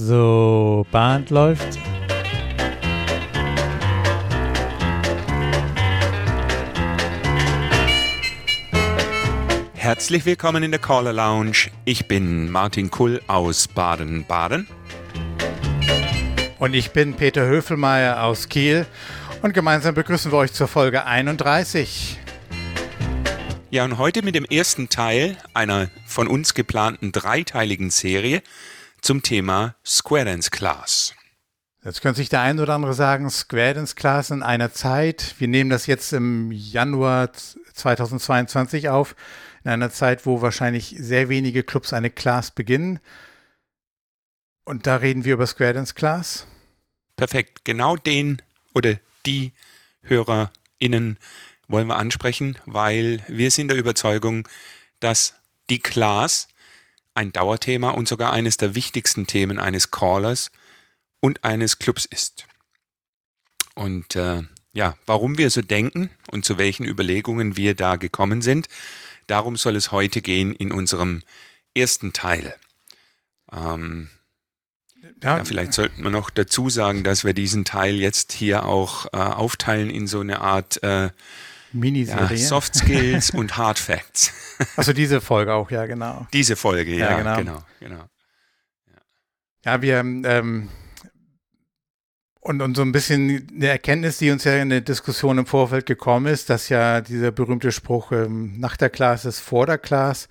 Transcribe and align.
So, 0.00 0.86
Band 0.92 1.30
läuft. 1.30 1.76
Herzlich 9.74 10.24
willkommen 10.24 10.62
in 10.62 10.70
der 10.70 10.78
Caller 10.78 11.12
Lounge. 11.12 11.72
Ich 11.84 12.06
bin 12.06 12.48
Martin 12.48 12.92
Kull 12.92 13.20
aus 13.26 13.66
Baden-Baden. 13.66 14.68
Und 16.60 16.74
ich 16.74 16.92
bin 16.92 17.14
Peter 17.14 17.44
Höfelmeier 17.44 18.22
aus 18.22 18.48
Kiel. 18.48 18.86
Und 19.42 19.52
gemeinsam 19.52 19.96
begrüßen 19.96 20.30
wir 20.30 20.38
euch 20.38 20.52
zur 20.52 20.68
Folge 20.68 21.06
31. 21.06 22.20
Ja, 23.70 23.84
und 23.84 23.98
heute 23.98 24.22
mit 24.22 24.36
dem 24.36 24.44
ersten 24.44 24.90
Teil 24.90 25.36
einer 25.54 25.88
von 26.06 26.28
uns 26.28 26.54
geplanten 26.54 27.10
dreiteiligen 27.10 27.90
Serie 27.90 28.42
zum 29.00 29.22
Thema 29.22 29.76
Square 29.84 30.26
Dance 30.26 30.50
Class. 30.50 31.14
Jetzt 31.84 32.02
könnte 32.02 32.18
sich 32.18 32.28
der 32.28 32.40
ein 32.42 32.58
oder 32.58 32.74
andere 32.74 32.94
sagen, 32.94 33.30
Square 33.30 33.74
Dance 33.74 33.94
Class 33.94 34.30
in 34.30 34.42
einer 34.42 34.72
Zeit. 34.72 35.34
Wir 35.38 35.48
nehmen 35.48 35.70
das 35.70 35.86
jetzt 35.86 36.12
im 36.12 36.50
Januar 36.52 37.32
2022 37.32 38.88
auf, 38.88 39.14
in 39.64 39.70
einer 39.70 39.90
Zeit, 39.90 40.26
wo 40.26 40.42
wahrscheinlich 40.42 40.96
sehr 40.98 41.28
wenige 41.28 41.62
Clubs 41.62 41.92
eine 41.92 42.10
Class 42.10 42.50
beginnen. 42.50 43.00
Und 44.64 44.86
da 44.86 44.96
reden 44.96 45.24
wir 45.24 45.34
über 45.34 45.46
Square 45.46 45.74
Dance 45.74 45.94
Class. 45.94 46.46
Perfekt, 47.16 47.64
genau 47.64 47.96
den 47.96 48.42
oder 48.74 48.96
die 49.24 49.52
HörerInnen 50.02 51.18
wollen 51.68 51.86
wir 51.86 51.96
ansprechen, 51.96 52.58
weil 52.66 53.22
wir 53.28 53.50
sind 53.50 53.68
der 53.68 53.76
Überzeugung, 53.76 54.48
dass 55.00 55.34
die 55.70 55.78
Class 55.78 56.48
ein 57.18 57.32
Dauerthema 57.32 57.90
und 57.90 58.06
sogar 58.06 58.32
eines 58.32 58.56
der 58.56 58.76
wichtigsten 58.76 59.26
Themen 59.26 59.58
eines 59.58 59.90
Callers 59.90 60.52
und 61.20 61.44
eines 61.44 61.78
Clubs 61.78 62.04
ist. 62.04 62.46
Und 63.74 64.14
äh, 64.14 64.44
ja, 64.72 64.96
warum 65.04 65.36
wir 65.36 65.50
so 65.50 65.60
denken 65.60 66.10
und 66.30 66.44
zu 66.44 66.58
welchen 66.58 66.86
Überlegungen 66.86 67.56
wir 67.56 67.74
da 67.74 67.96
gekommen 67.96 68.40
sind, 68.40 68.68
darum 69.26 69.56
soll 69.56 69.74
es 69.74 69.90
heute 69.90 70.22
gehen 70.22 70.54
in 70.54 70.70
unserem 70.70 71.22
ersten 71.74 72.12
Teil. 72.12 72.54
Ähm, 73.52 74.08
ja, 75.20 75.38
ja, 75.38 75.44
vielleicht 75.44 75.72
sollten 75.72 76.02
wir 76.04 76.10
noch 76.10 76.30
dazu 76.30 76.70
sagen, 76.70 77.02
dass 77.02 77.24
wir 77.24 77.34
diesen 77.34 77.64
Teil 77.64 77.96
jetzt 77.96 78.32
hier 78.32 78.64
auch 78.64 79.06
äh, 79.06 79.16
aufteilen 79.16 79.90
in 79.90 80.06
so 80.06 80.20
eine 80.20 80.40
Art 80.40 80.82
äh, 80.84 81.10
Miniserie. 81.72 82.36
Ja, 82.36 82.36
Soft 82.36 82.74
Skills 82.74 83.30
und 83.34 83.56
Hard 83.56 83.78
Facts. 83.78 84.32
Also 84.76 84.92
diese 84.92 85.20
Folge 85.20 85.54
auch, 85.54 85.70
ja, 85.70 85.86
genau. 85.86 86.26
Diese 86.32 86.56
Folge, 86.56 86.92
ja, 86.92 87.12
ja 87.12 87.18
genau. 87.18 87.36
genau, 87.36 87.64
genau. 87.78 88.04
Ja, 89.64 89.72
ja 89.76 89.82
wir 89.82 89.98
ähm, 90.00 90.68
und, 92.40 92.62
und 92.62 92.76
so 92.76 92.82
ein 92.82 92.92
bisschen 92.92 93.46
eine 93.54 93.68
Erkenntnis, 93.68 94.18
die 94.18 94.30
uns 94.30 94.44
ja 94.44 94.56
in 94.56 94.70
der 94.70 94.80
Diskussion 94.80 95.38
im 95.38 95.46
Vorfeld 95.46 95.86
gekommen 95.86 96.26
ist, 96.26 96.50
dass 96.50 96.70
ja 96.70 97.00
dieser 97.00 97.30
berühmte 97.30 97.70
Spruch 97.70 98.10
ähm, 98.10 98.58
nach 98.58 98.76
der 98.76 98.90
Class 98.90 99.24
ist 99.24 99.40
vor 99.40 99.66
der 99.66 99.78
Class. 99.78 100.28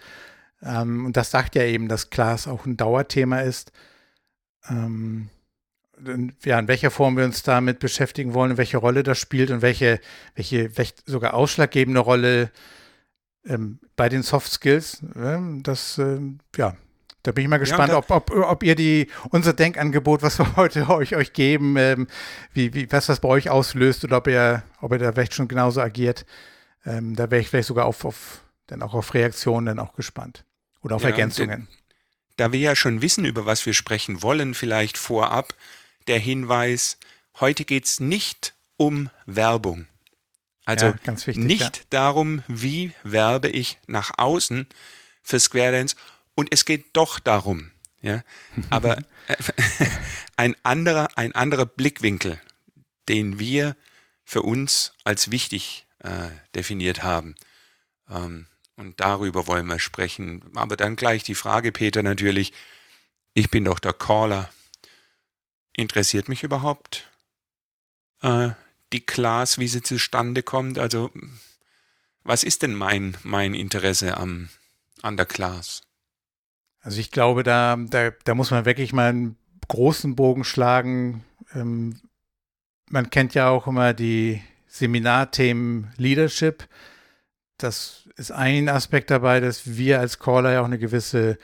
Ähm, 0.63 1.05
und 1.05 1.15
das 1.15 1.31
sagt 1.31 1.55
ja 1.55 1.63
eben, 1.63 1.87
dass 1.87 2.09
Class 2.09 2.47
auch 2.47 2.65
ein 2.65 2.75
Dauerthema 2.75 3.41
ist. 3.41 3.71
Ähm, 4.67 5.29
ja, 6.43 6.59
in 6.59 6.67
welcher 6.67 6.91
Form 6.91 7.17
wir 7.17 7.25
uns 7.25 7.43
damit 7.43 7.79
beschäftigen 7.79 8.33
wollen, 8.33 8.57
welche 8.57 8.77
Rolle 8.77 9.03
das 9.03 9.17
spielt 9.17 9.51
und 9.51 9.61
welche, 9.61 9.99
welche, 10.35 10.77
welche 10.77 10.93
sogar 11.05 11.33
ausschlaggebende 11.33 11.99
Rolle 11.99 12.51
ähm, 13.45 13.79
bei 13.95 14.09
den 14.09 14.23
Soft 14.23 14.51
Skills. 14.51 15.01
Äh, 15.15 15.39
das, 15.63 15.97
äh, 15.97 16.19
ja, 16.55 16.75
da 17.23 17.31
bin 17.31 17.43
ich 17.43 17.49
mal 17.49 17.57
gespannt, 17.57 17.89
ja, 17.89 17.97
ob, 17.97 18.09
ob, 18.09 18.31
ob 18.31 18.63
ihr 18.63 18.75
die, 18.75 19.07
unser 19.31 19.53
Denkangebot, 19.53 20.21
was 20.21 20.39
wir 20.39 20.55
heute 20.55 20.89
euch, 20.89 21.15
euch 21.15 21.33
geben, 21.33 21.75
ähm, 21.77 22.07
wie, 22.53 22.73
wie, 22.73 22.91
was 22.91 23.07
das 23.07 23.19
bei 23.19 23.29
euch 23.29 23.49
auslöst 23.49 24.03
oder 24.03 24.17
ob 24.17 24.27
ihr, 24.27 24.63
ob 24.81 24.91
ihr 24.91 24.99
da 24.99 25.11
vielleicht 25.11 25.33
schon 25.33 25.47
genauso 25.47 25.81
agiert. 25.81 26.25
Ähm, 26.85 27.15
da 27.15 27.29
wäre 27.29 27.41
ich 27.41 27.49
vielleicht 27.49 27.67
sogar 27.67 27.85
auf, 27.85 28.05
auf, 28.05 28.41
dann 28.67 28.81
auch 28.81 28.93
auf 28.93 29.13
Reaktionen 29.13 29.65
dann 29.65 29.79
auch 29.79 29.93
gespannt. 29.93 30.45
Oder 30.81 30.95
auf 30.95 31.03
ja, 31.03 31.09
Ergänzungen. 31.09 31.67
Da 32.37 32.51
wir 32.51 32.59
ja 32.59 32.75
schon 32.75 33.01
wissen, 33.01 33.25
über 33.25 33.45
was 33.45 33.65
wir 33.65 33.73
sprechen 33.73 34.21
wollen, 34.21 34.53
vielleicht 34.53 34.97
vorab, 34.97 35.53
der 36.07 36.19
Hinweis, 36.19 36.97
heute 37.39 37.65
geht 37.65 37.85
es 37.85 37.99
nicht 37.99 38.55
um 38.77 39.09
Werbung. 39.25 39.87
Also 40.65 40.87
ja, 40.87 40.95
wichtig, 41.05 41.37
nicht 41.37 41.77
ja. 41.77 41.83
darum, 41.89 42.43
wie 42.47 42.91
werbe 43.03 43.47
ich 43.47 43.79
nach 43.87 44.11
außen 44.17 44.67
für 45.21 45.39
Square 45.39 45.71
Dance. 45.71 45.95
Und 46.35 46.49
es 46.51 46.65
geht 46.65 46.87
doch 46.93 47.19
darum, 47.19 47.71
ja. 48.01 48.23
Aber 48.69 48.97
ein 50.37 50.55
anderer, 50.63 51.09
ein 51.15 51.33
anderer 51.33 51.65
Blickwinkel, 51.65 52.39
den 53.07 53.39
wir 53.39 53.75
für 54.25 54.41
uns 54.41 54.93
als 55.05 55.31
wichtig 55.31 55.87
äh, 55.99 56.29
definiert 56.53 57.01
haben. 57.03 57.35
Ähm, 58.09 58.47
und 58.75 58.99
darüber 58.99 59.47
wollen 59.47 59.67
wir 59.67 59.79
sprechen. 59.79 60.43
Aber 60.53 60.77
dann 60.77 60.95
gleich 60.95 61.23
die 61.23 61.35
Frage, 61.35 61.71
Peter, 61.71 62.03
natürlich. 62.03 62.53
Ich 63.33 63.49
bin 63.49 63.65
doch 63.65 63.79
der 63.79 63.93
Caller 63.93 64.49
interessiert 65.77 66.27
mich 66.27 66.43
überhaupt 66.43 67.09
äh, 68.21 68.49
die 68.91 69.05
Class, 69.05 69.57
wie 69.57 69.67
sie 69.67 69.81
zustande 69.81 70.43
kommt? 70.43 70.77
Also, 70.77 71.11
was 72.23 72.43
ist 72.43 72.63
denn 72.63 72.75
mein, 72.75 73.15
mein 73.23 73.53
Interesse 73.53 74.17
am, 74.17 74.49
an 75.01 75.15
der 75.15 75.25
Class? 75.25 75.81
Also 76.81 76.99
ich 76.99 77.11
glaube, 77.11 77.43
da, 77.43 77.77
da, 77.77 78.11
da 78.23 78.35
muss 78.35 78.51
man 78.51 78.65
wirklich 78.65 78.93
mal 78.93 79.09
einen 79.09 79.37
großen 79.67 80.15
Bogen 80.15 80.43
schlagen. 80.43 81.23
Ähm, 81.53 81.99
man 82.89 83.09
kennt 83.09 83.33
ja 83.33 83.49
auch 83.49 83.67
immer 83.67 83.93
die 83.93 84.41
Seminarthemen 84.67 85.93
Leadership. 85.97 86.67
Das 87.57 88.07
ist 88.15 88.31
ein 88.31 88.69
Aspekt 88.69 89.11
dabei, 89.11 89.39
dass 89.39 89.75
wir 89.77 89.99
als 89.99 90.19
Caller 90.19 90.53
ja 90.53 90.61
auch 90.61 90.65
eine 90.65 90.79
gewisse 90.79 91.37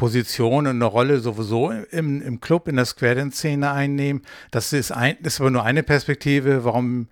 Position 0.00 0.66
und 0.66 0.76
eine 0.76 0.86
Rolle 0.86 1.20
sowieso 1.20 1.70
im, 1.70 2.22
im 2.22 2.40
Club, 2.40 2.68
in 2.68 2.76
der 2.76 2.86
Square 2.86 3.16
Dance-Szene 3.16 3.70
einnehmen. 3.70 4.22
Das 4.50 4.72
ist, 4.72 4.92
ein, 4.92 5.18
ist 5.18 5.42
aber 5.42 5.50
nur 5.50 5.62
eine 5.62 5.82
Perspektive, 5.82 6.64
warum 6.64 7.08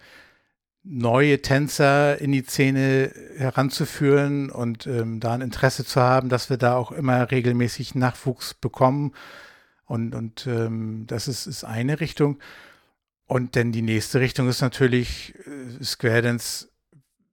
neue 0.84 1.42
Tänzer 1.42 2.18
in 2.18 2.32
die 2.32 2.44
Szene 2.44 3.12
heranzuführen 3.36 4.50
und 4.50 4.86
ähm, 4.86 5.20
da 5.20 5.34
ein 5.34 5.42
Interesse 5.42 5.84
zu 5.84 6.00
haben, 6.00 6.30
dass 6.30 6.48
wir 6.48 6.56
da 6.56 6.76
auch 6.76 6.90
immer 6.90 7.30
regelmäßig 7.30 7.94
Nachwuchs 7.94 8.54
bekommen. 8.54 9.12
Und, 9.84 10.14
und 10.14 10.46
ähm, 10.46 11.04
das 11.06 11.28
ist, 11.28 11.46
ist 11.46 11.64
eine 11.64 12.00
Richtung. 12.00 12.38
Und 13.26 13.54
denn 13.54 13.70
die 13.70 13.82
nächste 13.82 14.20
Richtung 14.20 14.48
ist 14.48 14.62
natürlich 14.62 15.34
äh, 15.44 15.84
Square 15.84 16.22
Dance 16.22 16.68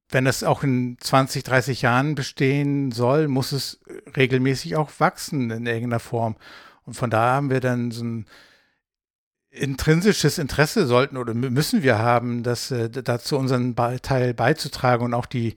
wenn 0.08 0.24
das 0.24 0.44
auch 0.44 0.62
in 0.62 0.96
20, 1.00 1.42
30 1.42 1.82
Jahren 1.82 2.14
bestehen 2.14 2.92
soll, 2.92 3.28
muss 3.28 3.52
es 3.52 3.80
regelmäßig 4.16 4.76
auch 4.76 4.90
wachsen 4.98 5.50
in 5.50 5.66
irgendeiner 5.66 6.00
Form. 6.00 6.36
Und 6.84 6.94
von 6.94 7.10
da 7.10 7.34
haben 7.34 7.50
wir 7.50 7.60
dann 7.60 7.90
so 7.90 8.04
ein 8.04 8.26
intrinsisches 9.50 10.38
Interesse 10.38 10.86
sollten 10.86 11.16
oder 11.16 11.34
müssen 11.34 11.82
wir 11.82 11.98
haben, 11.98 12.42
das 12.42 12.70
äh, 12.70 12.90
dazu 12.90 13.38
unseren 13.38 13.74
Teil 14.02 14.34
beizutragen 14.34 15.04
und 15.04 15.14
auch 15.14 15.26
die, 15.26 15.56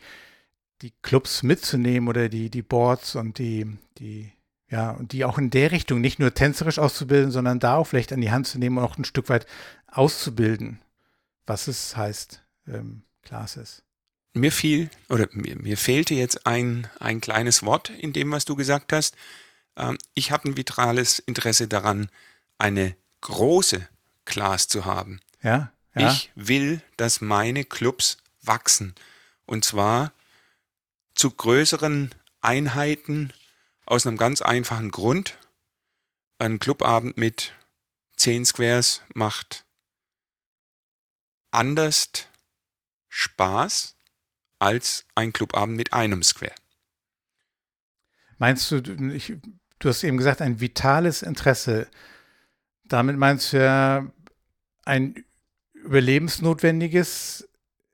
die 0.81 0.94
Clubs 1.02 1.44
mitzunehmen 1.44 2.08
oder 2.08 2.30
die, 2.30 2.50
die 2.50 2.62
Boards 2.62 3.16
und 3.16 3.38
die, 3.38 3.78
die, 3.98 4.31
ja, 4.70 4.92
und 4.92 5.12
die 5.12 5.26
auch 5.26 5.38
in 5.38 5.50
der 5.50 5.72
Richtung 5.72 6.02
nicht 6.02 6.18
nur 6.18 6.34
tänzerisch 6.34 6.80
auszubilden, 6.80 7.31
sondern 7.31 7.60
da 7.60 7.76
auch 7.76 7.86
vielleicht 7.86 8.14
an 8.14 8.22
die 8.22 8.31
Hand 8.31 8.48
zu 8.48 8.58
nehmen 8.58 8.78
und 8.78 8.84
auch 8.84 8.98
ein 8.98 9.06
Stück 9.06 9.30
weit 9.30 9.46
auszubilden, 9.88 10.80
was 11.46 11.68
es 11.68 11.98
heißt, 11.98 12.44
ähm, 12.68 13.04
Classes 13.22 13.84
mir 14.34 14.51
fiel 14.51 14.90
oder 15.09 15.28
mir, 15.31 15.56
mir, 15.56 15.78
fehlte 15.78 16.13
jetzt 16.13 16.45
ein, 16.45 16.88
ein 17.00 17.22
kleines 17.22 17.63
Wort 17.63 17.90
in 17.90 18.13
dem, 18.13 18.31
was 18.31 18.45
du 18.45 18.56
gesagt 18.56 18.94
hast. 18.94 19.16
Ähm, 19.75 19.97
ich 20.13 20.31
habe 20.31 20.50
ein 20.50 20.57
vitrales 20.57 21.19
Interesse 21.19 21.68
daran, 21.68 22.09
eine 22.57 22.95
große 23.21 23.88
Class 24.25 24.68
zu 24.68 24.86
haben. 24.86 25.19
Ja, 25.42 25.71
ja. 25.95 26.12
Ich 26.12 26.31
will, 26.36 26.81
dass 26.98 27.21
meine 27.21 27.65
Clubs 27.65 28.18
wachsen. 28.42 28.95
Und 29.45 29.65
zwar 29.65 30.13
zu 31.15 31.31
größeren 31.31 32.13
Einheiten 32.42 33.33
aus 33.86 34.06
einem 34.06 34.18
ganz 34.18 34.42
einfachen 34.42 34.92
Grund. 34.92 35.38
Ein 36.38 36.59
Clubabend 36.59 37.18
mit 37.18 37.54
10 38.18 38.45
Squares 38.45 39.01
macht 39.13 39.65
anders 41.51 42.09
Spaß 43.09 43.95
als 44.59 45.06
ein 45.15 45.33
Clubabend 45.33 45.77
mit 45.77 45.94
einem 45.94 46.21
Square. 46.23 46.53
Meinst 48.38 48.71
du, 48.71 48.77
ich, 49.13 49.33
du 49.79 49.89
hast 49.89 50.03
eben 50.03 50.17
gesagt, 50.17 50.41
ein 50.41 50.59
vitales 50.61 51.21
Interesse. 51.21 51.88
Damit 52.83 53.17
meinst 53.17 53.53
du 53.53 53.57
ja 53.57 54.06
ein 54.85 55.23
überlebensnotwendiges 55.73 57.47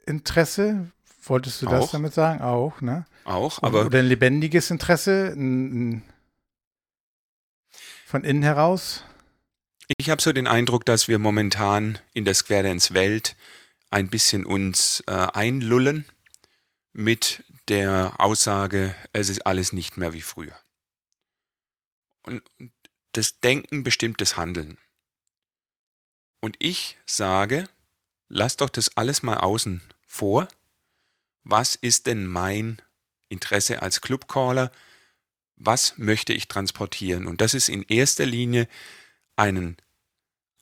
Interesse? 0.05 0.91
Wolltest 1.23 1.61
du 1.61 1.65
das 1.65 1.91
damit 1.91 2.13
sagen? 2.13 2.41
Auch, 2.41 2.81
ne? 2.81 3.05
Auch, 3.23 3.61
aber. 3.63 3.87
Oder 3.87 3.99
ein 3.99 4.05
lebendiges 4.05 4.69
Interesse 4.69 5.33
ein, 5.35 5.95
ein, 5.95 6.03
von 8.05 8.23
innen 8.23 8.43
heraus? 8.43 9.03
Ich 9.97 10.09
habe 10.09 10.21
so 10.21 10.31
den 10.31 10.47
Eindruck, 10.47 10.85
dass 10.85 11.07
wir 11.07 11.17
momentan 11.17 11.99
in 12.13 12.25
der 12.25 12.35
Square 12.35 12.63
Dance 12.63 12.93
Welt 12.93 13.35
ein 13.89 14.09
bisschen 14.09 14.45
uns 14.45 15.03
äh, 15.07 15.11
einlullen 15.11 16.05
mit 16.97 17.43
der 17.67 18.13
Aussage, 18.19 18.95
es 19.11 19.27
ist 19.27 19.45
alles 19.45 19.73
nicht 19.73 19.97
mehr 19.97 20.13
wie 20.13 20.21
früher. 20.21 20.57
Und 22.23 22.41
das 23.11 23.41
Denken 23.41 23.83
bestimmt 23.83 24.21
das 24.21 24.37
Handeln. 24.37 24.77
Und 26.39 26.55
ich 26.59 26.97
sage, 27.05 27.67
lass 28.29 28.55
doch 28.55 28.69
das 28.69 28.95
alles 28.95 29.23
mal 29.23 29.37
außen 29.37 29.81
vor. 30.07 30.47
Was 31.43 31.75
ist 31.75 32.07
denn 32.07 32.27
mein 32.27 32.81
Interesse 33.27 33.81
als 33.81 33.99
Clubcaller? 33.99 34.71
Was 35.57 35.97
möchte 35.97 36.31
ich 36.31 36.47
transportieren? 36.47 37.27
Und 37.27 37.41
das 37.41 37.53
ist 37.53 37.67
in 37.67 37.83
erster 37.83 38.25
Linie 38.25 38.69
einen, 39.35 39.75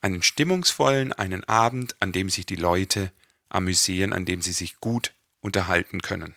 einen 0.02 0.24
stimmungsvollen, 0.24 1.14
einen 1.14 1.44
Abend, 1.44 1.96
an 2.02 2.12
dem 2.12 2.32
sich 2.32 2.48
die 2.48 2.56
Leute 2.56 3.12
amüsieren, 3.50 4.14
an 4.14 4.26
dem 4.26 4.42
sie 4.42 4.54
sich 4.54 4.80
gut 4.80 5.14
unterhalten 5.44 6.02
können 6.02 6.36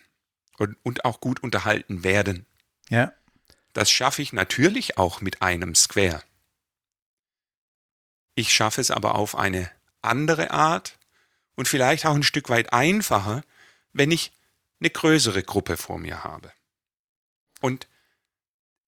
und, 0.58 0.76
und 0.82 1.05
auch 1.05 1.20
gut 1.20 1.43
unterhalten 1.43 2.05
werden. 2.05 2.47
Ja. 2.88 3.12
Das 3.73 3.91
schaffe 3.91 4.23
ich 4.23 4.32
natürlich 4.32 4.99
auch 4.99 5.20
mit 5.20 5.43
einem 5.43 5.75
Square. 5.75 6.23
Ich 8.35 8.53
schaffe 8.53 8.81
es 8.81 8.91
aber 8.91 9.14
auf 9.14 9.37
eine 9.37 9.70
andere 10.03 10.50
Art 10.50 10.99
und 11.55 11.69
vielleicht 11.69 12.05
auch 12.05 12.14
ein 12.14 12.23
Stück 12.23 12.49
weit 12.49 12.73
einfacher, 12.73 13.43
wenn 13.93 14.11
ich 14.11 14.32
eine 14.81 14.91
größere 14.91 15.43
Gruppe 15.43 15.76
vor 15.76 15.99
mir 15.99 16.25
habe. 16.25 16.52
Und 17.61 17.88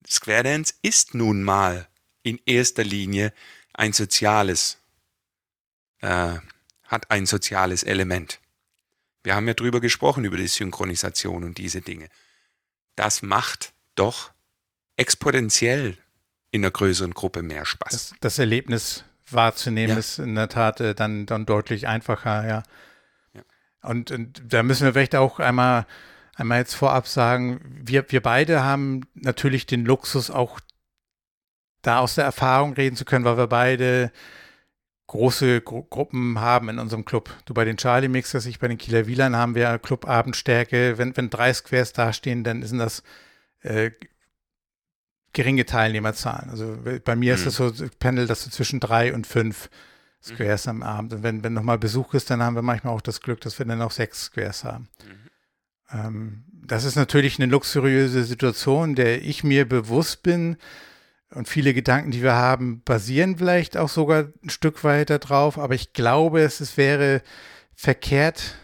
Square 0.06 0.42
Dance 0.42 0.74
ist 0.82 1.14
nun 1.14 1.42
mal 1.42 1.88
in 2.22 2.40
erster 2.44 2.84
Linie 2.84 3.32
ein 3.72 3.92
soziales, 3.92 4.78
äh, 6.00 6.38
hat 6.84 7.10
ein 7.10 7.26
soziales 7.26 7.82
Element. 7.82 8.40
Wir 9.28 9.36
haben 9.36 9.46
ja 9.46 9.52
drüber 9.52 9.82
gesprochen, 9.82 10.24
über 10.24 10.38
die 10.38 10.46
Synchronisation 10.46 11.44
und 11.44 11.58
diese 11.58 11.82
Dinge. 11.82 12.08
Das 12.96 13.20
macht 13.20 13.74
doch 13.94 14.30
exponentiell 14.96 15.98
in 16.50 16.62
einer 16.64 16.70
größeren 16.70 17.12
Gruppe 17.12 17.42
mehr 17.42 17.66
Spaß. 17.66 17.92
Das, 17.92 18.14
das 18.20 18.38
Erlebnis 18.38 19.04
wahrzunehmen 19.30 19.90
ja. 19.90 19.98
ist 19.98 20.18
in 20.18 20.34
der 20.34 20.48
Tat 20.48 20.80
äh, 20.80 20.94
dann, 20.94 21.26
dann 21.26 21.44
deutlich 21.44 21.86
einfacher, 21.86 22.48
ja. 22.48 22.62
ja. 23.34 23.42
Und, 23.82 24.10
und, 24.12 24.42
da 24.48 24.62
müssen 24.62 24.86
wir 24.86 24.94
vielleicht 24.94 25.14
auch 25.14 25.40
einmal, 25.40 25.86
einmal 26.34 26.60
jetzt 26.60 26.72
vorab 26.72 27.06
sagen, 27.06 27.60
wir, 27.84 28.10
wir 28.10 28.22
beide 28.22 28.62
haben 28.62 29.02
natürlich 29.12 29.66
den 29.66 29.84
Luxus, 29.84 30.30
auch 30.30 30.58
da 31.82 31.98
aus 31.98 32.14
der 32.14 32.24
Erfahrung 32.24 32.72
reden 32.72 32.96
zu 32.96 33.04
können, 33.04 33.26
weil 33.26 33.36
wir 33.36 33.46
beide 33.46 34.10
große 35.08 35.62
Gru 35.62 35.82
Gruppen 35.82 36.38
haben 36.40 36.68
in 36.68 36.78
unserem 36.78 37.04
Club. 37.04 37.30
Du 37.46 37.54
bei 37.54 37.64
den 37.64 37.76
Charlie 37.76 38.08
Mixers, 38.08 38.46
ich 38.46 38.60
bei 38.60 38.68
den 38.68 38.78
Kieler 38.78 39.06
Wielern 39.06 39.34
haben 39.34 39.54
wir 39.54 39.78
Clubabendstärke. 39.78 40.98
Wenn, 40.98 41.16
wenn 41.16 41.30
drei 41.30 41.52
Squares 41.52 41.92
dastehen, 41.92 42.44
dann 42.44 42.62
sind 42.62 42.78
das 42.78 43.02
äh, 43.62 43.90
geringe 45.32 45.66
Teilnehmerzahlen. 45.66 46.50
Also 46.50 46.78
bei 47.04 47.16
mir 47.16 47.34
mhm. 47.34 47.40
ist 47.40 47.46
es 47.46 47.56
so, 47.56 47.72
pendelt 47.98 48.30
das 48.30 48.44
so 48.44 48.50
zwischen 48.50 48.80
drei 48.80 49.12
und 49.12 49.26
fünf 49.26 49.70
Squares 50.22 50.66
mhm. 50.66 50.70
am 50.70 50.82
Abend. 50.82 51.12
Und 51.14 51.22
wenn, 51.22 51.42
wenn 51.42 51.54
nochmal 51.54 51.78
Besuch 51.78 52.14
ist, 52.14 52.30
dann 52.30 52.42
haben 52.42 52.54
wir 52.54 52.62
manchmal 52.62 52.94
auch 52.94 53.00
das 53.00 53.20
Glück, 53.20 53.40
dass 53.40 53.58
wir 53.58 53.66
dann 53.66 53.82
auch 53.82 53.92
sechs 53.92 54.26
Squares 54.26 54.64
haben. 54.64 54.88
Mhm. 55.04 55.98
Ähm, 55.98 56.44
das 56.66 56.84
ist 56.84 56.96
natürlich 56.96 57.38
eine 57.38 57.50
luxuriöse 57.50 58.24
Situation, 58.24 58.94
der 58.94 59.22
ich 59.22 59.42
mir 59.42 59.66
bewusst 59.66 60.22
bin, 60.22 60.58
und 61.34 61.48
viele 61.48 61.74
Gedanken, 61.74 62.10
die 62.10 62.22
wir 62.22 62.34
haben, 62.34 62.82
basieren 62.84 63.36
vielleicht 63.36 63.76
auch 63.76 63.88
sogar 63.88 64.28
ein 64.42 64.50
Stück 64.50 64.82
weit 64.84 65.10
darauf. 65.10 65.58
Aber 65.58 65.74
ich 65.74 65.92
glaube, 65.92 66.40
es, 66.40 66.60
es 66.60 66.76
wäre 66.76 67.22
verkehrt, 67.74 68.56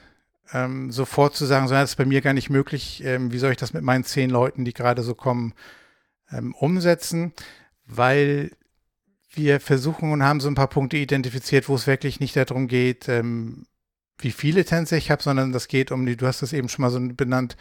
ähm, 0.53 0.91
sofort 0.91 1.37
zu 1.37 1.45
sagen, 1.45 1.69
so, 1.69 1.75
das 1.75 1.91
ist 1.91 1.97
bei 1.97 2.07
mir 2.07 2.21
gar 2.21 2.33
nicht 2.33 2.51
möglich. 2.51 3.03
Ähm, 3.05 3.33
wie 3.33 3.39
soll 3.39 3.53
ich 3.53 3.59
das 3.59 3.75
mit 3.75 3.83
meinen 3.83 4.05
zehn 4.05 4.31
Leuten, 4.31 4.65
die 4.65 4.73
gerade 4.73 5.03
so 5.03 5.15
kommen, 5.15 5.53
ähm, 6.31 6.55
umsetzen? 6.55 7.33
Weil 7.87 8.53
wir 9.31 9.61
versuchen 9.61 10.13
und 10.13 10.23
haben 10.23 10.41
so 10.41 10.49
ein 10.49 10.55
paar 10.55 10.69
Punkte 10.69 10.97
identifiziert, 10.97 11.69
wo 11.69 11.75
es 11.75 11.87
wirklich 11.87 12.21
nicht 12.21 12.37
darum 12.37 12.69
geht, 12.69 13.09
ähm, 13.09 13.67
wie 14.19 14.31
viele 14.31 14.65
Tänze 14.65 14.97
ich 14.97 15.11
habe, 15.11 15.23
sondern 15.23 15.53
das 15.53 15.69
geht 15.69 15.91
um 15.91 16.07
die, 16.07 16.17
du 16.17 16.27
hast 16.27 16.41
das 16.41 16.53
eben 16.53 16.69
schon 16.69 16.83
mal 16.83 16.91
so 16.91 17.01
benannt, 17.01 17.57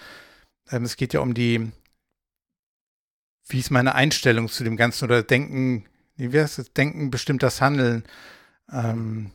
ähm, 0.71 0.83
es 0.83 0.95
geht 0.95 1.13
ja 1.13 1.19
um 1.19 1.33
die 1.33 1.71
wie 3.47 3.59
ist 3.59 3.71
meine 3.71 3.95
Einstellung 3.95 4.49
zu 4.49 4.63
dem 4.63 4.77
Ganzen 4.77 5.05
oder 5.05 5.23
Denken, 5.23 5.85
wie 6.15 6.31
wäre 6.31 6.45
es, 6.45 6.55
Denken 6.73 7.11
bestimmt 7.11 7.43
das 7.43 7.61
Handeln. 7.61 8.03
Ähm, 8.71 9.31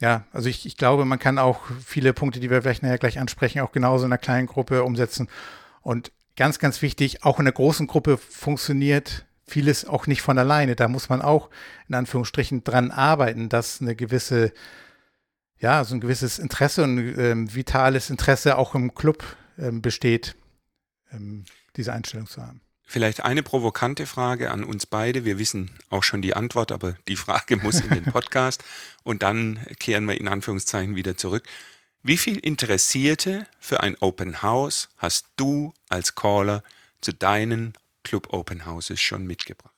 ja, 0.00 0.24
also 0.32 0.48
ich, 0.48 0.66
ich 0.66 0.76
glaube, 0.76 1.04
man 1.04 1.18
kann 1.18 1.38
auch 1.38 1.60
viele 1.84 2.12
Punkte, 2.12 2.40
die 2.40 2.50
wir 2.50 2.62
vielleicht 2.62 2.82
nachher 2.82 2.98
gleich 2.98 3.18
ansprechen, 3.18 3.60
auch 3.60 3.72
genauso 3.72 4.04
in 4.04 4.12
einer 4.12 4.18
kleinen 4.18 4.46
Gruppe 4.46 4.82
umsetzen. 4.82 5.28
Und 5.80 6.12
ganz, 6.36 6.58
ganz 6.58 6.82
wichtig, 6.82 7.24
auch 7.24 7.38
in 7.38 7.46
einer 7.46 7.52
großen 7.52 7.86
Gruppe 7.86 8.18
funktioniert 8.18 9.26
vieles 9.46 9.84
auch 9.84 10.06
nicht 10.06 10.22
von 10.22 10.38
alleine. 10.38 10.76
Da 10.76 10.88
muss 10.88 11.08
man 11.08 11.22
auch 11.22 11.50
in 11.88 11.94
Anführungsstrichen 11.94 12.64
dran 12.64 12.90
arbeiten, 12.90 13.48
dass 13.48 13.80
eine 13.80 13.94
gewisse, 13.94 14.52
ja, 15.58 15.84
so 15.84 15.94
ein 15.94 16.00
gewisses 16.00 16.38
Interesse 16.38 16.84
und 16.84 16.98
ähm, 17.18 17.54
vitales 17.54 18.10
Interesse 18.10 18.56
auch 18.56 18.74
im 18.74 18.94
Club 18.94 19.24
ähm, 19.58 19.82
besteht, 19.82 20.34
ähm, 21.12 21.44
diese 21.76 21.92
Einstellung 21.92 22.26
zu 22.26 22.42
haben. 22.42 22.61
Vielleicht 22.84 23.24
eine 23.24 23.42
provokante 23.42 24.06
Frage 24.06 24.50
an 24.50 24.64
uns 24.64 24.86
beide. 24.86 25.24
Wir 25.24 25.38
wissen 25.38 25.70
auch 25.88 26.02
schon 26.02 26.20
die 26.20 26.34
Antwort, 26.34 26.72
aber 26.72 26.96
die 27.08 27.16
Frage 27.16 27.56
muss 27.62 27.80
in 27.80 27.90
den 27.90 28.04
Podcast 28.04 28.62
und 29.02 29.22
dann 29.22 29.60
kehren 29.78 30.06
wir 30.06 30.20
in 30.20 30.28
Anführungszeichen 30.28 30.96
wieder 30.96 31.16
zurück. 31.16 31.44
Wie 32.02 32.16
viel 32.16 32.38
Interessierte 32.38 33.46
für 33.60 33.80
ein 33.80 33.96
Open 34.00 34.42
House 34.42 34.88
hast 34.98 35.26
du 35.36 35.72
als 35.88 36.14
Caller 36.14 36.62
zu 37.00 37.12
deinen 37.12 37.74
Club 38.02 38.32
Open 38.32 38.66
Houses 38.66 39.00
schon 39.00 39.26
mitgebracht? 39.26 39.71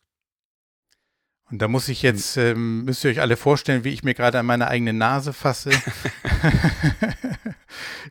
Und 1.50 1.60
da 1.60 1.68
muss 1.68 1.88
ich 1.88 2.02
jetzt, 2.02 2.36
ähm, 2.36 2.84
müsst 2.84 3.04
ihr 3.04 3.10
euch 3.10 3.20
alle 3.20 3.36
vorstellen, 3.36 3.84
wie 3.84 3.90
ich 3.90 4.02
mir 4.02 4.14
gerade 4.14 4.38
an 4.38 4.46
meine 4.46 4.68
eigene 4.68 4.92
Nase 4.92 5.32
fasse. 5.32 5.70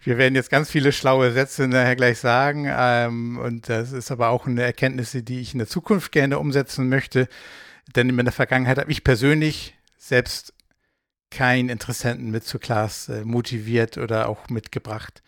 Wir 0.03 0.18
werden 0.18 0.35
jetzt 0.35 0.50
ganz 0.50 0.69
viele 0.69 0.91
schlaue 0.91 1.31
Sätze 1.31 1.68
nachher 1.68 1.95
gleich 1.95 2.19
sagen. 2.19 2.68
Ähm, 2.69 3.38
und 3.39 3.69
das 3.69 3.91
ist 3.91 4.12
aber 4.12 4.30
auch 4.30 4.45
eine 4.45 4.62
Erkenntnis, 4.62 5.18
die 5.19 5.39
ich 5.39 5.53
in 5.53 5.59
der 5.59 5.68
Zukunft 5.68 6.12
gerne 6.12 6.38
umsetzen 6.38 6.89
möchte. 6.89 7.27
Denn 7.95 8.09
in 8.09 8.18
der 8.18 8.31
Vergangenheit 8.31 8.77
habe 8.77 8.92
ich 8.92 9.04
persönlich 9.04 9.75
selbst 9.97 10.54
keinen 11.31 11.69
Interessenten 11.69 12.30
mit 12.30 12.44
zur 12.44 12.59
Class 12.59 13.09
äh, 13.09 13.25
motiviert 13.25 13.97
oder 13.97 14.30
auch 14.30 14.49
mitgebracht. 14.49 15.23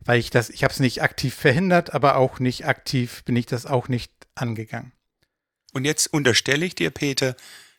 Weil 0.00 0.18
ich 0.18 0.30
das, 0.30 0.48
ich 0.48 0.64
habe 0.64 0.72
es 0.72 0.80
nicht 0.80 1.02
aktiv 1.02 1.34
verhindert, 1.34 1.92
aber 1.92 2.16
auch 2.16 2.40
nicht 2.40 2.66
aktiv 2.66 3.22
bin 3.24 3.36
ich 3.36 3.44
das 3.44 3.66
auch 3.66 3.88
nicht 3.88 4.10
angegangen. 4.34 4.92
Und 5.72 5.84
jetzt 5.84 6.12
unterstelle 6.12 6.66
ich 6.66 6.74
dir, 6.74 6.90
Peter, 6.90 7.36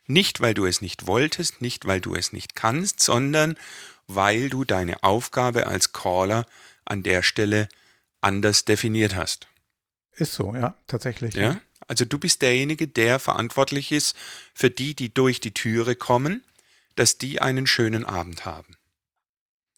nicht 0.07 0.41
weil 0.41 0.53
du 0.53 0.65
es 0.65 0.81
nicht 0.81 1.07
wolltest, 1.07 1.62
nicht 1.62 1.86
weil 1.86 2.01
du 2.01 2.15
es 2.15 2.33
nicht 2.33 2.55
kannst, 2.55 3.01
sondern 3.01 3.57
weil 4.07 4.50
du 4.50 4.65
deine 4.65 5.03
Aufgabe 5.03 5.67
als 5.67 5.93
Caller 5.93 6.45
an 6.86 7.03
der 7.03 7.24
Stelle 7.24 7.69
anders 8.19 8.65
definiert 8.65 9.15
hast. 9.15 9.48
Ist 10.13 10.33
so, 10.33 10.53
ja, 10.53 10.75
tatsächlich. 10.88 11.36
Ja? 11.36 11.60
Also 11.88 12.05
du 12.05 12.19
bist 12.19 12.41
derjenige, 12.41 12.88
der 12.88 13.19
verantwortlich 13.19 13.91
ist 13.91 14.15
für 14.53 14.69
die, 14.69 14.95
die 14.95 15.13
durch 15.13 15.39
die 15.39 15.53
Türe 15.53 15.95
kommen, 15.95 16.43
dass 16.95 17.17
die 17.17 17.41
einen 17.41 17.67
schönen 17.67 18.05
Abend 18.05 18.45
haben. 18.45 18.75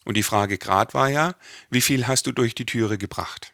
Und 0.05 0.17
die 0.17 0.24
Frage 0.24 0.58
gerade 0.58 0.93
war 0.93 1.10
ja, 1.10 1.36
wie 1.70 1.82
viel 1.82 2.08
hast 2.08 2.27
du 2.27 2.32
durch 2.32 2.55
die 2.55 2.65
Türe 2.65 2.98
gebracht? 2.98 3.52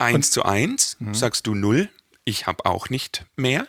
Eins 0.00 0.28
Und, 0.28 0.32
zu 0.32 0.44
eins, 0.44 0.96
mh. 0.98 1.14
sagst 1.14 1.46
du 1.46 1.54
null, 1.54 1.90
ich 2.24 2.46
habe 2.46 2.64
auch 2.64 2.88
nicht 2.88 3.26
mehr. 3.36 3.68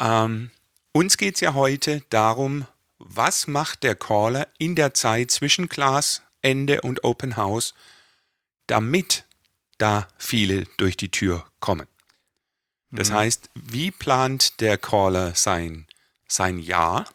Ähm, 0.00 0.50
uns 0.92 1.16
geht 1.16 1.34
es 1.34 1.40
ja 1.40 1.54
heute 1.54 2.02
darum, 2.10 2.66
was 2.98 3.48
macht 3.48 3.82
der 3.82 3.96
Caller 3.96 4.46
in 4.58 4.76
der 4.76 4.94
Zeit 4.94 5.30
zwischen 5.30 5.68
Glasende 5.68 6.82
und 6.82 7.04
Open 7.04 7.36
House, 7.36 7.74
damit 8.66 9.24
da 9.78 10.08
viele 10.18 10.64
durch 10.76 10.96
die 10.96 11.10
Tür 11.10 11.44
kommen. 11.60 11.88
Das 12.90 13.10
mhm. 13.10 13.14
heißt, 13.14 13.50
wie 13.54 13.90
plant 13.90 14.60
der 14.60 14.78
Caller 14.78 15.34
sein, 15.34 15.86
sein 16.28 16.58
Jahr? 16.58 17.08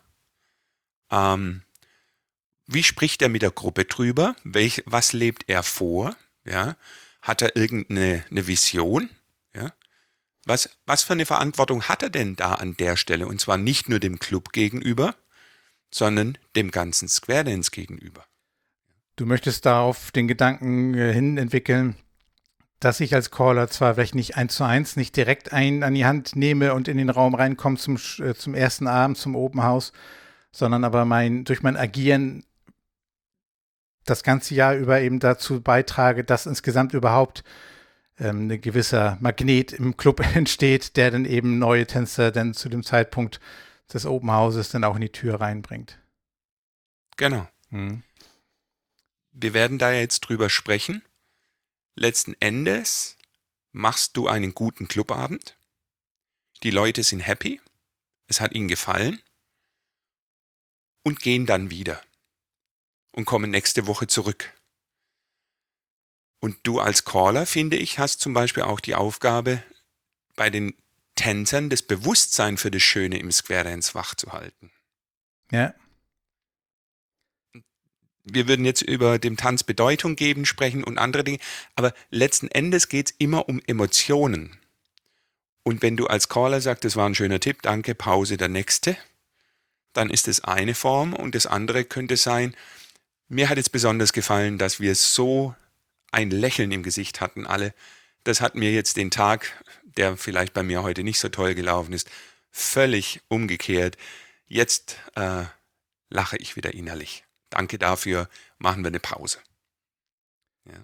Ähm, 1.10 1.63
wie 2.68 2.84
spricht 2.84 3.22
er 3.22 3.30
mit 3.30 3.42
der 3.42 3.51
Gruppe 3.51 3.86
drüber? 3.86 4.36
Welch, 4.44 4.84
was 4.86 5.13
lebt 5.13 5.46
er 5.48 5.63
vor? 5.63 6.16
Ja? 6.44 6.75
Hat 7.22 7.42
er 7.42 7.56
irgendeine 7.56 8.24
eine 8.30 8.48
Vision? 8.48 9.10
Ja? 9.56 9.74
Was, 10.46 10.70
was 10.86 11.04
für 11.04 11.13
eine 11.13 11.25
Verantwortung 11.25 11.84
hat 11.84 12.04
er 12.04 12.10
denn 12.10 12.36
da 12.36 12.56
an 12.56 12.75
der 12.78 12.98
Stelle? 12.98 13.28
Und 13.28 13.40
zwar 13.40 13.58
nicht 13.58 13.90
nur 13.90 14.00
dem 14.00 14.20
Club 14.20 14.51
gegenüber, 14.54 15.16
sondern 15.94 16.38
dem 16.56 16.72
ganzen 16.72 17.08
Square 17.08 17.44
Dance 17.44 17.72
gegenüber. 17.72 18.25
Du 19.16 19.25
möchtest 19.25 19.66
darauf 19.66 20.12
den 20.12 20.28
Gedanken 20.28 20.96
äh, 20.96 21.13
hin 21.13 21.38
entwickeln, 21.38 21.96
dass 22.80 23.00
ich 23.00 23.13
als 23.13 23.30
Caller 23.30 23.68
zwar 23.70 23.94
vielleicht 23.94 24.16
nicht 24.16 24.36
eins 24.36 24.56
zu 24.56 24.63
eins, 24.63 24.96
nicht 24.96 25.16
direkt 25.16 25.54
einen 25.54 25.84
an 25.84 25.94
die 25.94 26.06
Hand 26.06 26.36
nehme 26.36 26.74
und 26.74 26.88
in 26.88 26.98
den 26.98 27.10
Raum 27.10 27.36
reinkomme 27.36 27.78
zum, 27.78 27.98
äh, 28.20 28.34
zum 28.34 28.56
ersten 28.56 28.88
Abend, 28.88 29.18
zum 29.18 29.36
Open 29.36 29.62
House, 29.62 29.92
sondern 30.51 30.84
aber 30.84 31.06
mein, 31.06 31.44
durch 31.44 31.62
mein 31.62 31.78
Agieren 31.78 32.44
das 34.05 34.24
ganze 34.24 34.55
Jahr 34.55 34.75
über 34.75 35.01
eben 35.01 35.20
dazu 35.20 35.62
beitrage, 35.62 36.24
dass 36.24 36.46
insgesamt 36.46 36.93
überhaupt 36.93 37.43
ähm, 38.20 38.50
ein 38.50 38.62
gewisser 38.62 39.17
Magnet 39.22 39.74
im 39.74 39.98
Club 39.98 40.20
entsteht, 40.36 40.96
der 40.98 41.12
dann 41.12 41.25
eben 41.25 41.60
neue 41.60 41.86
Tänzer 41.88 42.31
dann 42.31 42.53
zu 42.53 42.70
dem 42.70 42.84
Zeitpunkt 42.84 43.39
des 43.93 44.05
Open 44.05 44.31
Houses 44.31 44.70
dann 44.70 44.84
auch 44.84 44.96
in 44.96 45.01
die 45.01 45.12
Tür 45.12 45.41
reinbringt. 45.41 46.00
Genau. 47.17 47.48
Hm. 47.70 48.03
Wir 49.31 49.53
werden 49.53 49.77
da 49.77 49.91
jetzt 49.91 50.22
drüber 50.22 50.50
sprechen. 50.50 51.03
Letzten 51.96 52.36
Endes 52.39 53.17
machst 53.72 54.17
du 54.17 54.27
einen 54.27 54.53
guten 54.53 54.88
Clubabend. 54.88 55.58
Die 56.63 56.72
Leute 56.72 57.03
sind 57.03 57.22
happy. 57.22 57.62
Es 58.27 58.39
hat 58.41 58.53
ihnen 58.53 58.67
gefallen. 58.67 59.22
Und 61.03 61.20
gehen 61.20 61.46
dann 61.46 61.72
wieder. 61.72 62.01
Und 63.12 63.25
kommen 63.25 63.51
nächste 63.51 63.88
Woche 63.88 64.08
zurück. 64.08 64.53
Und 66.39 66.58
du 66.63 66.80
als 66.80 67.06
Caller, 67.06 67.46
finde 67.46 67.77
ich, 67.77 68.00
hast 68.00 68.20
zum 68.20 68.34
Beispiel 68.34 68.63
auch 68.63 68.80
die 68.80 68.96
Aufgabe, 68.96 69.63
bei 70.36 70.50
den 70.50 70.74
Tänzern 71.15 71.70
das 71.70 71.84
Bewusstsein 71.84 72.58
für 72.58 72.72
das 72.72 72.82
Schöne 72.82 73.20
im 73.20 73.32
Square 73.32 73.65
Dance 73.65 73.94
wachzuhalten. 73.94 74.72
Ja. 75.51 75.74
Wir 78.24 78.48
würden 78.48 78.65
jetzt 78.65 78.82
über 78.82 79.20
dem 79.20 79.38
Tanz 79.38 79.63
Bedeutung 79.63 80.15
geben 80.15 80.46
sprechen 80.46 80.84
und 80.84 80.98
andere 80.98 81.24
Dinge, 81.24 81.39
aber 81.75 81.94
letzten 82.10 82.48
Endes 82.48 82.88
geht 82.88 83.12
es 83.12 83.15
immer 83.18 83.50
um 83.50 83.62
Emotionen. 83.68 84.58
Und 85.63 85.82
wenn 85.82 85.98
du 85.98 86.08
als 86.08 86.30
Caller 86.30 86.62
sagst, 86.62 86.86
das 86.86 86.96
war 86.96 87.08
ein 87.08 87.15
schöner 87.15 87.39
Tipp, 87.39 87.62
danke, 87.62 87.94
Pause, 87.94 88.38
der 88.38 88.50
nächste, 88.50 88.98
dann 89.94 90.10
ist 90.10 90.27
das 90.27 90.44
eine 90.44 90.74
Form 90.74 91.13
und 91.13 91.36
das 91.36 91.46
andere 91.46 91.84
könnte 91.84 92.18
sein, 92.18 92.56
mir 93.32 93.50
hat 93.50 93.58
es 93.58 93.70
besonders 93.70 94.12
gefallen, 94.12 94.58
dass 94.58 94.80
wir 94.80 94.94
so 94.94 95.56
ein 96.12 96.30
Lächeln 96.30 96.72
im 96.72 96.84
Gesicht 96.84 97.22
hatten 97.22 97.48
alle. 97.48 97.74
Das 98.26 98.42
hat 98.42 98.56
mir 98.56 98.72
jetzt 98.72 98.98
den 98.98 99.10
Tag, 99.10 99.64
der 99.98 100.18
vielleicht 100.18 100.54
bei 100.54 100.64
mir 100.64 100.84
heute 100.84 101.04
nicht 101.04 101.20
so 101.20 101.30
toll 101.30 101.56
gelaufen 101.56 101.94
ist, 101.94 102.10
völlig 102.52 103.22
umgekehrt. 103.30 103.98
Jetzt 104.48 104.98
äh, 105.16 105.46
lache 106.10 106.36
ich 106.38 106.58
wieder 106.58 106.74
innerlich. 106.74 107.24
Danke 107.50 107.80
dafür, 107.80 108.28
machen 108.58 108.84
wir 108.84 108.90
eine 108.90 109.00
Pause. 109.00 109.40
Ja, 110.66 110.82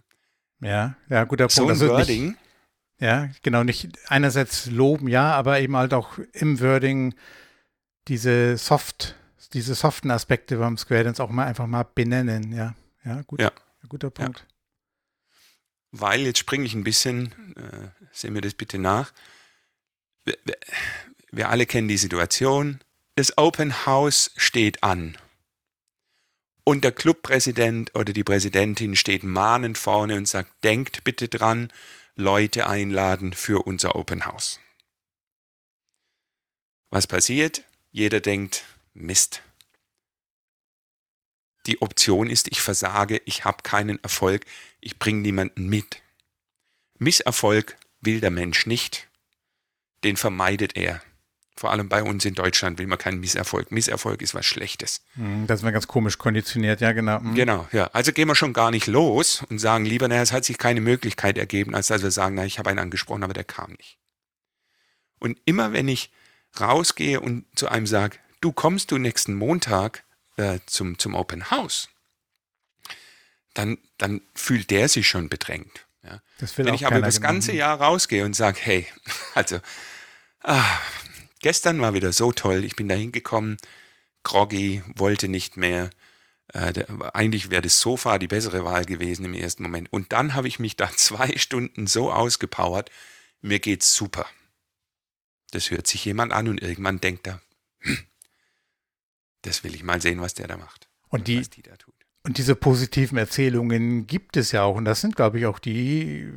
ja, 0.61 0.95
ja 1.09 1.23
guter 1.25 1.49
Punkt. 1.49 1.75
So 1.75 1.85
ein 1.85 1.91
Wording. 1.91 2.27
Nicht, 2.27 2.39
ja, 2.99 3.29
genau, 3.43 3.63
nicht 3.63 3.89
einerseits 4.07 4.67
loben, 4.67 5.09
ja, 5.09 5.33
aber 5.33 5.59
eben 5.59 5.75
halt 5.75 5.93
auch 5.93 6.17
im 6.31 6.61
Wording 6.61 7.13
diese 8.07 8.57
soft, 8.57 9.15
diese 9.53 9.75
soften 9.75 10.11
Aspekte 10.11 10.57
beim 10.57 10.77
Square 10.77 11.05
Dance 11.05 11.23
auch 11.23 11.29
mal 11.29 11.45
einfach 11.45 11.67
mal 11.67 11.83
benennen, 11.83 12.51
ja. 12.53 12.75
Ja, 13.03 13.21
gut, 13.21 13.39
ja. 13.39 13.51
guter 13.87 14.09
Punkt. 14.09 14.39
Ja 14.39 14.57
weil, 15.91 16.21
jetzt 16.21 16.39
springe 16.39 16.65
ich 16.65 16.73
ein 16.73 16.83
bisschen, 16.83 17.31
äh, 17.55 18.05
sehen 18.11 18.33
wir 18.33 18.41
das 18.41 18.53
bitte 18.53 18.77
nach. 18.77 19.13
Wir, 20.25 20.37
wir, 20.43 20.57
wir 21.31 21.49
alle 21.49 21.65
kennen 21.65 21.87
die 21.87 21.97
Situation. 21.97 22.79
Das 23.15 23.37
Open 23.37 23.85
House 23.85 24.31
steht 24.35 24.83
an. 24.83 25.17
Und 26.63 26.83
der 26.83 26.91
Clubpräsident 26.91 27.95
oder 27.95 28.11
die 28.11 28.25
Präsidentin 28.25 28.95
steht 28.95 29.23
mahnend 29.23 29.77
vorne 29.77 30.15
und 30.15 30.27
sagt, 30.27 30.63
denkt 30.63 31.03
bitte 31.03 31.29
dran, 31.29 31.71
Leute 32.15 32.67
einladen 32.67 33.31
für 33.33 33.65
unser 33.65 33.95
Open 33.95 34.25
House. 34.25 34.59
Was 36.89 37.07
passiert? 37.07 37.63
Jeder 37.91 38.19
denkt, 38.19 38.65
Mist, 38.97 39.41
die 41.67 41.81
Option 41.81 42.29
ist, 42.29 42.47
ich 42.49 42.61
versage, 42.61 43.21
ich 43.25 43.45
habe 43.45 43.61
keinen 43.61 44.01
Erfolg, 44.03 44.45
ich 44.79 44.97
bringe 44.97 45.21
niemanden 45.21 45.67
mit. 45.67 46.01
Misserfolg 46.97 47.77
will 48.01 48.21
der 48.21 48.31
Mensch 48.31 48.65
nicht. 48.65 49.07
Den 50.03 50.15
vermeidet 50.15 50.77
er. 50.77 51.01
Vor 51.57 51.71
allem 51.71 51.89
bei 51.89 52.03
uns 52.03 52.23
in 52.23 52.35
Deutschland 52.35 52.77
will 52.77 52.85
man 52.85 52.99
keinen 52.99 53.19
Misserfolg. 53.19 53.71
Misserfolg 53.71 54.21
ist 54.21 54.35
was 54.35 54.45
Schlechtes. 54.45 55.01
Hm, 55.15 55.47
das 55.47 55.63
war 55.63 55.71
ganz 55.71 55.87
komisch 55.87 56.19
konditioniert, 56.19 56.81
ja, 56.81 56.91
genau. 56.91 57.19
Mhm. 57.19 57.33
Genau, 57.33 57.67
ja. 57.71 57.87
Also 57.93 58.13
gehen 58.13 58.27
wir 58.27 58.35
schon 58.35 58.53
gar 58.53 58.69
nicht 58.69 58.85
los 58.85 59.43
und 59.49 59.57
sagen 59.57 59.83
lieber, 59.83 60.07
naja, 60.07 60.21
es 60.21 60.31
hat 60.31 60.45
sich 60.45 60.59
keine 60.59 60.81
Möglichkeit 60.81 61.37
ergeben, 61.37 61.73
als 61.73 61.87
dass 61.87 62.03
wir 62.03 62.11
sagen, 62.11 62.35
na, 62.35 62.45
ich 62.45 62.59
habe 62.59 62.69
einen 62.69 62.79
angesprochen, 62.79 63.23
aber 63.23 63.33
der 63.33 63.43
kam 63.43 63.71
nicht. 63.71 63.97
Und 65.19 65.39
immer 65.45 65.73
wenn 65.73 65.87
ich 65.87 66.11
rausgehe 66.59 67.19
und 67.19 67.45
zu 67.55 67.67
einem 67.67 67.87
sage, 67.87 68.17
du 68.41 68.51
kommst 68.51 68.91
du 68.91 68.97
nächsten 68.97 69.35
Montag, 69.35 70.03
äh, 70.37 70.59
zum, 70.65 70.99
zum 70.99 71.15
Open 71.15 71.49
House, 71.51 71.89
dann, 73.53 73.77
dann 73.97 74.21
fühlt 74.35 74.69
der 74.69 74.87
sich 74.87 75.07
schon 75.07 75.29
bedrängt. 75.29 75.87
Ja. 76.03 76.21
Wenn 76.55 76.73
ich 76.73 76.85
aber 76.85 77.01
das 77.01 77.21
ganze 77.21 77.51
Jahr 77.51 77.81
rausgehe 77.81 78.23
und 78.23 78.35
sage, 78.35 78.59
hey, 78.61 78.87
also, 79.35 79.59
ah, 80.41 80.79
gestern 81.39 81.81
war 81.81 81.93
wieder 81.93 82.13
so 82.13 82.31
toll, 82.31 82.63
ich 82.63 82.75
bin 82.75 82.87
da 82.87 82.95
hingekommen, 82.95 83.57
groggy, 84.23 84.83
wollte 84.95 85.27
nicht 85.27 85.57
mehr. 85.57 85.89
Äh, 86.53 86.73
der, 86.73 87.15
eigentlich 87.15 87.49
wäre 87.49 87.61
das 87.61 87.79
Sofa 87.79 88.19
die 88.19 88.27
bessere 88.27 88.63
Wahl 88.63 88.85
gewesen 88.85 89.25
im 89.25 89.33
ersten 89.33 89.63
Moment. 89.63 89.91
Und 89.91 90.13
dann 90.13 90.33
habe 90.33 90.47
ich 90.47 90.59
mich 90.59 90.75
da 90.75 90.89
zwei 90.95 91.37
Stunden 91.37 91.87
so 91.87 92.11
ausgepowert, 92.11 92.89
mir 93.41 93.59
geht's 93.59 93.93
super. 93.93 94.25
Das 95.51 95.71
hört 95.71 95.87
sich 95.87 96.03
jemand 96.05 96.33
an 96.33 96.47
und 96.47 96.61
irgendwann 96.61 96.99
denkt 96.99 97.27
er, 97.27 97.41
hm, 97.79 97.99
das 99.41 99.63
will 99.63 99.75
ich 99.75 99.83
mal 99.83 100.01
sehen, 100.01 100.21
was 100.21 100.33
der 100.33 100.47
da 100.47 100.57
macht. 100.57 100.87
Und, 101.09 101.27
die, 101.27 101.41
die 101.41 101.61
da 101.61 101.75
tut. 101.75 101.93
Und 102.23 102.37
diese 102.37 102.55
positiven 102.55 103.17
Erzählungen 103.17 104.07
gibt 104.07 104.35
es 104.37 104.51
ja 104.51 104.63
auch. 104.63 104.75
Und 104.75 104.85
das 104.85 105.01
sind, 105.01 105.15
glaube 105.15 105.39
ich, 105.39 105.45
auch 105.45 105.59
die. 105.59 106.29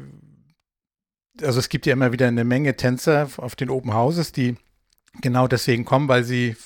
Also 1.43 1.59
es 1.59 1.69
gibt 1.69 1.87
ja 1.87 1.95
immer 1.95 2.13
wieder 2.13 2.29
eine 2.29 2.45
Menge 2.45 2.77
Tänzer 2.77 3.29
auf 3.39 3.57
den 3.57 3.71
Open 3.71 3.95
Houses, 3.95 4.33
die 4.33 4.57
genau 5.21 5.49
deswegen 5.49 5.85
kommen, 5.85 6.09
weil 6.09 6.25
sie 6.25 6.57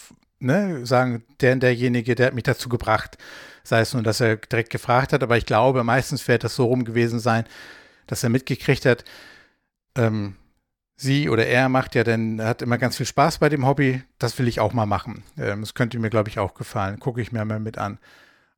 ne, 0.41 0.85
sagen, 0.85 1.25
der 1.41 1.55
und 1.55 1.63
derjenige, 1.63 2.15
der 2.15 2.27
hat 2.27 2.35
mich 2.35 2.45
dazu 2.45 2.69
gebracht. 2.69 3.17
Sei 3.63 3.81
es 3.81 3.95
nur, 3.95 4.03
dass 4.03 4.21
er 4.21 4.37
direkt 4.37 4.71
gefragt 4.71 5.13
hat, 5.13 5.23
aber 5.23 5.39
ich 5.39 5.47
glaube, 5.47 5.85
meistens 5.85 6.27
wird 6.29 6.45
das 6.45 6.55
so 6.55 6.67
rum 6.67 6.85
gewesen 6.85 7.19
sein, 7.19 7.45
dass 8.07 8.23
er 8.23 8.29
mitgekriegt 8.29 8.85
hat, 8.85 9.05
ähm, 9.97 10.37
sie 10.97 11.29
oder 11.29 11.47
er 11.47 11.69
macht 11.69 11.95
ja 11.95 12.05
dann, 12.05 12.41
hat 12.41 12.63
immer 12.63 12.79
ganz 12.79 12.97
viel 12.97 13.07
Spaß 13.07 13.39
bei 13.39 13.49
dem 13.49 13.67
Hobby. 13.67 14.03
Das 14.19 14.39
will 14.39 14.49
ich 14.49 14.61
auch 14.61 14.73
mal 14.73 14.87
machen. 14.87 15.25
Ähm, 15.39 15.61
das 15.61 15.75
könnte 15.75 15.99
mir, 15.99 16.11
glaube 16.11 16.29
ich, 16.29 16.39
auch 16.39 16.55
gefallen. 16.55 17.01
Gucke 17.01 17.21
ich 17.21 17.33
mir 17.33 17.45
mal 17.45 17.61
mit 17.61 17.79
an. 17.79 17.99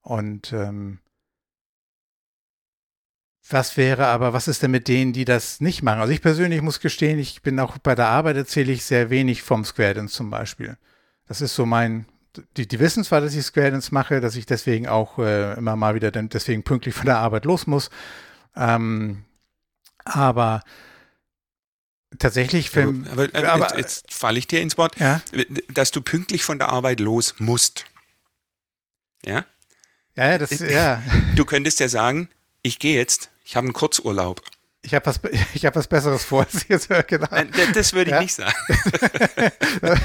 Und 0.02 0.52
ähm, 0.52 0.98
was 3.48 3.76
wäre 3.76 4.06
aber, 4.06 4.32
was 4.32 4.48
ist 4.48 4.62
denn 4.62 4.70
mit 4.72 4.88
denen, 4.88 5.12
die 5.12 5.24
das 5.24 5.60
nicht 5.60 5.82
machen? 5.82 6.00
Also 6.00 6.12
ich 6.12 6.22
persönlich 6.22 6.62
muss 6.62 6.80
gestehen, 6.80 7.18
ich 7.18 7.42
bin 7.42 7.60
auch 7.60 7.78
bei 7.78 7.94
der 7.94 8.08
Arbeit 8.08 8.36
erzähle 8.36 8.72
ich 8.72 8.84
sehr 8.84 9.08
wenig 9.10 9.42
vom 9.42 9.64
Square 9.64 9.94
Dance 9.94 10.14
zum 10.14 10.30
Beispiel. 10.30 10.76
Das 11.28 11.40
ist 11.40 11.54
so 11.54 11.64
mein, 11.64 12.06
die, 12.56 12.66
die 12.66 12.80
wissen 12.80 13.04
zwar, 13.04 13.20
dass 13.20 13.34
ich 13.34 13.44
Square 13.44 13.70
Dance 13.70 13.94
mache, 13.94 14.20
dass 14.20 14.36
ich 14.36 14.46
deswegen 14.46 14.88
auch 14.88 15.18
äh, 15.18 15.54
immer 15.54 15.76
mal 15.76 15.94
wieder 15.94 16.10
dann 16.10 16.28
deswegen 16.28 16.64
pünktlich 16.64 16.94
von 16.94 17.06
der 17.06 17.18
Arbeit 17.18 17.44
los 17.44 17.66
muss. 17.66 17.90
Ähm, 18.56 19.24
aber 20.04 20.62
tatsächlich 22.18 22.70
für, 22.70 22.82
aber, 22.82 23.24
aber, 23.24 23.34
äh, 23.34 23.44
aber, 23.46 23.64
jetzt, 23.64 23.76
jetzt 23.76 24.14
falle 24.14 24.38
ich 24.38 24.46
dir 24.46 24.60
ins 24.60 24.78
Wort, 24.78 24.98
ja? 24.98 25.20
dass 25.68 25.90
du 25.90 26.00
pünktlich 26.00 26.44
von 26.44 26.58
der 26.58 26.68
Arbeit 26.68 27.00
los 27.00 27.34
musst. 27.38 27.84
Ja? 29.24 29.44
Ja, 30.14 30.30
ja, 30.30 30.38
das, 30.38 30.58
ja. 30.60 31.02
Du 31.34 31.44
könntest 31.44 31.80
ja 31.80 31.88
sagen, 31.88 32.28
ich 32.62 32.78
gehe 32.78 32.96
jetzt, 32.96 33.30
ich 33.44 33.56
habe 33.56 33.66
einen 33.66 33.74
Kurzurlaub. 33.74 34.40
Ich 34.82 34.94
habe 34.94 35.06
was, 35.06 35.20
hab 35.64 35.76
was 35.76 35.88
Besseres 35.88 36.24
vor. 36.24 36.46
genau. 37.06 37.26
Nein, 37.30 37.50
das 37.74 37.92
würde 37.92 38.10
ich 38.10 38.14
ja? 38.14 38.20
nicht 38.20 38.34
sagen. 38.34 38.54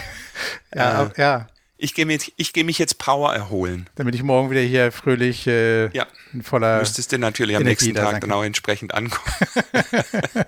ja, 0.75 1.03
äh, 1.03 1.10
ja. 1.17 1.48
Ich 1.84 1.96
gehe 1.96 2.06
mich, 2.06 2.32
geh 2.38 2.64
mich 2.64 2.78
jetzt 2.78 3.00
Power 3.00 3.34
erholen. 3.34 3.90
Damit 3.96 4.14
ich 4.14 4.22
morgen 4.22 4.52
wieder 4.52 4.62
hier 4.62 4.92
fröhlich 4.92 5.48
äh, 5.48 5.88
ja. 5.96 6.06
in 6.32 6.44
voller. 6.44 6.78
Müsstest 6.78 7.12
du 7.12 7.18
natürlich 7.18 7.56
am 7.56 7.64
Energie 7.64 7.88
nächsten 7.88 8.06
Tag 8.06 8.22
dann 8.22 8.32
auch 8.32 8.44
entsprechend 8.44 8.94
ankommen. 8.94 9.36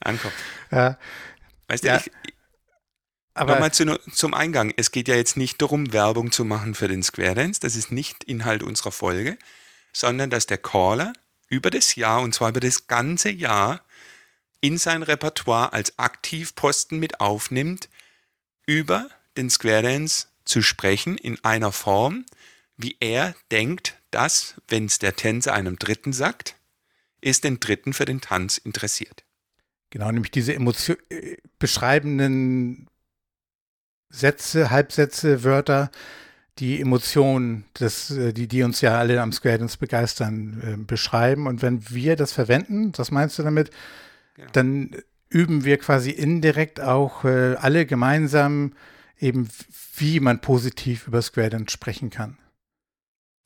ankommen. 0.00 0.32
Ja. 0.70 0.96
Weißt 1.68 1.84
du, 1.84 1.88
ja. 1.88 1.98
ich, 1.98 2.10
aber 3.34 3.52
Nochmal 3.52 3.72
zu, 3.74 3.98
zum 4.12 4.32
Eingang. 4.32 4.72
Es 4.74 4.90
geht 4.90 5.08
ja 5.08 5.14
jetzt 5.14 5.36
nicht 5.36 5.60
darum, 5.60 5.92
Werbung 5.92 6.32
zu 6.32 6.42
machen 6.42 6.74
für 6.74 6.88
den 6.88 7.02
Square 7.02 7.34
Dance. 7.34 7.60
Das 7.60 7.76
ist 7.76 7.92
nicht 7.92 8.24
Inhalt 8.24 8.62
unserer 8.62 8.92
Folge, 8.92 9.36
sondern 9.92 10.30
dass 10.30 10.46
der 10.46 10.58
Caller 10.58 11.12
über 11.50 11.70
das 11.70 11.96
Jahr, 11.96 12.22
und 12.22 12.34
zwar 12.34 12.48
über 12.48 12.60
das 12.60 12.86
ganze 12.86 13.30
Jahr, 13.30 13.82
in 14.62 14.78
sein 14.78 15.02
Repertoire 15.02 15.74
als 15.74 15.98
Aktivposten 15.98 16.98
mit 16.98 17.20
aufnimmt, 17.20 17.90
über 18.64 19.10
den 19.36 19.50
Square 19.50 19.82
Dance 19.82 20.28
zu 20.44 20.62
sprechen 20.62 21.16
in 21.16 21.42
einer 21.44 21.72
Form, 21.72 22.24
wie 22.76 22.96
er 23.00 23.34
denkt, 23.50 23.96
dass, 24.10 24.60
wenn 24.68 24.86
es 24.86 24.98
der 24.98 25.16
Tänzer 25.16 25.54
einem 25.54 25.78
Dritten 25.78 26.12
sagt, 26.12 26.56
ist 27.20 27.44
den 27.44 27.60
Dritten 27.60 27.92
für 27.92 28.04
den 28.04 28.20
Tanz 28.20 28.58
interessiert. 28.58 29.24
Genau, 29.90 30.10
nämlich 30.10 30.30
diese 30.30 30.54
Emotion, 30.54 30.96
äh, 31.10 31.36
beschreibenden 31.58 32.88
Sätze, 34.08 34.70
Halbsätze, 34.70 35.44
Wörter, 35.44 35.90
die 36.58 36.80
Emotionen, 36.80 37.64
das, 37.74 38.10
äh, 38.10 38.32
die, 38.32 38.48
die 38.48 38.62
uns 38.62 38.80
ja 38.80 38.98
alle 38.98 39.20
am 39.20 39.32
Square 39.32 39.58
Dance 39.58 39.78
begeistern, 39.78 40.62
äh, 40.64 40.76
beschreiben. 40.76 41.46
Und 41.46 41.62
wenn 41.62 41.88
wir 41.90 42.16
das 42.16 42.32
verwenden, 42.32 42.92
was 42.96 43.10
meinst 43.10 43.38
du 43.38 43.42
damit, 43.42 43.70
genau. 44.34 44.48
dann 44.52 44.96
üben 45.28 45.64
wir 45.64 45.78
quasi 45.78 46.10
indirekt 46.10 46.80
auch 46.80 47.24
äh, 47.24 47.54
alle 47.54 47.86
gemeinsam 47.86 48.72
eben, 49.22 49.48
wie 49.96 50.20
man 50.20 50.40
positiv 50.40 51.06
über 51.06 51.22
Square 51.22 51.50
Dance 51.50 51.72
sprechen 51.72 52.10
kann. 52.10 52.38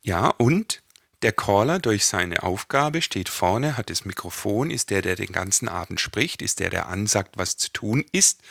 Ja, 0.02 0.28
und 0.28 0.82
der 1.22 1.32
Caller 1.32 1.78
durch 1.78 2.04
seine 2.04 2.42
Aufgabe 2.42 3.02
steht 3.02 3.28
vorne, 3.28 3.76
hat 3.76 3.90
das 3.90 4.04
Mikrofon, 4.04 4.70
ist 4.70 4.90
der, 4.90 5.02
der 5.02 5.16
den 5.16 5.32
ganzen 5.32 5.68
Abend 5.68 6.00
spricht, 6.00 6.42
ist 6.42 6.60
der, 6.60 6.70
der 6.70 6.88
ansagt, 6.88 7.36
was 7.36 7.56
zu 7.56 7.72
tun 7.72 8.04
ist. 8.12 8.42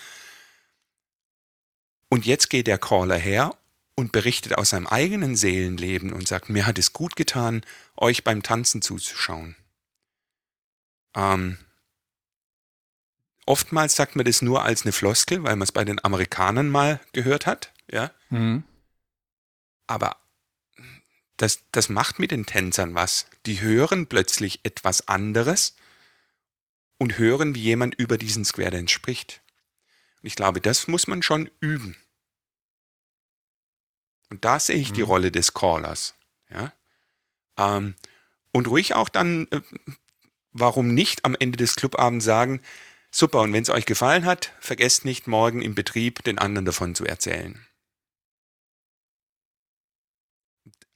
Und 2.09 2.25
jetzt 2.25 2.49
geht 2.49 2.67
der 2.67 2.77
Caller 2.77 3.17
her 3.17 3.55
und 3.95 4.11
berichtet 4.11 4.57
aus 4.57 4.71
seinem 4.71 4.87
eigenen 4.87 5.35
Seelenleben 5.35 6.11
und 6.13 6.27
sagt, 6.27 6.49
mir 6.49 6.65
hat 6.65 6.77
es 6.77 6.93
gut 6.93 7.15
getan, 7.15 7.61
euch 7.97 8.23
beim 8.23 8.43
Tanzen 8.43 8.81
zuzuschauen. 8.81 9.55
Ähm, 11.15 11.57
oftmals 13.45 13.95
sagt 13.95 14.15
man 14.15 14.25
das 14.25 14.41
nur 14.41 14.63
als 14.63 14.83
eine 14.83 14.91
Floskel, 14.91 15.43
weil 15.43 15.55
man 15.55 15.63
es 15.63 15.71
bei 15.71 15.85
den 15.85 16.03
Amerikanern 16.03 16.69
mal 16.69 16.99
gehört 17.13 17.45
hat, 17.45 17.73
ja. 17.91 18.11
Mhm. 18.29 18.63
Aber 19.87 20.17
das, 21.37 21.63
das 21.71 21.89
macht 21.89 22.19
mit 22.19 22.31
den 22.31 22.45
Tänzern 22.45 22.95
was. 22.95 23.27
Die 23.45 23.61
hören 23.61 24.07
plötzlich 24.07 24.61
etwas 24.63 25.07
anderes 25.07 25.75
und 26.97 27.17
hören, 27.17 27.55
wie 27.55 27.61
jemand 27.61 27.95
über 27.95 28.17
diesen 28.17 28.45
Square 28.45 28.71
Dance 28.71 28.93
spricht. 28.93 29.41
Und 30.21 30.27
ich 30.27 30.35
glaube, 30.35 30.61
das 30.61 30.87
muss 30.87 31.07
man 31.07 31.21
schon 31.21 31.49
üben. 31.59 31.97
Und 34.29 34.45
da 34.45 34.59
sehe 34.59 34.77
ich 34.77 34.91
mhm. 34.91 34.95
die 34.95 35.01
Rolle 35.01 35.31
des 35.31 35.53
Callers. 35.53 36.15
Ja? 36.49 36.73
Ähm, 37.57 37.95
und 38.51 38.67
ruhig 38.67 38.95
auch 38.95 39.09
dann, 39.09 39.47
äh, 39.51 39.61
warum 40.51 40.93
nicht 40.93 41.25
am 41.25 41.35
Ende 41.37 41.57
des 41.57 41.75
Clubabends 41.75 42.25
sagen, 42.25 42.61
super, 43.15 43.41
und 43.41 43.53
wenn 43.53 43.63
es 43.63 43.69
euch 43.69 43.85
gefallen 43.85 44.25
hat, 44.25 44.51
vergesst 44.59 45.05
nicht, 45.05 45.27
morgen 45.27 45.61
im 45.61 45.73
Betrieb 45.73 46.23
den 46.23 46.37
anderen 46.37 46.65
davon 46.65 46.95
zu 46.95 47.05
erzählen. 47.05 47.65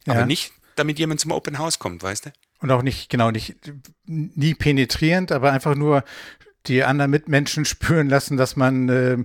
Ja. 0.06 0.14
Aber 0.14 0.26
nicht, 0.26 0.54
damit 0.76 1.00
jemand 1.00 1.20
zum 1.20 1.32
Open 1.32 1.58
House 1.58 1.80
kommt, 1.80 2.04
weißt 2.04 2.28
du? 2.28 2.34
Und 2.60 2.72
auch 2.72 2.82
nicht, 2.82 3.10
genau, 3.10 3.32
nicht, 3.32 3.56
nie 4.06 4.54
penetrierend, 4.54 5.32
aber 5.32 5.52
einfach 5.52 5.76
nur 5.76 6.04
die 6.68 6.84
anderen 6.84 7.12
Mitmenschen 7.12 7.66
spüren 7.66 8.10
lassen, 8.10 8.38
dass 8.38 8.56
man 8.56 8.90
äh, 8.90 9.18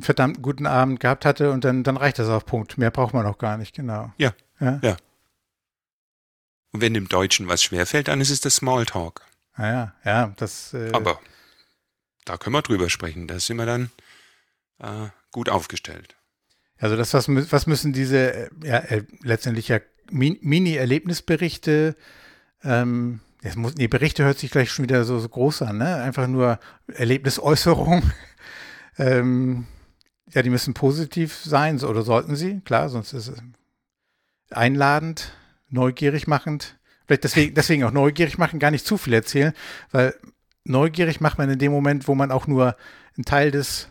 verdammt 0.00 0.42
guten 0.42 0.66
Abend 0.66 1.00
gehabt 1.00 1.24
hatte 1.24 1.52
und 1.52 1.64
dann, 1.64 1.84
dann 1.84 1.96
reicht 1.96 2.18
das 2.18 2.28
auf 2.28 2.46
Punkt. 2.46 2.78
Mehr 2.78 2.90
braucht 2.90 3.14
man 3.14 3.26
auch 3.26 3.38
gar 3.38 3.56
nicht, 3.58 3.74
genau. 3.74 4.12
Ja. 4.18 4.34
Ja. 4.60 4.80
ja. 4.82 4.96
Und 6.72 6.80
wenn 6.80 6.94
dem 6.94 7.08
Deutschen 7.08 7.46
was 7.46 7.62
schwerfällt, 7.62 8.08
dann 8.08 8.20
ist 8.20 8.30
es 8.30 8.40
das 8.40 8.56
Smalltalk. 8.56 9.22
Ah 9.54 9.66
ja, 9.66 9.94
ja, 10.04 10.32
das. 10.36 10.74
Äh, 10.74 10.90
aber 10.92 11.20
da 12.28 12.36
können 12.36 12.54
wir 12.54 12.62
drüber 12.62 12.90
sprechen. 12.90 13.26
Da 13.26 13.40
sind 13.40 13.56
wir 13.56 13.66
dann 13.66 13.90
äh, 14.78 15.08
gut 15.30 15.48
aufgestellt. 15.48 16.16
Also 16.78 16.96
das, 16.96 17.14
was, 17.14 17.28
was 17.28 17.66
müssen 17.66 17.92
diese 17.92 18.34
äh, 18.34 18.50
ja, 18.62 18.78
äh, 18.78 19.04
letztendlich 19.22 19.68
ja 19.68 19.80
Mini-Erlebnisberichte, 20.10 21.96
ähm, 22.62 23.20
jetzt 23.42 23.56
muss, 23.56 23.74
nee, 23.74 23.88
Berichte 23.88 24.24
hört 24.24 24.38
sich 24.38 24.50
gleich 24.50 24.70
schon 24.70 24.84
wieder 24.84 25.04
so, 25.04 25.18
so 25.18 25.28
groß 25.28 25.62
an, 25.62 25.78
ne? 25.78 25.96
Einfach 25.96 26.26
nur 26.28 26.58
Erlebnisäußerung. 26.86 28.02
ähm, 28.98 29.66
ja, 30.32 30.42
die 30.42 30.50
müssen 30.50 30.74
positiv 30.74 31.34
sein, 31.42 31.82
oder 31.82 32.02
sollten 32.02 32.36
sie, 32.36 32.60
klar, 32.60 32.88
sonst 32.88 33.12
ist 33.12 33.28
es 33.28 33.42
einladend, 34.50 35.32
neugierig 35.68 36.26
machend. 36.26 36.78
Vielleicht 37.06 37.24
deswegen, 37.24 37.54
deswegen 37.54 37.84
auch 37.84 37.92
neugierig 37.92 38.38
machen, 38.38 38.58
gar 38.58 38.70
nicht 38.70 38.86
zu 38.86 38.98
viel 38.98 39.14
erzählen, 39.14 39.52
weil 39.90 40.14
neugierig 40.68 41.20
macht 41.20 41.38
man 41.38 41.50
in 41.50 41.58
dem 41.58 41.72
Moment, 41.72 42.08
wo 42.08 42.14
man 42.14 42.30
auch 42.30 42.46
nur 42.46 42.76
einen 43.16 43.24
Teil 43.24 43.50
des 43.50 43.88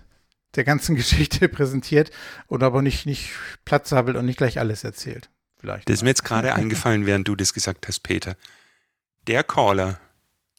der 0.56 0.64
ganzen 0.64 0.96
Geschichte 0.98 1.50
präsentiert 1.50 2.12
und 2.48 2.64
aber 2.64 2.82
nicht, 2.82 3.06
nicht 3.06 3.32
Platz 3.66 3.90
sabbelt 3.90 4.18
und 4.18 4.26
nicht 4.26 4.38
gleich 4.38 4.60
alles 4.60 4.84
erzählt. 4.84 5.30
Vielleicht. 5.60 5.90
Das 5.90 5.96
ist 5.96 6.04
mir 6.04 6.10
jetzt 6.10 6.24
gerade 6.24 6.54
eingefallen, 6.56 7.06
während 7.06 7.28
du 7.28 7.36
das 7.36 7.54
gesagt 7.54 7.88
hast, 7.88 8.02
Peter. 8.02 8.38
Der 9.28 9.44
Caller, 9.44 10.00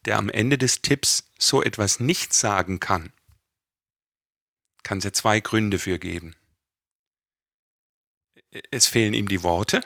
der 0.05 0.19
am 0.19 0.29
Ende 0.29 0.59
des 0.59 0.83
Tipps 0.83 1.31
so 1.39 1.63
etwas 1.63 2.01
nicht 2.01 2.33
sagen 2.33 2.81
kann, 2.81 3.13
kann 4.83 4.99
es 4.99 5.05
ja 5.05 5.13
zwei 5.13 5.41
Gründe 5.41 5.79
für 5.79 5.99
geben. 5.99 6.35
Es 8.71 8.87
fehlen 8.87 9.15
ihm 9.15 9.29
die 9.29 9.43
Worte 9.43 9.83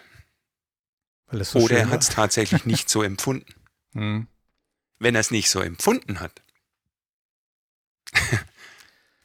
so 1.40 1.60
oder 1.60 1.78
er 1.78 1.90
hat 1.90 2.02
es 2.02 2.08
tatsächlich 2.08 2.66
nicht 2.66 2.88
so 2.88 3.02
empfunden. 3.02 3.54
Hm. 3.94 4.26
Wenn 5.02 5.16
er 5.16 5.20
es 5.20 5.32
nicht 5.32 5.50
so 5.50 5.60
empfunden 5.60 6.20
hat, 6.20 6.42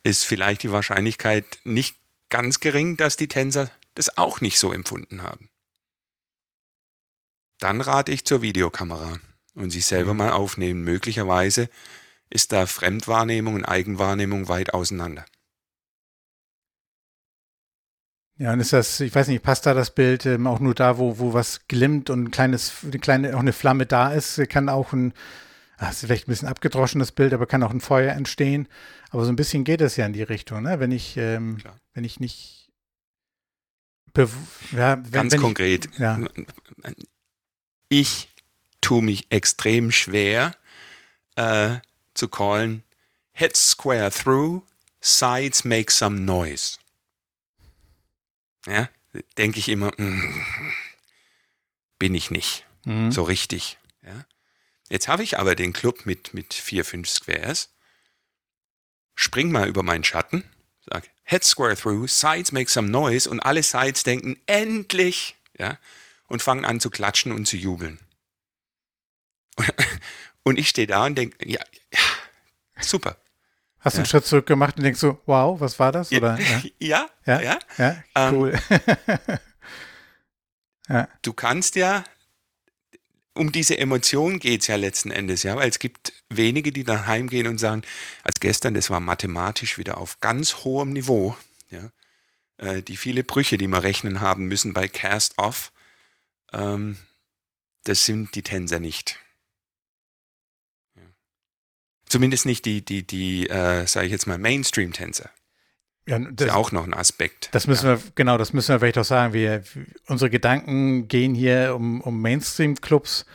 ist 0.04 0.26
vielleicht 0.26 0.64
die 0.64 0.72
Wahrscheinlichkeit 0.72 1.46
nicht 1.66 1.96
ganz 2.30 2.60
gering, 2.60 2.98
dass 2.98 3.16
die 3.16 3.28
Tänzer 3.28 3.70
das 3.94 4.18
auch 4.18 4.42
nicht 4.42 4.58
so 4.58 4.74
empfunden 4.74 5.22
haben. 5.22 5.50
Dann 7.60 7.82
rate 7.82 8.12
ich 8.12 8.26
zur 8.26 8.42
Videokamera 8.42 9.20
und 9.54 9.70
sich 9.70 9.86
selber 9.86 10.14
mhm. 10.14 10.18
mal 10.18 10.32
aufnehmen. 10.32 10.84
Möglicherweise 10.84 11.70
ist 12.32 12.54
da 12.54 12.66
Fremdwahrnehmung 12.66 13.54
und 13.54 13.66
Eigenwahrnehmung 13.66 14.48
weit 14.48 14.74
auseinander. 14.74 15.26
Ja, 18.40 18.54
und 18.54 18.60
ist 18.60 18.74
das, 18.74 19.00
ich 19.00 19.14
weiß 19.14 19.28
nicht, 19.28 19.44
passt 19.44 19.68
da 19.68 19.76
das 19.76 19.92
Bild 19.92 20.26
ähm, 20.26 20.48
auch 20.48 20.60
nur 20.60 20.74
da, 20.74 20.98
wo, 20.98 21.20
wo 21.20 21.34
was 21.34 21.68
glimmt 21.68 22.10
und 22.10 22.24
ein 22.24 22.32
kleines, 22.32 22.84
eine 22.84 22.98
kleine, 22.98 23.36
auch 23.36 23.42
eine 23.42 23.54
Flamme 23.54 23.86
da 23.86 24.12
ist, 24.12 24.42
kann 24.50 24.70
auch 24.70 24.94
ein, 24.94 25.14
ach, 25.78 25.92
ist 25.92 26.02
vielleicht 26.02 26.28
ein 26.28 26.32
bisschen 26.32 26.48
abgedroschenes 26.48 27.12
Bild, 27.12 27.34
aber 27.34 27.46
kann 27.46 27.64
auch 27.64 27.72
ein 27.72 27.82
Feuer 27.82 28.14
entstehen. 28.14 28.68
Aber 29.10 29.26
so 29.26 29.32
ein 29.32 29.36
bisschen 29.36 29.64
geht 29.64 29.82
es 29.82 29.96
ja 29.96 30.06
in 30.06 30.14
die 30.14 30.24
Richtung, 30.24 30.64
ne? 30.64 30.80
Wenn 30.80 30.92
ich, 30.92 31.18
ähm, 31.18 31.58
wenn 31.94 32.04
ich 32.04 32.20
nicht 32.20 32.58
ja, 34.18 34.98
wenn, 35.04 35.12
ganz 35.12 35.34
wenn 35.34 35.42
konkret. 35.42 35.86
Ich, 35.94 36.00
ja. 36.00 36.20
ich 37.90 38.30
tue 38.82 39.04
mich 39.04 39.28
extrem 39.30 39.92
schwer 39.92 40.56
äh, 41.36 41.76
zu 42.14 42.28
callen 42.28 42.84
Head 43.34 43.56
square 43.56 44.10
through, 44.10 44.64
sides 45.00 45.64
make 45.64 45.92
some 45.92 46.22
noise. 46.22 46.80
Ja, 48.66 48.90
denke 49.38 49.60
ich 49.60 49.70
immer, 49.70 49.92
mm, 49.98 50.44
bin 52.00 52.16
ich 52.16 52.32
nicht 52.32 52.66
mhm. 52.86 53.12
so 53.12 53.24
richtig. 53.24 53.78
Jetzt 54.90 55.08
habe 55.08 55.24
ich 55.24 55.38
aber 55.38 55.56
den 55.56 55.74
Club 55.74 56.06
mit, 56.06 56.34
mit 56.34 56.54
vier, 56.54 56.86
fünf 56.86 57.10
Squares. 57.10 57.74
Spring 59.16 59.52
mal 59.52 59.68
über 59.68 59.84
meinen 59.84 60.04
Schatten, 60.04 60.44
sag 60.86 61.10
Head 61.24 61.44
square 61.44 61.76
through, 61.76 62.08
Sides 62.08 62.52
make 62.52 62.70
some 62.70 62.90
noise 62.90 63.30
und 63.30 63.40
alle 63.42 63.64
Sides 63.64 64.04
denken 64.04 64.40
endlich, 64.46 65.36
ja, 65.58 65.78
und 66.28 66.42
fangen 66.42 66.66
an 66.66 66.80
zu 66.80 66.90
klatschen 66.90 67.32
und 67.32 67.46
zu 67.48 67.58
jubeln. 67.58 68.00
Und 70.44 70.58
ich 70.58 70.70
stehe 70.70 70.88
da 70.88 71.06
und 71.06 71.16
denke, 71.18 71.46
ja, 71.46 71.60
ja, 71.92 72.00
super. 72.80 73.18
Hast 73.80 73.96
du 73.96 73.98
ja. 73.98 74.04
einen 74.04 74.06
Schritt 74.06 74.26
zurück 74.26 74.46
gemacht 74.46 74.78
und 74.78 74.84
denkst 74.84 75.02
so, 75.02 75.20
wow, 75.26 75.60
was 75.60 75.78
war 75.78 75.92
das? 75.92 76.10
Oder, 76.10 76.40
ja, 76.80 77.10
ja, 77.26 77.42
ja. 77.42 77.60
ja? 77.78 78.04
Ähm, 78.16 78.36
cool. 78.36 78.60
ja. 80.88 81.10
Du 81.22 81.34
kannst 81.34 81.76
ja 81.76 82.06
um 83.38 83.52
diese 83.52 83.78
Emotion 83.78 84.40
geht 84.40 84.62
es 84.62 84.68
ja 84.68 84.76
letzten 84.76 85.12
Endes, 85.12 85.44
ja, 85.44 85.56
weil 85.56 85.70
es 85.70 85.80
gibt 85.80 86.14
wenige, 86.30 86.72
die 86.72 86.84
dann 86.84 87.08
heimgehen 87.08 87.48
und 87.48 87.58
sagen, 87.58 87.84
als 88.24 88.40
gestern, 88.40 88.74
das 88.74 88.90
war 88.90 89.00
mathematisch 89.00 89.78
wieder 89.78 89.98
auf 89.98 90.20
ganz 90.20 90.64
hohem 90.64 90.92
Niveau, 90.94 91.38
ja, 91.70 91.92
äh, 92.58 92.82
die 92.82 92.98
viele 92.98 93.24
Brüche, 93.24 93.58
die 93.58 93.68
wir 93.68 93.84
rechnen 93.84 94.22
haben 94.22 94.46
müssen 94.46 94.74
bei 94.74 94.88
Cast-Off, 94.88 95.72
ähm, 96.54 96.98
das 97.84 98.06
sind 98.06 98.36
die 98.36 98.44
Tänzer 98.44 98.80
nicht. 98.80 99.20
Ja. 100.96 101.04
Zumindest 102.08 102.46
nicht 102.46 102.66
die, 102.66 102.84
die, 102.84 103.06
die, 103.06 103.50
äh, 103.50 103.88
sage 103.88 104.08
ich 104.08 104.12
jetzt 104.12 104.28
mal, 104.28 104.38
Mainstream-Tänzer. 104.38 105.30
Ja, 106.08 106.20
das, 106.20 106.48
ist 106.48 106.54
ja 106.54 106.56
auch 106.56 106.72
noch 106.72 106.86
ein 106.86 106.94
Aspekt. 106.94 107.50
Das 107.52 107.68
müssen 107.68 107.88
ja. 107.88 107.98
wir, 107.98 108.12
genau, 108.16 108.38
das 108.38 108.54
müssen 108.54 108.74
wir 108.74 108.80
vielleicht 108.80 108.98
auch 108.98 109.06
sagen. 109.06 109.34
Wir, 109.34 109.62
unsere 110.08 110.30
Gedanken 110.30 111.08
gehen 111.08 111.36
hier 111.36 111.76
um, 111.76 112.02
um 112.02 112.22
Mainstream-Clubs 112.22 113.26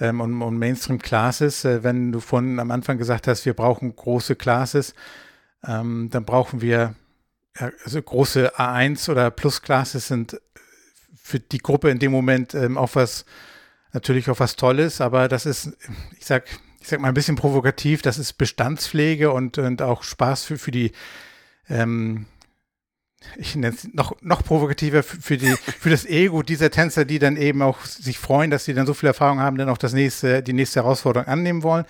ähm, 0.00 0.20
und 0.20 0.32
um, 0.32 0.42
um 0.42 0.58
Mainstream-Classes. 0.58 1.64
Äh, 1.64 1.84
wenn 1.84 2.12
du 2.12 2.20
vorhin 2.20 2.58
am 2.58 2.70
Anfang 2.70 2.96
gesagt 2.96 3.28
hast, 3.28 3.44
wir 3.44 3.52
brauchen 3.52 3.94
große 3.94 4.36
Classes, 4.36 4.94
ähm, 5.66 6.08
dann 6.10 6.24
brauchen 6.24 6.62
wir 6.62 6.94
also 7.84 8.02
große 8.02 8.56
A1 8.56 9.10
oder 9.10 9.30
Plus-Classes 9.30 10.08
sind 10.08 10.40
für 11.14 11.40
die 11.40 11.58
Gruppe 11.58 11.90
in 11.90 11.98
dem 11.98 12.12
Moment 12.12 12.54
ähm, 12.54 12.76
auch 12.76 12.90
was, 12.94 13.24
natürlich 13.92 14.28
auch 14.28 14.40
was 14.40 14.56
Tolles, 14.56 15.00
aber 15.00 15.28
das 15.28 15.46
ist, 15.46 15.72
ich 16.18 16.26
sag, 16.26 16.44
ich 16.80 16.88
sag 16.88 17.00
mal 17.00 17.08
ein 17.08 17.14
bisschen 17.14 17.36
provokativ, 17.36 18.02
das 18.02 18.18
ist 18.18 18.34
Bestandspflege 18.34 19.30
und, 19.30 19.56
und 19.56 19.80
auch 19.80 20.02
Spaß 20.02 20.44
für, 20.44 20.58
für 20.58 20.70
die, 20.70 20.92
ähm, 21.68 22.26
ich 23.36 23.56
nenne 23.56 23.74
es 23.74 23.88
noch, 23.92 24.20
noch 24.20 24.44
provokativer 24.44 25.02
für, 25.02 25.36
die, 25.36 25.54
für 25.56 25.90
das 25.90 26.04
Ego 26.04 26.42
dieser 26.42 26.70
Tänzer, 26.70 27.04
die 27.04 27.18
dann 27.18 27.36
eben 27.36 27.62
auch 27.62 27.84
sich 27.84 28.18
freuen, 28.18 28.50
dass 28.50 28.64
sie 28.64 28.74
dann 28.74 28.86
so 28.86 28.94
viel 28.94 29.06
Erfahrung 29.06 29.40
haben, 29.40 29.56
dann 29.56 29.68
auch 29.68 29.78
das 29.78 29.92
nächste, 29.92 30.42
die 30.42 30.52
nächste 30.52 30.82
Herausforderung 30.82 31.28
annehmen 31.28 31.62
wollen. 31.62 31.84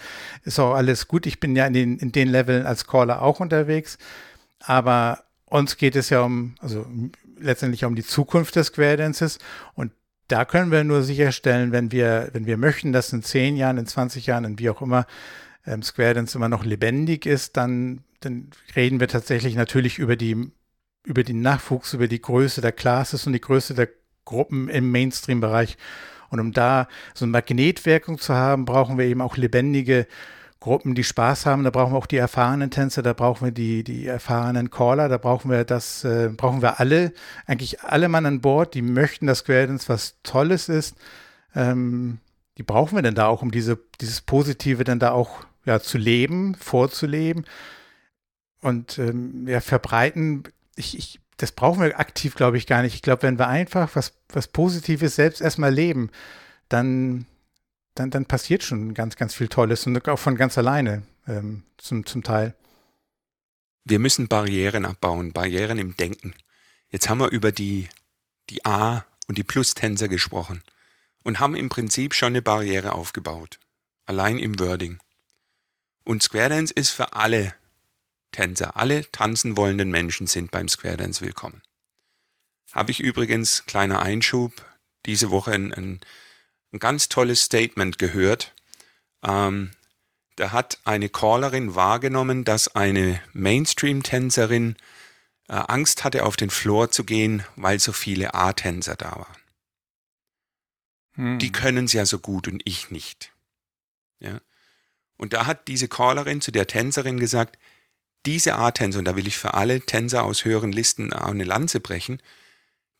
Ist 0.44 0.58
auch 0.58 0.74
alles 0.74 1.08
gut. 1.08 1.26
Ich 1.26 1.40
bin 1.40 1.56
ja 1.56 1.66
in 1.66 1.72
den, 1.72 1.98
in 1.98 2.12
den 2.12 2.28
Leveln 2.28 2.66
als 2.66 2.86
Caller 2.86 3.22
auch 3.22 3.40
unterwegs. 3.40 3.98
Aber 4.60 5.24
uns 5.46 5.76
geht 5.76 5.96
es 5.96 6.10
ja 6.10 6.22
um, 6.22 6.54
also 6.60 6.86
letztendlich 7.38 7.84
um 7.84 7.94
die 7.94 8.04
Zukunft 8.04 8.56
des 8.56 8.68
Square 8.68 8.96
Dances 8.96 9.38
und 9.74 9.92
da 10.28 10.46
können 10.46 10.70
wir 10.70 10.84
nur 10.84 11.02
sicherstellen, 11.02 11.70
wenn 11.70 11.92
wir, 11.92 12.30
wenn 12.32 12.46
wir 12.46 12.56
möchten, 12.56 12.92
dass 12.92 13.12
in 13.12 13.22
zehn 13.22 13.56
Jahren, 13.56 13.76
in 13.76 13.86
20 13.86 14.24
Jahren, 14.24 14.44
in 14.44 14.58
wie 14.58 14.70
auch 14.70 14.80
immer, 14.80 15.06
ähm, 15.66 15.82
Square 15.82 16.14
Dance 16.14 16.36
immer 16.36 16.48
noch 16.48 16.64
lebendig 16.64 17.26
ist, 17.26 17.56
dann, 17.56 18.04
dann 18.20 18.50
reden 18.76 19.00
wir 19.00 19.08
tatsächlich 19.08 19.54
natürlich 19.54 19.98
über 19.98 20.16
die, 20.16 20.50
über 21.04 21.22
den 21.22 21.40
Nachwuchs, 21.40 21.94
über 21.94 22.08
die 22.08 22.20
Größe 22.20 22.60
der 22.60 22.72
Classes 22.72 23.26
und 23.26 23.32
die 23.32 23.40
Größe 23.40 23.74
der 23.74 23.88
Gruppen 24.24 24.68
im 24.68 24.90
Mainstream-Bereich. 24.90 25.76
Und 26.30 26.40
um 26.40 26.52
da 26.52 26.88
so 27.14 27.24
eine 27.24 27.32
Magnetwirkung 27.32 28.18
zu 28.18 28.34
haben, 28.34 28.64
brauchen 28.64 28.98
wir 28.98 29.04
eben 29.04 29.20
auch 29.20 29.36
lebendige 29.36 30.06
Gruppen, 30.64 30.94
die 30.94 31.04
Spaß 31.04 31.44
haben. 31.44 31.62
Da 31.62 31.70
brauchen 31.70 31.92
wir 31.92 31.98
auch 31.98 32.06
die 32.06 32.16
erfahrenen 32.16 32.70
Tänzer, 32.70 33.02
da 33.02 33.12
brauchen 33.12 33.44
wir 33.44 33.52
die, 33.52 33.84
die 33.84 34.06
erfahrenen 34.06 34.70
Caller, 34.70 35.10
da 35.10 35.18
brauchen 35.18 35.50
wir 35.50 35.64
das, 35.64 36.04
äh, 36.04 36.30
brauchen 36.34 36.62
wir 36.62 36.80
alle, 36.80 37.12
eigentlich 37.46 37.82
alle 37.82 38.08
Mann 38.08 38.24
an 38.24 38.40
Bord, 38.40 38.74
die 38.74 38.80
möchten, 38.80 39.26
dass 39.26 39.40
Square 39.40 39.66
Dance 39.66 39.88
was 39.90 40.16
Tolles 40.22 40.70
ist. 40.70 40.96
Ähm, 41.54 42.18
die 42.56 42.62
brauchen 42.62 42.96
wir 42.96 43.02
denn 43.02 43.14
da 43.14 43.26
auch, 43.26 43.42
um 43.42 43.50
diese, 43.50 43.78
dieses 44.00 44.22
Positive 44.22 44.84
dann 44.84 44.98
da 44.98 45.10
auch 45.10 45.44
ja, 45.64 45.80
zu 45.80 45.98
leben, 45.98 46.54
vorzuleben 46.54 47.46
und 48.60 48.98
ähm, 48.98 49.46
ja, 49.48 49.60
verbreiten. 49.60 50.44
Ich, 50.76 50.96
ich, 50.96 51.20
das 51.36 51.52
brauchen 51.52 51.82
wir 51.82 51.98
aktiv, 51.98 52.34
glaube 52.34 52.56
ich, 52.56 52.66
gar 52.66 52.82
nicht. 52.82 52.94
Ich 52.94 53.02
glaube, 53.02 53.22
wenn 53.22 53.38
wir 53.38 53.48
einfach 53.48 53.94
was, 53.94 54.12
was 54.28 54.48
Positives 54.48 55.16
selbst 55.16 55.40
erstmal 55.40 55.72
leben, 55.72 56.10
dann 56.68 57.26
dann, 57.94 58.10
dann 58.10 58.26
passiert 58.26 58.62
schon 58.62 58.94
ganz, 58.94 59.16
ganz 59.16 59.34
viel 59.34 59.48
Tolles 59.48 59.86
und 59.86 60.08
auch 60.08 60.18
von 60.18 60.36
ganz 60.36 60.58
alleine 60.58 61.02
ähm, 61.26 61.62
zum, 61.78 62.04
zum 62.06 62.22
Teil. 62.22 62.54
Wir 63.84 63.98
müssen 63.98 64.28
Barrieren 64.28 64.84
abbauen, 64.84 65.32
Barrieren 65.32 65.78
im 65.78 65.96
Denken. 65.96 66.34
Jetzt 66.88 67.08
haben 67.08 67.18
wir 67.18 67.30
über 67.30 67.52
die, 67.52 67.88
die 68.50 68.64
A- 68.64 69.04
und 69.28 69.38
die 69.38 69.44
Plus-Tänzer 69.44 70.08
gesprochen 70.08 70.62
und 71.22 71.40
haben 71.40 71.54
im 71.54 71.68
Prinzip 71.68 72.14
schon 72.14 72.28
eine 72.32 72.42
Barriere 72.42 72.92
aufgebaut. 72.92 73.58
Allein 74.06 74.38
im 74.38 74.58
Wording. 74.58 74.98
Und 76.04 76.22
Square 76.22 76.50
Dance 76.50 76.72
ist 76.72 76.90
für 76.90 77.14
alle 77.14 77.54
Tänzer, 78.32 78.76
alle 78.76 79.10
tanzen 79.10 79.56
wollenden 79.56 79.90
Menschen 79.90 80.26
sind 80.26 80.50
beim 80.50 80.68
Square 80.68 80.96
Dance 80.96 81.24
willkommen. 81.24 81.62
Habe 82.72 82.90
ich 82.90 83.00
übrigens, 83.00 83.64
kleiner 83.66 84.02
Einschub, 84.02 84.52
diese 85.06 85.30
Woche 85.30 85.52
ein, 85.52 85.72
ein 85.72 86.00
ein 86.74 86.80
ganz 86.80 87.08
tolles 87.08 87.42
Statement 87.42 87.98
gehört. 87.98 88.52
Ähm, 89.22 89.70
da 90.36 90.50
hat 90.50 90.80
eine 90.84 91.08
Callerin 91.08 91.76
wahrgenommen, 91.76 92.44
dass 92.44 92.74
eine 92.74 93.22
Mainstream-Tänzerin 93.32 94.76
äh, 95.48 95.52
Angst 95.52 96.02
hatte, 96.02 96.24
auf 96.24 96.36
den 96.36 96.50
Floor 96.50 96.90
zu 96.90 97.04
gehen, 97.04 97.44
weil 97.54 97.78
so 97.78 97.92
viele 97.92 98.34
A-Tänzer 98.34 98.96
da 98.96 99.12
waren. 99.12 99.36
Hm. 101.14 101.38
Die 101.38 101.52
können 101.52 101.84
es 101.84 101.92
ja 101.92 102.04
so 102.04 102.18
gut 102.18 102.48
und 102.48 102.60
ich 102.64 102.90
nicht. 102.90 103.32
Ja. 104.18 104.40
Und 105.24 105.32
da 105.32 105.46
hat 105.46 105.68
diese 105.68 105.88
Callerin 105.88 106.42
zu 106.42 106.52
der 106.52 106.66
Tänzerin 106.66 107.18
gesagt, 107.18 107.58
diese 108.26 108.56
A-Tänzer, 108.56 108.98
und 108.98 109.06
da 109.06 109.16
will 109.16 109.26
ich 109.26 109.38
für 109.38 109.54
alle 109.54 109.80
Tänzer 109.80 110.22
aus 110.22 110.44
höheren 110.44 110.70
Listen 110.70 111.14
eine 111.14 111.44
Lanze 111.44 111.80
brechen, 111.80 112.20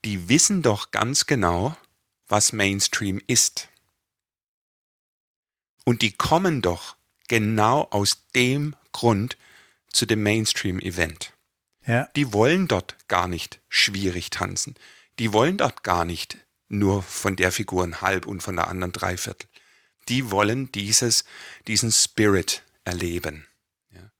die 0.07 0.27
wissen 0.31 0.63
doch 0.63 0.91
ganz 0.91 1.27
genau, 1.27 1.77
was 2.27 2.55
Mainstream 2.55 3.21
ist. 3.27 3.69
Und 5.85 6.01
die 6.01 6.13
kommen 6.13 6.63
doch 6.63 6.97
genau 7.29 7.89
aus 7.91 8.25
dem 8.35 8.75
Grund 8.93 9.37
zu 9.89 10.07
dem 10.07 10.23
Mainstream-Event. 10.23 11.35
Ja. 11.87 12.09
Die 12.17 12.33
wollen 12.33 12.69
dort 12.69 12.97
gar 13.07 13.29
nicht 13.29 13.61
schwierig 13.69 14.31
tanzen. 14.31 14.77
Die 15.19 15.35
wollen 15.35 15.59
dort 15.59 15.83
gar 15.83 16.07
nicht 16.07 16.39
nur 16.71 17.03
von 17.03 17.37
der 17.37 17.53
Figur 17.53 17.85
ein 17.85 18.01
Halb 18.01 18.25
und 18.25 18.43
von 18.43 18.57
der 18.57 18.69
anderen 18.69 18.93
Dreiviertel. 18.93 19.47
Die 20.09 20.31
wollen 20.31 20.71
dieses, 20.73 21.25
diesen 21.67 21.93
Spirit 21.93 22.63
erleben. 22.85 23.47
Ja. 23.91 24.11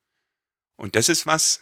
Und 0.77 0.97
das 0.97 1.09
ist 1.09 1.27
was, 1.27 1.61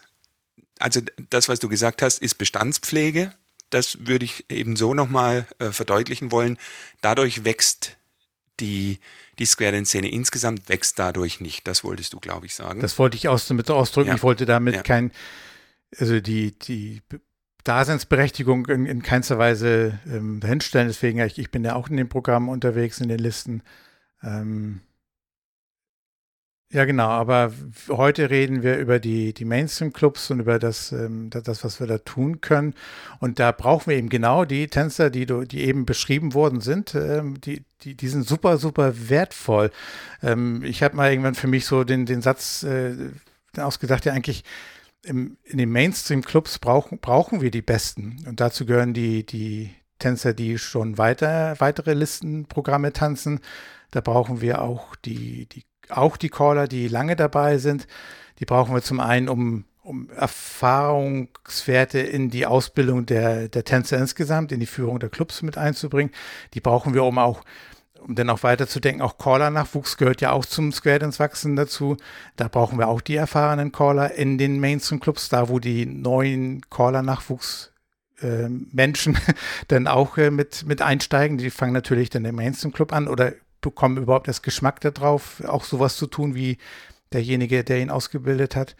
also 0.79 1.01
das, 1.31 1.49
was 1.49 1.59
du 1.59 1.69
gesagt 1.69 2.03
hast, 2.03 2.19
ist 2.23 2.35
Bestandspflege 2.35 3.35
das 3.73 4.07
würde 4.07 4.25
ich 4.25 4.45
eben 4.51 4.77
so 4.77 4.95
nochmal 4.95 5.47
äh, 5.59 5.71
verdeutlichen 5.71 6.31
wollen. 6.31 6.59
Dadurch 7.01 7.45
wächst 7.45 7.97
die, 8.61 9.01
die 9.39 9.47
Square 9.47 9.73
Dance-Szene 9.73 10.11
insgesamt 10.11 10.69
wächst 10.69 10.99
dadurch 10.99 11.41
nicht. 11.41 11.67
Das 11.67 11.83
wolltest 11.83 12.13
du, 12.13 12.21
glaube 12.21 12.47
ich, 12.47 12.55
sagen. 12.55 12.81
Das 12.81 12.99
wollte 12.99 13.17
ich 13.17 13.29
aus, 13.29 13.47
damit 13.49 13.71
ausdrücken. 13.71 14.11
Ja. 14.11 14.17
Ich 14.17 14.23
wollte 14.23 14.47
damit 14.47 14.75
ja. 14.77 14.83
kein, 14.83 15.11
also 15.99 16.21
die, 16.21 16.57
die 16.59 17.01
Daseinsberechtigung 17.65 18.67
in, 18.67 18.87
in 18.87 19.03
keinster 19.03 19.39
Weise 19.39 19.99
ähm, 20.07 20.41
dahinstellen. 20.41 20.89
Deswegen, 20.89 21.19
ich, 21.21 21.39
ich 21.39 21.51
bin 21.51 21.65
ja 21.65 21.75
auch 21.75 21.89
in 21.89 21.97
dem 21.97 22.09
Programm 22.09 22.49
unterwegs, 22.49 23.01
in 23.01 23.09
den 23.09 23.21
Listen. 23.21 23.63
Ähm, 24.23 24.81
ja, 26.73 26.87
genau, 26.87 27.09
aber 27.09 27.53
heute 27.89 28.31
reden 28.31 28.63
wir 28.63 28.79
über 28.79 28.99
die, 28.99 29.35
die 29.35 29.45
Mainstream-Clubs 29.45 30.31
und 30.31 30.41
über 30.41 30.59
das, 30.59 30.91
ähm, 30.91 31.29
das, 31.29 31.65
was 31.65 31.81
wir 31.81 31.87
da 31.87 31.99
tun 31.99 32.41
können. 32.41 32.75
Und 33.21 33.39
da 33.39 33.53
brauchen 33.53 33.91
wir 33.91 33.99
eben 33.99 34.09
genau 34.09 34.47
die 34.47 34.69
Tänzer, 34.69 35.11
die, 35.11 35.27
die 35.27 35.61
eben 35.61 35.85
beschrieben 35.85 36.33
worden 36.33 36.63
sind. 36.63 36.95
Ähm, 36.95 37.39
die, 37.43 37.65
die, 37.83 37.95
die 37.95 38.09
sind 38.09 38.27
super, 38.27 38.57
super 38.57 39.11
wertvoll. 39.11 39.71
Ähm, 40.23 40.63
ich 40.65 40.83
habe 40.83 40.97
mal 40.97 41.11
irgendwann 41.11 41.35
für 41.35 41.47
mich 41.47 41.67
so 41.67 41.85
den, 41.85 42.07
den 42.07 42.23
Satz 42.23 42.63
äh, 42.63 42.95
ausgedacht, 43.59 44.07
ja 44.07 44.15
eigentlich 44.15 44.43
im, 45.05 45.37
in 45.45 45.59
den 45.59 45.71
Mainstream-Clubs 45.71 46.59
brauchen, 46.59 47.01
brauchen 47.01 47.43
wir 47.43 47.51
die 47.51 47.61
Besten. 47.61 48.25
Und 48.27 48.41
dazu 48.41 48.65
gehören 48.65 48.95
die, 48.95 49.27
die 49.27 49.75
Tänzer, 49.99 50.33
die 50.33 50.57
schon 50.57 50.97
weiter, 50.97 51.55
weitere 51.59 51.93
Listenprogramme 51.93 52.95
tanzen. 52.95 53.41
Da 53.93 54.01
brauchen 54.01 54.41
wir 54.41 54.63
auch 54.63 54.97
die, 54.97 55.47
die 55.47 55.65
auch 55.89 56.17
die 56.17 56.29
Caller, 56.29 56.67
die 56.67 56.89
lange 56.89 57.15
dabei 57.15 57.59
sind. 57.59 57.87
Die 58.39 58.45
brauchen 58.45 58.75
wir 58.75 58.83
zum 58.83 58.99
einen, 58.99 59.29
um, 59.29 59.65
um 59.83 60.11
Erfahrungswerte 60.11 62.01
in 62.01 62.31
die 62.31 62.47
Ausbildung 62.47 63.07
der, 63.07 63.49
der 63.49 63.65
Tänzer 63.65 63.99
insgesamt, 63.99 64.51
in 64.51 64.61
die 64.61 64.67
Führung 64.67 64.99
der 64.99 65.11
Clubs 65.11 65.43
mit 65.43 65.59
einzubringen. 65.59 66.13
Die 66.55 66.61
brauchen 66.61 66.95
wir, 66.95 67.05
um 67.05 67.19
auch 67.19 67.43
um 68.01 68.17
dann 68.17 68.31
auch 68.31 68.43
weiterzudenken, 68.43 69.01
auch 69.01 69.17
Caller-Nachwuchs 69.17 69.97
gehört 69.97 70.21
ja 70.21 70.33
auch 70.33 70.45
zum 70.45 70.73
Square 70.73 70.99
Dance 70.99 71.21
Wachsen 71.21 71.55
dazu. 71.55 71.97
Da 72.35 72.49
brauchen 72.49 72.77
wir 72.81 72.89
auch 72.89 73.01
die 73.01 73.15
erfahrenen 73.15 73.71
Caller 73.71 74.13
in 74.15 74.39
den 74.39 74.59
Mainstream-Clubs, 74.59 75.29
da 75.29 75.49
wo 75.49 75.61
die 75.61 75.87
neuen 75.87 76.63
Caller-Nachwuchs 76.69 77.71
äh, 78.21 78.49
dann 79.69 79.87
auch 79.87 80.19
äh, 80.19 80.33
mit, 80.33 80.67
mit 80.67 80.83
einsteigen. 80.83 81.39
Die 81.39 81.51
fangen 81.51 81.73
natürlich 81.73 82.11
dann 82.11 82.25
im 82.25 82.35
Mainstream-Club 82.35 82.93
an 82.93 83.07
oder 83.07 83.35
bekommen 83.63 83.97
überhaupt 83.97 84.29
das 84.29 84.43
Geschmack 84.43 84.81
darauf, 84.81 85.43
auch 85.45 85.65
sowas 85.65 85.97
zu 85.97 86.07
tun 86.07 86.35
wie 86.35 86.59
derjenige, 87.13 87.65
der 87.65 87.81
ihn 87.81 87.91
ausgebildet 87.91 88.57
hat. 88.57 88.77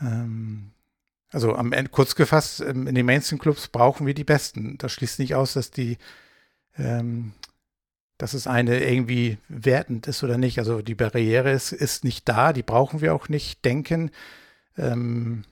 Ähm, 0.00 0.72
also 1.30 1.56
am 1.56 1.72
Ende, 1.72 1.90
kurz 1.90 2.14
gefasst, 2.14 2.60
ähm, 2.60 2.86
in 2.86 2.94
den 2.94 3.06
Mainstream-Clubs 3.06 3.68
brauchen 3.68 4.06
wir 4.06 4.14
die 4.14 4.24
Besten. 4.24 4.76
Das 4.78 4.92
schließt 4.92 5.18
nicht 5.18 5.34
aus, 5.34 5.54
dass 5.54 5.70
die, 5.70 5.96
ähm, 6.76 7.32
dass 8.18 8.34
es 8.34 8.46
eine 8.46 8.84
irgendwie 8.84 9.38
wertend 9.48 10.06
ist 10.06 10.22
oder 10.22 10.38
nicht. 10.38 10.58
Also 10.58 10.82
die 10.82 10.94
Barriere 10.94 11.50
ist, 11.50 11.72
ist 11.72 12.04
nicht 12.04 12.28
da, 12.28 12.52
die 12.52 12.62
brauchen 12.62 13.00
wir 13.00 13.14
auch 13.14 13.28
nicht 13.28 13.64
denken. 13.64 14.10
Ähm, 14.76 15.44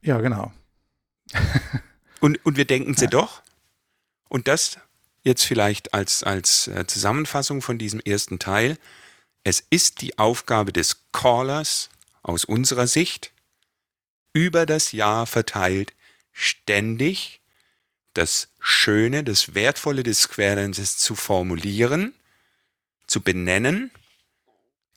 ja, 0.00 0.20
genau. 0.20 0.52
und, 2.20 2.44
und 2.44 2.56
wir 2.56 2.66
denken 2.66 2.94
sie 2.94 3.04
ja. 3.04 3.10
doch. 3.10 3.42
Und 4.28 4.48
das 4.48 4.78
jetzt 5.24 5.44
vielleicht 5.44 5.94
als, 5.94 6.22
als 6.22 6.68
äh, 6.68 6.86
Zusammenfassung 6.86 7.62
von 7.62 7.78
diesem 7.78 8.00
ersten 8.00 8.38
Teil. 8.38 8.78
Es 9.42 9.64
ist 9.70 10.00
die 10.00 10.18
Aufgabe 10.18 10.72
des 10.72 10.98
Callers 11.12 11.90
aus 12.22 12.44
unserer 12.44 12.86
Sicht, 12.86 13.32
über 14.32 14.66
das 14.66 14.92
Jahr 14.92 15.26
verteilt, 15.26 15.92
ständig 16.32 17.40
das 18.14 18.48
Schöne, 18.60 19.24
das 19.24 19.54
Wertvolle 19.54 20.02
des 20.02 20.22
Square 20.22 20.56
Dances 20.56 20.98
zu 20.98 21.14
formulieren, 21.14 22.14
zu 23.06 23.20
benennen, 23.20 23.90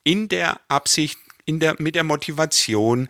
in 0.04 0.28
der 0.28 0.60
Absicht, 0.68 1.18
in 1.44 1.60
der, 1.60 1.76
mit 1.78 1.94
der 1.94 2.04
Motivation, 2.04 3.08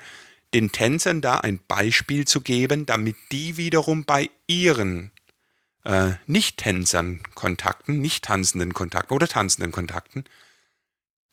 den 0.54 0.72
Tänzern 0.72 1.20
da 1.20 1.38
ein 1.40 1.60
Beispiel 1.68 2.26
zu 2.26 2.40
geben, 2.40 2.86
damit 2.86 3.16
die 3.32 3.56
wiederum 3.56 4.04
bei 4.04 4.30
ihren 4.46 5.12
äh, 5.84 6.12
Nicht-Tänzern 6.26 7.22
Kontakten, 7.34 8.00
nicht 8.00 8.24
tanzenden 8.24 8.74
Kontakten 8.74 9.14
oder 9.14 9.28
tanzenden 9.28 9.72
Kontakten 9.72 10.24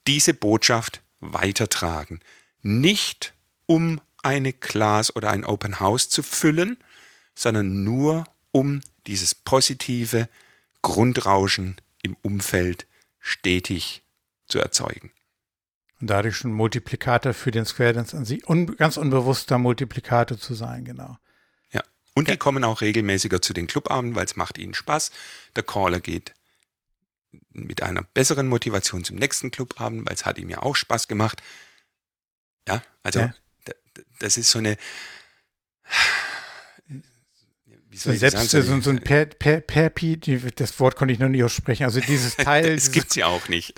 diese 0.06 0.34
Botschaft 0.34 1.02
weitertragen. 1.20 2.20
Nicht 2.62 3.34
um 3.66 4.00
eine 4.22 4.52
Class 4.52 5.14
oder 5.14 5.30
ein 5.30 5.44
Open 5.44 5.80
House 5.80 6.08
zu 6.08 6.22
füllen, 6.22 6.78
sondern 7.34 7.84
nur 7.84 8.24
um 8.50 8.80
dieses 9.06 9.34
positive 9.34 10.28
Grundrauschen 10.82 11.76
im 12.02 12.16
Umfeld 12.22 12.86
stetig 13.18 14.02
zu 14.46 14.58
erzeugen. 14.58 15.10
Und 16.00 16.10
dadurch 16.10 16.36
schon 16.36 16.52
Multiplikator 16.52 17.34
für 17.34 17.50
den 17.50 17.64
Square 17.64 17.94
Dance 17.94 18.16
an 18.16 18.24
sich, 18.24 18.48
un, 18.48 18.76
ganz 18.76 18.96
unbewusster 18.96 19.58
Multiplikator 19.58 20.38
zu 20.38 20.54
sein, 20.54 20.84
genau. 20.84 21.18
Und 22.16 22.28
ja. 22.28 22.34
die 22.34 22.38
kommen 22.38 22.64
auch 22.64 22.80
regelmäßiger 22.80 23.42
zu 23.42 23.52
den 23.52 23.66
Clubabenden, 23.66 24.16
weil 24.16 24.24
es 24.24 24.36
macht 24.36 24.56
ihnen 24.56 24.72
Spaß. 24.72 25.10
Der 25.54 25.62
Caller 25.62 26.00
geht 26.00 26.32
mit 27.52 27.82
einer 27.82 28.02
besseren 28.02 28.48
Motivation 28.48 29.04
zum 29.04 29.16
nächsten 29.16 29.50
Clubabend, 29.50 30.06
weil 30.06 30.14
es 30.14 30.24
hat 30.24 30.38
ihm 30.38 30.48
ja 30.48 30.62
auch 30.62 30.76
Spaß 30.76 31.08
gemacht. 31.08 31.42
Ja, 32.66 32.82
also 33.02 33.20
ja. 33.20 33.34
das 34.18 34.38
ist 34.38 34.50
so 34.50 34.58
eine 34.58 34.78
ich 38.04 38.20
Selbst? 38.20 38.50
So, 38.50 38.80
so 38.80 38.90
ein 38.90 39.00
per, 39.00 39.26
per, 39.26 39.60
Perpi, 39.60 40.18
das 40.54 40.78
Wort 40.80 40.96
konnte 40.96 41.14
ich 41.14 41.18
noch 41.18 41.28
nicht 41.28 41.42
aussprechen. 41.42 41.84
Also 41.84 42.00
dieses 42.00 42.36
Teil. 42.36 42.66
Es 42.66 42.90
gibt 42.92 43.16
ja 43.16 43.26
auch 43.26 43.48
nicht. 43.48 43.74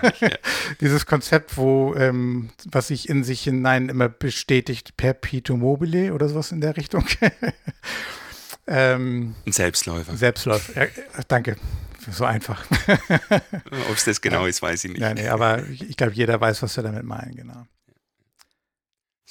dieses 0.80 1.06
Konzept, 1.06 1.56
wo, 1.56 1.94
ähm, 1.94 2.50
was 2.70 2.88
sich 2.88 3.08
in 3.08 3.24
sich 3.24 3.42
hinein 3.42 3.88
immer 3.88 4.08
bestätigt, 4.08 4.96
Perpetuum 4.96 5.60
mobile 5.60 6.12
oder 6.14 6.28
sowas 6.28 6.52
in 6.52 6.60
der 6.60 6.76
Richtung. 6.76 7.04
ähm, 8.66 9.34
ein 9.46 9.52
Selbstläufer. 9.52 10.16
Selbstläufer. 10.16 10.82
Ja, 10.84 10.88
danke. 11.28 11.56
So 12.10 12.24
einfach. 12.24 12.64
Ob 13.90 13.96
es 13.96 14.04
das 14.04 14.20
genau 14.20 14.46
ist, 14.46 14.60
weiß 14.60 14.84
ich 14.84 14.90
nicht. 14.92 15.00
Nein, 15.00 15.14
nee, 15.16 15.28
aber 15.28 15.62
ich 15.68 15.96
glaube, 15.96 16.14
jeder 16.14 16.40
weiß, 16.40 16.62
was 16.62 16.76
wir 16.76 16.82
damit 16.82 17.04
meinen, 17.04 17.36
genau. 17.36 17.66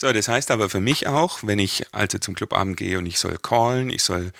So, 0.02 0.12
das 0.12 0.28
heißt 0.28 0.50
aber 0.50 0.68
für 0.68 0.80
mich 0.80 1.06
auch, 1.06 1.44
wenn 1.44 1.60
ich 1.60 1.86
also 1.92 2.18
zum 2.18 2.34
Clubabend 2.34 2.76
gehe 2.76 2.98
und 2.98 3.06
ich 3.06 3.20
soll 3.20 3.38
callen, 3.38 3.92
ich 3.92 4.02
soll 4.02 4.32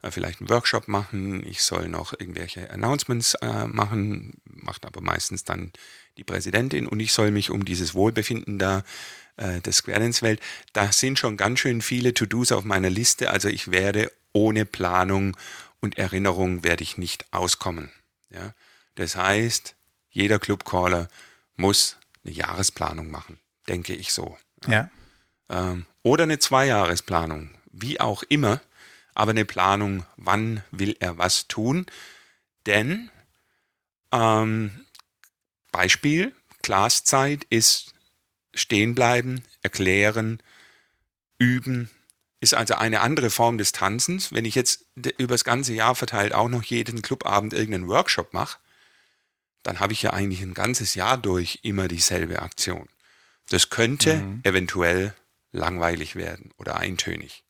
äh, 0.00 0.10
vielleicht 0.10 0.40
einen 0.40 0.48
Workshop 0.48 0.88
machen, 0.88 1.46
ich 1.46 1.62
soll 1.62 1.88
noch 1.88 2.14
irgendwelche 2.18 2.70
Announcements 2.70 3.34
äh, 3.34 3.66
machen, 3.66 4.40
macht 4.46 4.86
aber 4.86 5.02
meistens 5.02 5.44
dann 5.44 5.74
die 6.16 6.24
Präsidentin 6.24 6.86
und 6.86 7.00
ich 7.00 7.12
soll 7.12 7.32
mich 7.32 7.50
um 7.50 7.66
dieses 7.66 7.92
Wohlbefinden 7.92 8.58
da 8.58 8.82
äh, 9.36 9.60
des 9.60 9.76
Square-Dance-Welt, 9.76 10.40
da 10.72 10.90
sind 10.90 11.18
schon 11.18 11.36
ganz 11.36 11.60
schön 11.60 11.82
viele 11.82 12.14
To-Dos 12.14 12.50
auf 12.50 12.64
meiner 12.64 12.88
Liste, 12.88 13.28
also 13.28 13.48
ich 13.48 13.70
werde 13.70 14.10
ohne 14.32 14.64
Planung 14.64 15.36
und 15.82 15.98
Erinnerung 15.98 16.64
werde 16.64 16.82
ich 16.82 16.96
nicht 16.96 17.26
auskommen. 17.30 17.90
Ja? 18.30 18.54
Das 18.94 19.16
heißt, 19.16 19.74
jeder 20.08 20.38
Clubcaller 20.38 21.10
muss 21.56 21.98
eine 22.24 22.32
Jahresplanung 22.32 23.10
machen, 23.10 23.38
denke 23.68 23.94
ich 23.94 24.14
so. 24.14 24.38
Ja 24.66 24.88
ähm, 25.50 25.86
oder 26.02 26.24
eine 26.24 26.38
Zweijahresplanung, 26.38 27.50
wie 27.72 28.00
auch 28.00 28.22
immer, 28.24 28.60
aber 29.14 29.32
eine 29.32 29.44
Planung, 29.44 30.06
wann 30.16 30.62
will 30.70 30.96
er 31.00 31.18
was 31.18 31.48
tun. 31.48 31.86
Denn 32.66 33.10
ähm, 34.12 34.86
Beispiel, 35.72 36.34
Klasszeit 36.62 37.44
ist 37.50 37.94
stehen 38.54 38.94
bleiben, 38.94 39.44
erklären, 39.62 40.42
üben, 41.38 41.90
ist 42.40 42.54
also 42.54 42.74
eine 42.74 43.00
andere 43.00 43.30
Form 43.30 43.58
des 43.58 43.72
Tanzens. 43.72 44.32
Wenn 44.32 44.44
ich 44.44 44.54
jetzt 44.54 44.86
über 45.18 45.34
das 45.34 45.44
ganze 45.44 45.74
Jahr 45.74 45.94
verteilt 45.94 46.34
auch 46.34 46.48
noch 46.48 46.62
jeden 46.62 47.02
Clubabend 47.02 47.52
irgendeinen 47.52 47.88
Workshop 47.88 48.32
mache, 48.32 48.58
dann 49.62 49.78
habe 49.80 49.92
ich 49.92 50.02
ja 50.02 50.12
eigentlich 50.12 50.40
ein 50.42 50.54
ganzes 50.54 50.94
Jahr 50.94 51.18
durch 51.18 51.60
immer 51.62 51.86
dieselbe 51.86 52.40
Aktion. 52.40 52.88
Das 53.50 53.68
könnte 53.68 54.16
mhm. 54.16 54.40
eventuell 54.42 55.14
langweilig 55.52 56.16
werden 56.16 56.52
oder 56.58 56.76
eintönig. 56.76 57.44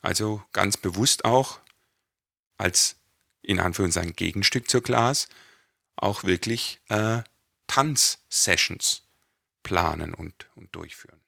Also 0.00 0.42
ganz 0.52 0.76
bewusst 0.76 1.24
auch 1.24 1.60
als 2.58 2.96
in 3.42 3.60
Anführungszeichen 3.60 4.14
Gegenstück 4.14 4.68
zur 4.68 4.82
Glas 4.82 5.28
auch 5.96 6.24
wirklich 6.24 6.80
äh, 6.88 7.22
Tanzsessions 7.66 9.02
planen 9.62 10.14
und, 10.14 10.48
und 10.54 10.74
durchführen. 10.74 11.20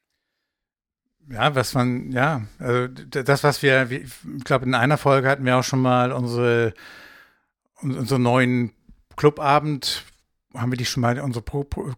Ja, 1.30 1.54
was 1.54 1.74
man, 1.74 2.10
ja, 2.12 2.46
also 2.58 2.88
das, 2.88 3.44
was 3.44 3.62
wir, 3.62 3.90
ich 3.90 4.10
glaube, 4.44 4.64
in 4.64 4.74
einer 4.74 4.96
Folge 4.96 5.28
hatten 5.28 5.44
wir 5.44 5.56
auch 5.58 5.64
schon 5.64 5.82
mal 5.82 6.12
unsere, 6.12 6.72
unsere 7.82 8.18
neuen 8.18 8.72
Clubabend 9.16 10.04
haben 10.60 10.72
wir 10.72 10.76
die 10.76 10.84
schon 10.84 11.00
mal, 11.00 11.18
unsere 11.20 11.44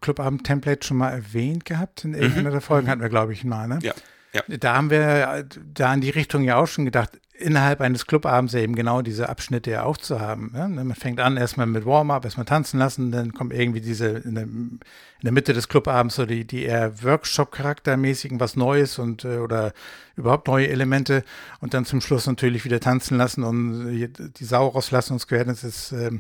Clubabend-Template 0.00 0.86
schon 0.86 0.96
mal 0.96 1.10
erwähnt 1.10 1.64
gehabt? 1.64 2.04
In 2.04 2.14
irgendeiner 2.14 2.50
mhm. 2.50 2.54
der 2.54 2.60
Folgen 2.60 2.86
mhm. 2.86 2.90
hatten 2.90 3.00
wir, 3.02 3.08
glaube 3.08 3.32
ich, 3.32 3.44
mal, 3.44 3.68
ne? 3.68 3.78
Ja. 3.82 3.94
Ja. 4.32 4.42
Da 4.46 4.76
haben 4.76 4.90
wir 4.90 5.44
da 5.74 5.94
in 5.94 6.00
die 6.00 6.10
Richtung 6.10 6.44
ja 6.44 6.56
auch 6.56 6.66
schon 6.66 6.84
gedacht, 6.84 7.18
innerhalb 7.40 7.80
eines 7.80 8.06
Clubabends 8.06 8.54
eben 8.54 8.76
genau 8.76 9.02
diese 9.02 9.28
Abschnitte 9.28 9.70
ja 9.70 9.84
auch 9.84 9.96
zu 9.96 10.20
haben. 10.20 10.52
Ja? 10.54 10.68
Man 10.68 10.94
fängt 10.94 11.20
an 11.20 11.36
erstmal 11.36 11.66
mit 11.66 11.86
Warm-up, 11.86 12.24
erstmal 12.24 12.44
tanzen 12.44 12.78
lassen, 12.78 13.10
dann 13.10 13.32
kommt 13.32 13.52
irgendwie 13.52 13.80
diese 13.80 14.08
in 14.08 14.34
der, 14.34 14.44
in 14.44 14.80
der 15.22 15.32
Mitte 15.32 15.52
des 15.52 15.68
Clubabends 15.68 16.16
so 16.16 16.26
die, 16.26 16.46
die 16.46 16.64
eher 16.64 17.02
Workshop-charaktermäßigen, 17.02 18.38
was 18.40 18.56
Neues 18.56 18.98
und 18.98 19.24
äh, 19.24 19.38
oder 19.38 19.72
überhaupt 20.16 20.48
neue 20.48 20.68
Elemente 20.68 21.24
und 21.60 21.74
dann 21.74 21.84
zum 21.84 22.00
Schluss 22.00 22.26
natürlich 22.26 22.64
wieder 22.64 22.78
tanzen 22.78 23.16
lassen 23.16 23.42
und 23.42 23.90
die 23.90 24.44
Sau 24.44 24.68
rauslassen 24.68 25.14
und 25.14 25.18
Square 25.20 25.46
Dance 25.46 25.66
ist 25.66 25.92
äh, 25.92 26.10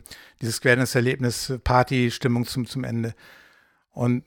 dieses 0.40 0.56
Square 0.56 0.76
Dance-Erlebnis, 0.76 1.52
Party-Stimmung 1.62 2.46
zum, 2.46 2.66
zum 2.66 2.84
Ende. 2.84 3.14
Und 3.92 4.24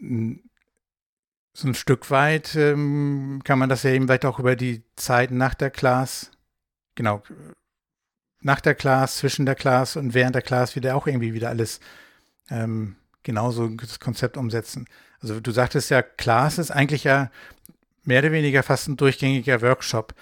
so 1.54 1.68
ein 1.68 1.76
Stück 1.76 2.10
weit 2.10 2.56
ähm, 2.56 3.42
kann 3.44 3.60
man 3.60 3.70
das 3.70 3.84
ja 3.84 3.92
eben 3.92 4.08
vielleicht 4.08 4.26
auch 4.26 4.40
über 4.40 4.56
die 4.56 4.84
Zeit 4.96 5.32
nach 5.32 5.54
der 5.54 5.70
Class, 5.70 6.32
genau, 6.96 7.22
nach 8.42 8.60
der 8.60 8.76
Class, 8.76 9.18
zwischen 9.18 9.46
der 9.46 9.56
Class 9.56 9.96
und 9.96 10.14
während 10.14 10.36
der 10.36 10.42
Class 10.42 10.76
wieder 10.76 10.96
auch 10.96 11.08
irgendwie 11.08 11.34
wieder 11.34 11.50
alles 11.50 11.80
ähm, 12.50 12.96
genauso 13.22 13.68
das 13.70 14.00
Konzept 14.00 14.36
umsetzen. 14.36 14.88
Also 15.22 15.40
du 15.40 15.52
sagtest 15.52 15.92
ja, 15.92 16.02
Class 16.02 16.58
ist 16.58 16.72
eigentlich 16.72 17.04
ja 17.06 17.30
mehr 18.04 18.20
oder 18.20 18.32
weniger 18.32 18.64
fast 18.64 18.88
ein 18.88 18.98
durchgängiger 18.98 19.62
Workshop. 19.62 20.14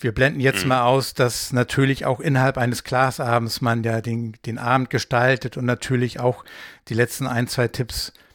Wir 0.00 0.14
blenden 0.14 0.40
jetzt 0.40 0.62
mhm. 0.62 0.68
mal 0.68 0.82
aus, 0.82 1.12
dass 1.14 1.52
natürlich 1.52 2.06
auch 2.06 2.20
innerhalb 2.20 2.56
eines 2.56 2.84
Classabends 2.84 3.60
man 3.60 3.82
ja 3.82 4.00
den, 4.00 4.36
den 4.46 4.56
Abend 4.56 4.88
gestaltet 4.88 5.56
und 5.56 5.64
natürlich 5.64 6.20
auch 6.20 6.44
die 6.86 6.94
letzten 6.94 7.26
ein, 7.26 7.48
zwei 7.48 7.66
Tipps 7.66 8.10
äh, 8.10 8.27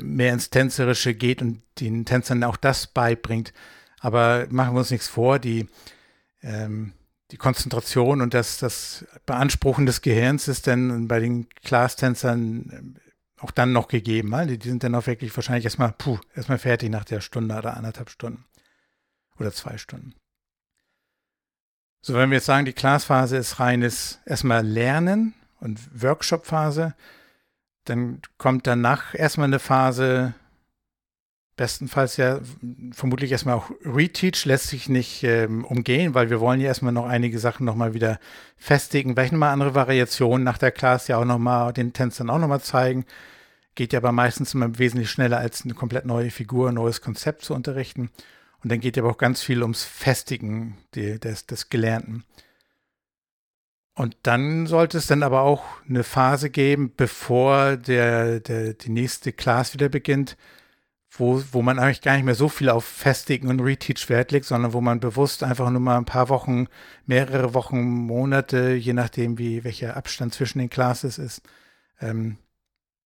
mehr 0.00 0.32
ins 0.32 0.50
Tänzerische 0.50 1.14
geht 1.14 1.42
und 1.42 1.62
den 1.78 2.04
Tänzern 2.04 2.44
auch 2.44 2.56
das 2.56 2.86
beibringt. 2.86 3.52
Aber 4.00 4.46
machen 4.50 4.74
wir 4.74 4.80
uns 4.80 4.90
nichts 4.90 5.08
vor, 5.08 5.38
die, 5.38 5.68
ähm, 6.42 6.92
die 7.30 7.36
Konzentration 7.36 8.20
und 8.20 8.34
das, 8.34 8.58
das 8.58 9.04
Beanspruchen 9.26 9.86
des 9.86 10.00
Gehirns 10.00 10.48
ist 10.48 10.66
dann 10.66 11.06
bei 11.06 11.20
den 11.20 11.48
Class-Tänzern 11.62 12.96
äh, 12.96 13.42
auch 13.42 13.50
dann 13.50 13.72
noch 13.72 13.88
gegeben. 13.88 14.34
Die, 14.48 14.58
die 14.58 14.68
sind 14.68 14.82
dann 14.82 14.94
auch 14.94 15.06
wirklich 15.06 15.34
wahrscheinlich 15.36 15.64
erstmal, 15.64 15.92
puh, 15.92 16.18
erstmal 16.34 16.58
fertig 16.58 16.90
nach 16.90 17.04
der 17.04 17.20
Stunde 17.20 17.56
oder 17.56 17.76
anderthalb 17.76 18.10
Stunden 18.10 18.44
oder 19.38 19.52
zwei 19.52 19.78
Stunden. 19.78 20.14
So, 22.02 22.14
wenn 22.14 22.30
wir 22.30 22.36
jetzt 22.36 22.46
sagen, 22.46 22.64
die 22.64 22.72
Class-Phase 22.72 23.36
ist 23.36 23.60
reines 23.60 24.20
erstmal 24.24 24.66
Lernen 24.66 25.34
und 25.60 25.78
Workshop-Phase, 26.02 26.94
dann 27.84 28.20
kommt 28.38 28.66
danach 28.66 29.14
erstmal 29.14 29.46
eine 29.46 29.58
Phase, 29.58 30.34
bestenfalls 31.56 32.16
ja 32.16 32.40
vermutlich 32.92 33.32
erstmal 33.32 33.56
auch 33.56 33.70
Reteach, 33.84 34.44
lässt 34.46 34.68
sich 34.68 34.88
nicht 34.88 35.22
ähm, 35.24 35.64
umgehen, 35.64 36.14
weil 36.14 36.30
wir 36.30 36.40
wollen 36.40 36.60
ja 36.60 36.68
erstmal 36.68 36.92
noch 36.92 37.06
einige 37.06 37.38
Sachen 37.38 37.66
nochmal 37.66 37.92
wieder 37.92 38.18
festigen, 38.56 39.14
vielleicht 39.14 39.32
nochmal 39.32 39.52
andere 39.52 39.74
Variationen 39.74 40.42
nach 40.42 40.58
der 40.58 40.70
Class 40.72 41.08
ja 41.08 41.18
auch 41.18 41.24
nochmal 41.24 41.72
den 41.72 41.92
Tänzern 41.92 42.30
auch 42.30 42.38
nochmal 42.38 42.62
zeigen. 42.62 43.04
Geht 43.74 43.92
ja 43.92 43.98
aber 43.98 44.12
meistens 44.12 44.54
immer 44.54 44.78
wesentlich 44.78 45.10
schneller 45.10 45.38
als 45.38 45.64
eine 45.64 45.74
komplett 45.74 46.06
neue 46.06 46.30
Figur, 46.30 46.72
neues 46.72 47.02
Konzept 47.02 47.42
zu 47.42 47.54
unterrichten. 47.54 48.10
Und 48.62 48.72
dann 48.72 48.80
geht 48.80 48.96
ja 48.96 49.02
aber 49.02 49.12
auch 49.12 49.18
ganz 49.18 49.42
viel 49.42 49.62
ums 49.62 49.84
Festigen 49.84 50.76
des, 50.94 51.46
des 51.46 51.70
Gelernten. 51.70 52.24
Und 54.00 54.16
dann 54.22 54.66
sollte 54.66 54.96
es 54.96 55.08
dann 55.08 55.22
aber 55.22 55.42
auch 55.42 55.62
eine 55.86 56.04
Phase 56.04 56.48
geben, 56.48 56.90
bevor 56.96 57.76
der, 57.76 58.40
der, 58.40 58.72
die 58.72 58.88
nächste 58.88 59.30
Class 59.30 59.74
wieder 59.74 59.90
beginnt, 59.90 60.38
wo, 61.10 61.42
wo 61.52 61.60
man 61.60 61.78
eigentlich 61.78 62.00
gar 62.00 62.14
nicht 62.14 62.24
mehr 62.24 62.34
so 62.34 62.48
viel 62.48 62.70
auf 62.70 62.86
Festigen 62.86 63.48
und 63.48 63.60
Reteach 63.60 64.08
Wert 64.08 64.32
legt, 64.32 64.46
sondern 64.46 64.72
wo 64.72 64.80
man 64.80 65.00
bewusst 65.00 65.42
einfach 65.42 65.68
nur 65.68 65.82
mal 65.82 65.98
ein 65.98 66.06
paar 66.06 66.30
Wochen, 66.30 66.66
mehrere 67.04 67.52
Wochen, 67.52 67.82
Monate, 67.82 68.72
je 68.72 68.94
nachdem, 68.94 69.36
wie 69.36 69.64
welcher 69.64 69.98
Abstand 69.98 70.32
zwischen 70.32 70.60
den 70.60 70.70
Classes 70.70 71.18
ist, 71.18 71.42
ähm, 72.00 72.38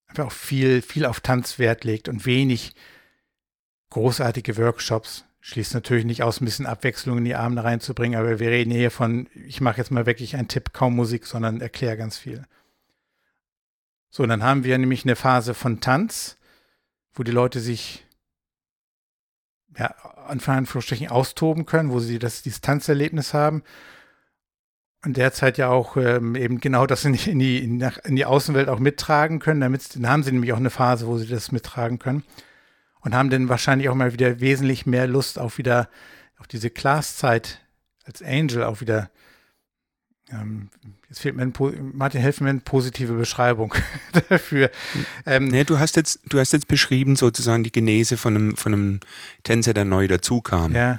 einfach 0.07 0.27
auch 0.27 0.33
viel, 0.33 0.81
viel 0.81 1.07
auf 1.07 1.19
Tanz 1.19 1.59
Wert 1.59 1.83
legt 1.83 2.09
und 2.09 2.25
wenig 2.25 2.73
großartige 3.91 4.57
Workshops 4.59 5.25
Schließt 5.47 5.75
natürlich 5.75 6.07
nicht 6.07 6.23
aus, 6.23 6.41
ein 6.41 6.47
bisschen 6.47 6.65
Abwechslung 6.65 7.19
in 7.19 7.27
die 7.27 7.35
Abende 7.35 7.65
reinzubringen, 7.65 8.19
aber 8.19 8.41
wir 8.41 8.49
reden 8.49 8.71
hier 8.71 8.91
von, 8.91 9.29
ich 9.35 9.61
mache 9.61 9.77
jetzt 9.77 9.91
mal 9.91 10.07
wirklich 10.07 10.37
einen 10.37 10.49
Tipp, 10.49 10.73
kaum 10.73 10.97
Musik, 10.97 11.27
sondern 11.27 11.61
erkläre 11.61 11.99
ganz 11.99 12.17
viel. 12.17 12.47
So, 14.09 14.25
dann 14.25 14.43
haben 14.43 14.65
wir 14.65 14.79
nämlich 14.79 15.05
eine 15.05 15.17
Phase 15.17 15.53
von 15.53 15.81
Tanz, 15.81 16.39
wo 17.13 17.25
die 17.25 17.31
Leute 17.31 17.61
sich 17.61 18.07
ja, 19.77 19.89
Anführungsstrichen 20.29 21.09
austoben 21.09 21.67
können, 21.67 21.91
wo 21.91 22.01
sie 22.01 22.19
das, 22.19 22.41
dieses 22.41 22.63
Tanzerlebnis 22.63 23.35
haben. 23.35 23.65
Und 25.05 25.19
derzeit 25.19 25.59
ja 25.59 25.69
auch 25.69 25.99
ähm, 25.99 26.37
eben 26.37 26.59
genau 26.59 26.87
das 26.87 27.05
in 27.05 27.13
die, 27.13 27.31
in, 27.31 27.39
die, 27.39 27.91
in 28.05 28.17
die 28.17 28.25
Außenwelt 28.25 28.71
auch 28.71 28.79
mittragen 28.79 29.41
können. 29.41 29.61
Damit 29.61 29.95
dann 29.95 30.09
haben 30.09 30.23
sie 30.23 30.33
nämlich 30.33 30.55
auch 30.55 30.57
eine 30.57 30.71
Phase, 30.71 31.07
wo 31.07 31.19
sie 31.19 31.29
das 31.29 31.53
mittragen 31.53 31.99
können. 31.99 32.25
Und 33.05 33.15
haben 33.15 33.31
dann 33.31 33.49
wahrscheinlich 33.49 33.89
auch 33.89 33.95
mal 33.95 34.13
wieder 34.13 34.41
wesentlich 34.41 34.87
mehr 34.87 35.07
Lust 35.07 35.39
auf 35.39 35.59
wieder, 35.59 35.89
auf 36.39 36.47
diese 36.47 36.71
Class-Zeit 36.71 37.61
als 38.05 38.23
Angel 38.23 38.65
auch 38.65 38.81
wieder 38.81 39.11
ähm, 40.31 40.71
jetzt 41.09 41.21
fehlt 41.21 41.37
mir 41.37 41.43
ein, 41.43 41.53
Martin, 41.93 42.21
helfen 42.21 42.45
mir 42.45 42.51
eine 42.51 42.61
positive 42.61 43.13
Beschreibung 43.13 43.75
dafür. 44.29 44.71
Ähm, 45.27 45.49
nee, 45.49 45.65
du 45.65 45.79
hast 45.79 45.97
jetzt, 45.97 46.21
du 46.29 46.39
hast 46.39 46.53
jetzt 46.53 46.69
beschrieben 46.69 47.17
sozusagen 47.17 47.63
die 47.63 47.73
Genese 47.73 48.17
von 48.17 48.35
einem, 48.35 48.57
von 48.57 48.73
einem 48.73 49.01
Tänzer, 49.43 49.75
der 49.75 49.85
neu 49.85 50.09
dazukam. 50.09 50.75
Ja. 50.75 50.97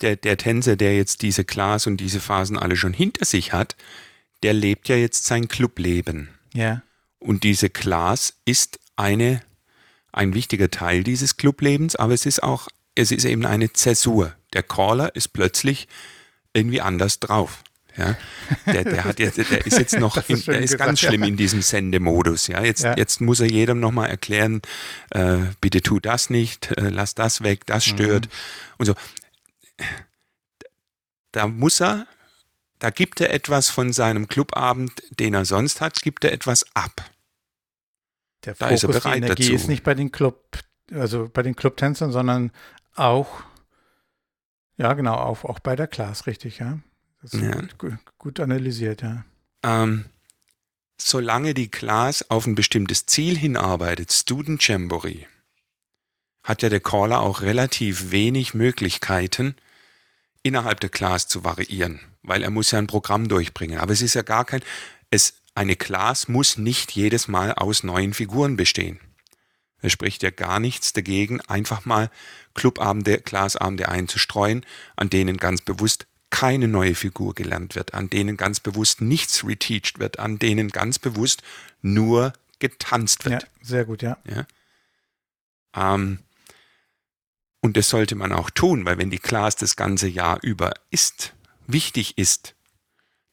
Der, 0.00 0.16
der 0.16 0.36
Tänzer, 0.36 0.76
der 0.76 0.96
jetzt 0.96 1.22
diese 1.22 1.44
Class 1.44 1.86
und 1.86 1.96
diese 1.98 2.20
Phasen 2.20 2.58
alle 2.58 2.76
schon 2.76 2.92
hinter 2.92 3.24
sich 3.24 3.52
hat, 3.52 3.74
der 4.42 4.52
lebt 4.52 4.88
ja 4.88 4.96
jetzt 4.96 5.24
sein 5.24 5.48
Clubleben. 5.48 6.28
Ja. 6.52 6.82
Und 7.18 7.42
diese 7.42 7.70
Class 7.70 8.34
ist 8.44 8.78
eine, 8.96 9.40
ein 10.18 10.34
wichtiger 10.34 10.70
Teil 10.70 11.04
dieses 11.04 11.36
Clublebens, 11.36 11.94
aber 11.94 12.12
es 12.12 12.26
ist 12.26 12.42
auch, 12.42 12.68
es 12.96 13.12
ist 13.12 13.24
eben 13.24 13.46
eine 13.46 13.72
Zäsur. 13.72 14.34
Der 14.52 14.64
Caller 14.64 15.14
ist 15.14 15.28
plötzlich 15.28 15.86
irgendwie 16.52 16.80
anders 16.80 17.20
drauf. 17.20 17.62
Ja, 17.96 18.16
der, 18.66 18.84
der 18.84 19.04
hat 19.04 19.18
jetzt, 19.18 19.38
der 19.38 19.66
ist 19.66 19.78
jetzt 19.78 19.98
noch, 19.98 20.16
in, 20.28 20.42
der 20.44 20.60
ist 20.60 20.72
gesagt, 20.72 20.86
ganz 20.86 21.00
schlimm 21.00 21.22
ja. 21.22 21.28
in 21.28 21.36
diesem 21.36 21.62
Sendemodus. 21.62 22.48
Ja, 22.48 22.62
jetzt, 22.62 22.82
ja. 22.82 22.96
jetzt 22.96 23.20
muss 23.20 23.40
er 23.40 23.48
jedem 23.48 23.80
nochmal 23.80 24.08
erklären, 24.08 24.60
äh, 25.10 25.38
bitte 25.60 25.82
tu 25.82 26.00
das 26.00 26.30
nicht, 26.30 26.70
äh, 26.72 26.88
lass 26.90 27.14
das 27.14 27.42
weg, 27.42 27.66
das 27.66 27.86
mhm. 27.86 27.90
stört 27.90 28.26
mhm. 28.26 28.30
und 28.78 28.86
so. 28.86 28.94
Da 31.30 31.46
muss 31.46 31.80
er, 31.80 32.06
da 32.80 32.90
gibt 32.90 33.20
er 33.20 33.32
etwas 33.32 33.68
von 33.68 33.92
seinem 33.92 34.26
Clubabend, 34.28 35.02
den 35.10 35.34
er 35.34 35.44
sonst 35.44 35.80
hat, 35.80 36.02
gibt 36.02 36.24
er 36.24 36.32
etwas 36.32 36.66
ab. 36.74 37.08
Der 38.44 38.54
da 38.54 38.66
Fokus, 38.66 38.74
ist 38.74 38.82
er 38.84 38.88
bereit 38.88 39.14
die 39.14 39.26
Energie 39.26 39.42
dazu. 39.44 39.54
ist 39.54 39.68
nicht 39.68 39.84
bei 39.84 39.94
den 39.94 40.12
Club, 40.12 40.58
also 40.92 41.28
bei 41.32 41.42
den 41.42 41.56
Clubtänzern, 41.56 42.12
sondern 42.12 42.52
auch, 42.94 43.42
ja 44.76 44.92
genau, 44.94 45.14
auch, 45.14 45.44
auch 45.44 45.58
bei 45.58 45.76
der 45.76 45.86
Class, 45.86 46.26
richtig, 46.26 46.58
ja. 46.58 46.78
Das 47.22 47.34
ist 47.34 47.42
ja. 47.42 47.60
gut, 47.78 47.98
gut, 48.18 48.40
analysiert, 48.40 49.02
ja. 49.02 49.24
Ähm, 49.64 50.04
solange 51.00 51.54
die 51.54 51.68
Class 51.68 52.30
auf 52.30 52.46
ein 52.46 52.54
bestimmtes 52.54 53.06
Ziel 53.06 53.36
hinarbeitet, 53.36 54.12
Student 54.12 54.66
Jamboree, 54.66 55.26
hat 56.44 56.62
ja 56.62 56.68
der 56.68 56.80
Caller 56.80 57.20
auch 57.20 57.42
relativ 57.42 58.10
wenig 58.12 58.54
Möglichkeiten, 58.54 59.56
innerhalb 60.42 60.80
der 60.80 60.90
Class 60.90 61.28
zu 61.28 61.44
variieren, 61.44 62.00
weil 62.22 62.42
er 62.42 62.50
muss 62.50 62.70
ja 62.70 62.78
ein 62.78 62.86
Programm 62.86 63.28
durchbringen. 63.28 63.78
Aber 63.78 63.92
es 63.92 64.02
ist 64.02 64.14
ja 64.14 64.22
gar 64.22 64.44
kein, 64.44 64.62
es, 65.10 65.34
eine 65.54 65.76
Class 65.76 66.28
muss 66.28 66.56
nicht 66.56 66.92
jedes 66.92 67.28
Mal 67.28 67.52
aus 67.52 67.82
neuen 67.82 68.14
Figuren 68.14 68.56
bestehen. 68.56 69.00
Es 69.80 69.92
spricht 69.92 70.22
ja 70.22 70.30
gar 70.30 70.60
nichts 70.60 70.92
dagegen, 70.92 71.40
einfach 71.42 71.84
mal 71.84 72.10
Clubabende, 72.54 73.18
Classabende 73.18 73.88
einzustreuen, 73.88 74.64
an 74.96 75.10
denen 75.10 75.36
ganz 75.36 75.62
bewusst 75.62 76.06
keine 76.30 76.68
neue 76.68 76.94
Figur 76.94 77.34
gelernt 77.34 77.74
wird, 77.74 77.94
an 77.94 78.10
denen 78.10 78.36
ganz 78.36 78.60
bewusst 78.60 79.00
nichts 79.00 79.44
reteached 79.44 79.98
wird, 79.98 80.18
an 80.18 80.38
denen 80.38 80.68
ganz 80.68 80.98
bewusst 80.98 81.42
nur 81.80 82.32
getanzt 82.58 83.24
wird. 83.24 83.42
Ja, 83.42 83.48
sehr 83.62 83.84
gut, 83.84 84.02
ja. 84.02 84.18
ja? 84.24 84.46
Ähm, 85.74 86.18
und 87.60 87.76
das 87.76 87.88
sollte 87.88 88.14
man 88.14 88.32
auch 88.32 88.50
tun, 88.50 88.84
weil 88.84 88.98
wenn 88.98 89.10
die 89.10 89.18
Class 89.18 89.56
das 89.56 89.76
ganze 89.76 90.08
Jahr 90.08 90.38
über 90.42 90.74
ist, 90.90 91.34
wichtig 91.66 92.18
ist, 92.18 92.54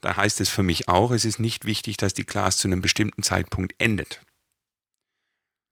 da 0.05 0.17
heißt 0.17 0.39
es 0.41 0.49
für 0.49 0.63
mich 0.63 0.87
auch, 0.87 1.11
es 1.11 1.25
ist 1.25 1.39
nicht 1.39 1.65
wichtig, 1.65 1.97
dass 1.97 2.13
die 2.13 2.23
Class 2.23 2.57
zu 2.57 2.67
einem 2.67 2.81
bestimmten 2.81 3.23
Zeitpunkt 3.23 3.75
endet. 3.77 4.21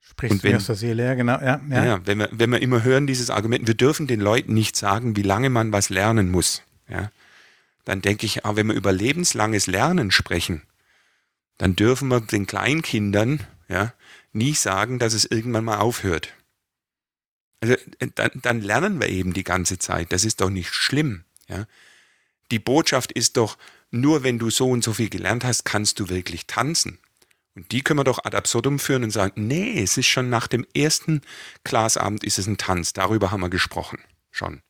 Sprichst 0.01 0.33
und 0.33 0.43
wenn, 0.43 0.51
du 0.51 0.57
aus 0.57 0.65
der 0.65 0.75
Seele, 0.75 1.05
ja, 1.05 1.13
genau. 1.13 1.39
Ja, 1.39 1.61
ja. 1.69 1.85
ja, 1.85 2.05
wenn, 2.05 2.19
wir, 2.19 2.29
wenn 2.31 2.51
wir 2.51 2.61
immer 2.61 2.83
hören, 2.83 3.07
dieses 3.07 3.29
Argument, 3.29 3.67
wir 3.67 3.75
dürfen 3.75 4.07
den 4.07 4.19
Leuten 4.19 4.53
nicht 4.53 4.75
sagen, 4.75 5.15
wie 5.15 5.21
lange 5.21 5.49
man 5.49 5.71
was 5.71 5.89
lernen 5.89 6.29
muss 6.29 6.63
ja, 6.89 7.11
dann 7.85 8.01
denke 8.01 8.25
ich, 8.25 8.45
auch 8.45 8.55
wenn 8.55 8.67
wir 8.67 8.75
über 8.75 8.91
lebenslanges 8.91 9.67
Lernen 9.67 10.11
sprechen, 10.11 10.63
dann 11.57 11.75
dürfen 11.75 12.07
wir 12.09 12.21
den 12.21 12.47
Kleinkindern 12.47 13.41
ja, 13.67 13.93
nie 14.31 14.53
sagen, 14.53 14.99
dass 14.99 15.13
es 15.13 15.25
irgendwann 15.25 15.65
mal 15.65 15.77
aufhört. 15.77 16.33
Also 17.61 17.75
äh, 17.99 18.07
dann, 18.15 18.31
dann 18.41 18.61
lernen 18.61 18.99
wir 18.99 19.09
eben 19.09 19.33
die 19.33 19.43
ganze 19.43 19.77
Zeit. 19.77 20.11
Das 20.11 20.25
ist 20.25 20.41
doch 20.41 20.49
nicht 20.49 20.73
schlimm. 20.73 21.23
Ja. 21.47 21.65
Die 22.51 22.59
Botschaft 22.59 23.11
ist 23.11 23.37
doch, 23.37 23.57
nur 23.93 24.23
wenn 24.23 24.39
du 24.39 24.49
so 24.49 24.69
und 24.69 24.83
so 24.83 24.93
viel 24.93 25.09
gelernt 25.09 25.43
hast, 25.43 25.65
kannst 25.65 25.99
du 25.99 26.09
wirklich 26.09 26.47
tanzen. 26.47 26.97
Und 27.55 27.71
die 27.71 27.83
können 27.83 27.99
wir 27.99 28.03
doch 28.03 28.25
ad 28.25 28.35
absurdum 28.35 28.79
führen 28.79 29.03
und 29.03 29.11
sagen, 29.11 29.47
nee, 29.47 29.81
es 29.81 29.97
ist 29.97 30.07
schon 30.07 30.29
nach 30.29 30.47
dem 30.47 30.65
ersten 30.75 31.21
Glasabend 31.63 32.23
ist 32.23 32.39
es 32.39 32.47
ein 32.47 32.57
Tanz. 32.57 32.93
Darüber 32.93 33.29
haben 33.29 33.41
wir 33.41 33.49
gesprochen. 33.49 33.99
Schon. 34.31 34.63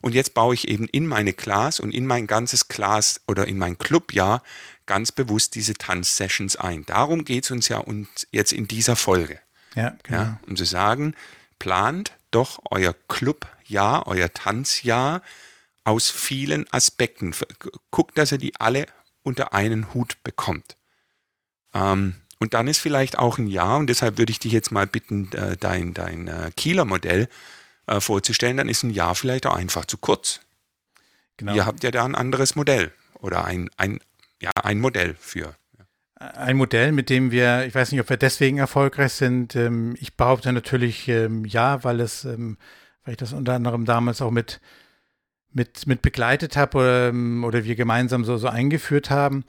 Und 0.00 0.14
jetzt 0.14 0.34
baue 0.34 0.54
ich 0.54 0.68
eben 0.68 0.86
in 0.86 1.08
meine 1.08 1.32
Class 1.32 1.80
und 1.80 1.92
in 1.92 2.06
mein 2.06 2.28
ganzes 2.28 2.68
Class 2.68 3.20
oder 3.26 3.48
in 3.48 3.58
mein 3.58 3.78
Clubjahr 3.78 4.44
ganz 4.86 5.10
bewusst 5.10 5.56
diese 5.56 5.74
Tanzsessions 5.74 6.54
ein. 6.54 6.86
Darum 6.86 7.24
geht 7.24 7.44
es 7.44 7.50
uns 7.50 7.68
ja 7.68 7.78
und 7.78 8.08
jetzt 8.30 8.52
in 8.52 8.68
dieser 8.68 8.94
Folge. 8.94 9.40
Ja, 9.74 9.96
genau. 10.04 10.18
ja, 10.18 10.40
um 10.46 10.54
zu 10.54 10.64
sagen, 10.64 11.16
plant 11.58 12.12
doch 12.30 12.60
euer 12.70 12.94
Clubjahr, 13.08 14.06
euer 14.06 14.32
Tanzjahr 14.32 15.22
aus 15.86 16.10
vielen 16.10 16.70
Aspekten. 16.72 17.34
Guckt, 17.90 18.18
dass 18.18 18.32
ihr 18.32 18.38
die 18.38 18.54
alle 18.58 18.86
unter 19.22 19.54
einen 19.54 19.94
Hut 19.94 20.22
bekommt. 20.24 20.76
Ähm, 21.72 22.16
und 22.38 22.54
dann 22.54 22.66
ist 22.68 22.78
vielleicht 22.78 23.18
auch 23.18 23.38
ein 23.38 23.46
Jahr, 23.46 23.78
und 23.78 23.86
deshalb 23.86 24.18
würde 24.18 24.30
ich 24.30 24.38
dich 24.38 24.52
jetzt 24.52 24.72
mal 24.72 24.86
bitten, 24.86 25.32
äh, 25.32 25.56
dein, 25.56 25.94
dein 25.94 26.28
äh, 26.28 26.50
Kieler 26.56 26.84
Modell 26.84 27.28
äh, 27.86 28.00
vorzustellen, 28.00 28.56
dann 28.56 28.68
ist 28.68 28.82
ein 28.82 28.90
Jahr 28.90 29.14
vielleicht 29.14 29.46
auch 29.46 29.56
einfach 29.56 29.84
zu 29.84 29.96
kurz. 29.96 30.40
Genau. 31.36 31.54
Ihr 31.54 31.66
habt 31.66 31.82
ja 31.82 31.90
da 31.90 32.04
ein 32.04 32.14
anderes 32.14 32.56
Modell 32.56 32.92
oder 33.20 33.44
ein, 33.44 33.70
ein, 33.76 34.00
ja, 34.40 34.50
ein 34.62 34.80
Modell 34.80 35.14
für. 35.18 35.54
Ein 36.16 36.56
Modell, 36.56 36.92
mit 36.92 37.10
dem 37.10 37.30
wir, 37.30 37.66
ich 37.66 37.74
weiß 37.74 37.92
nicht, 37.92 38.00
ob 38.00 38.08
wir 38.08 38.16
deswegen 38.16 38.58
erfolgreich 38.58 39.12
sind. 39.12 39.54
Ähm, 39.54 39.94
ich 40.00 40.16
behaupte 40.16 40.52
natürlich 40.52 41.08
ähm, 41.08 41.44
ja, 41.44 41.84
weil 41.84 42.00
es, 42.00 42.24
ähm, 42.24 42.56
weil 43.04 43.12
ich 43.12 43.18
das 43.18 43.32
unter 43.32 43.54
anderem 43.54 43.84
damals 43.84 44.22
auch 44.22 44.30
mit, 44.30 44.60
mit, 45.56 45.86
mit 45.86 46.02
begleitet 46.02 46.54
habe 46.54 46.78
oder, 46.78 47.46
oder 47.46 47.64
wir 47.64 47.76
gemeinsam 47.76 48.26
so, 48.26 48.36
so 48.36 48.46
eingeführt 48.46 49.08
haben. 49.08 49.44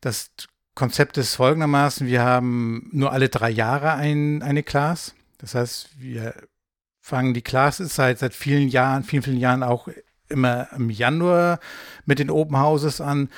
Das 0.00 0.30
Konzept 0.74 1.18
ist 1.18 1.34
folgendermaßen, 1.34 2.06
wir 2.06 2.22
haben 2.22 2.88
nur 2.90 3.12
alle 3.12 3.28
drei 3.28 3.50
Jahre 3.50 3.92
ein, 3.92 4.42
eine 4.42 4.62
Class. 4.62 5.14
Das 5.36 5.54
heißt, 5.54 5.90
wir 5.98 6.34
fangen 7.02 7.34
die 7.34 7.42
Classes 7.42 7.94
seit, 7.94 8.18
seit 8.18 8.32
vielen 8.32 8.68
Jahren, 8.68 9.04
vielen, 9.04 9.22
vielen 9.22 9.36
Jahren 9.36 9.62
auch 9.62 9.88
immer 10.30 10.72
im 10.72 10.88
Januar 10.88 11.60
mit 12.06 12.18
den 12.18 12.30
Open 12.30 12.58
Houses 12.58 13.02
an, 13.02 13.28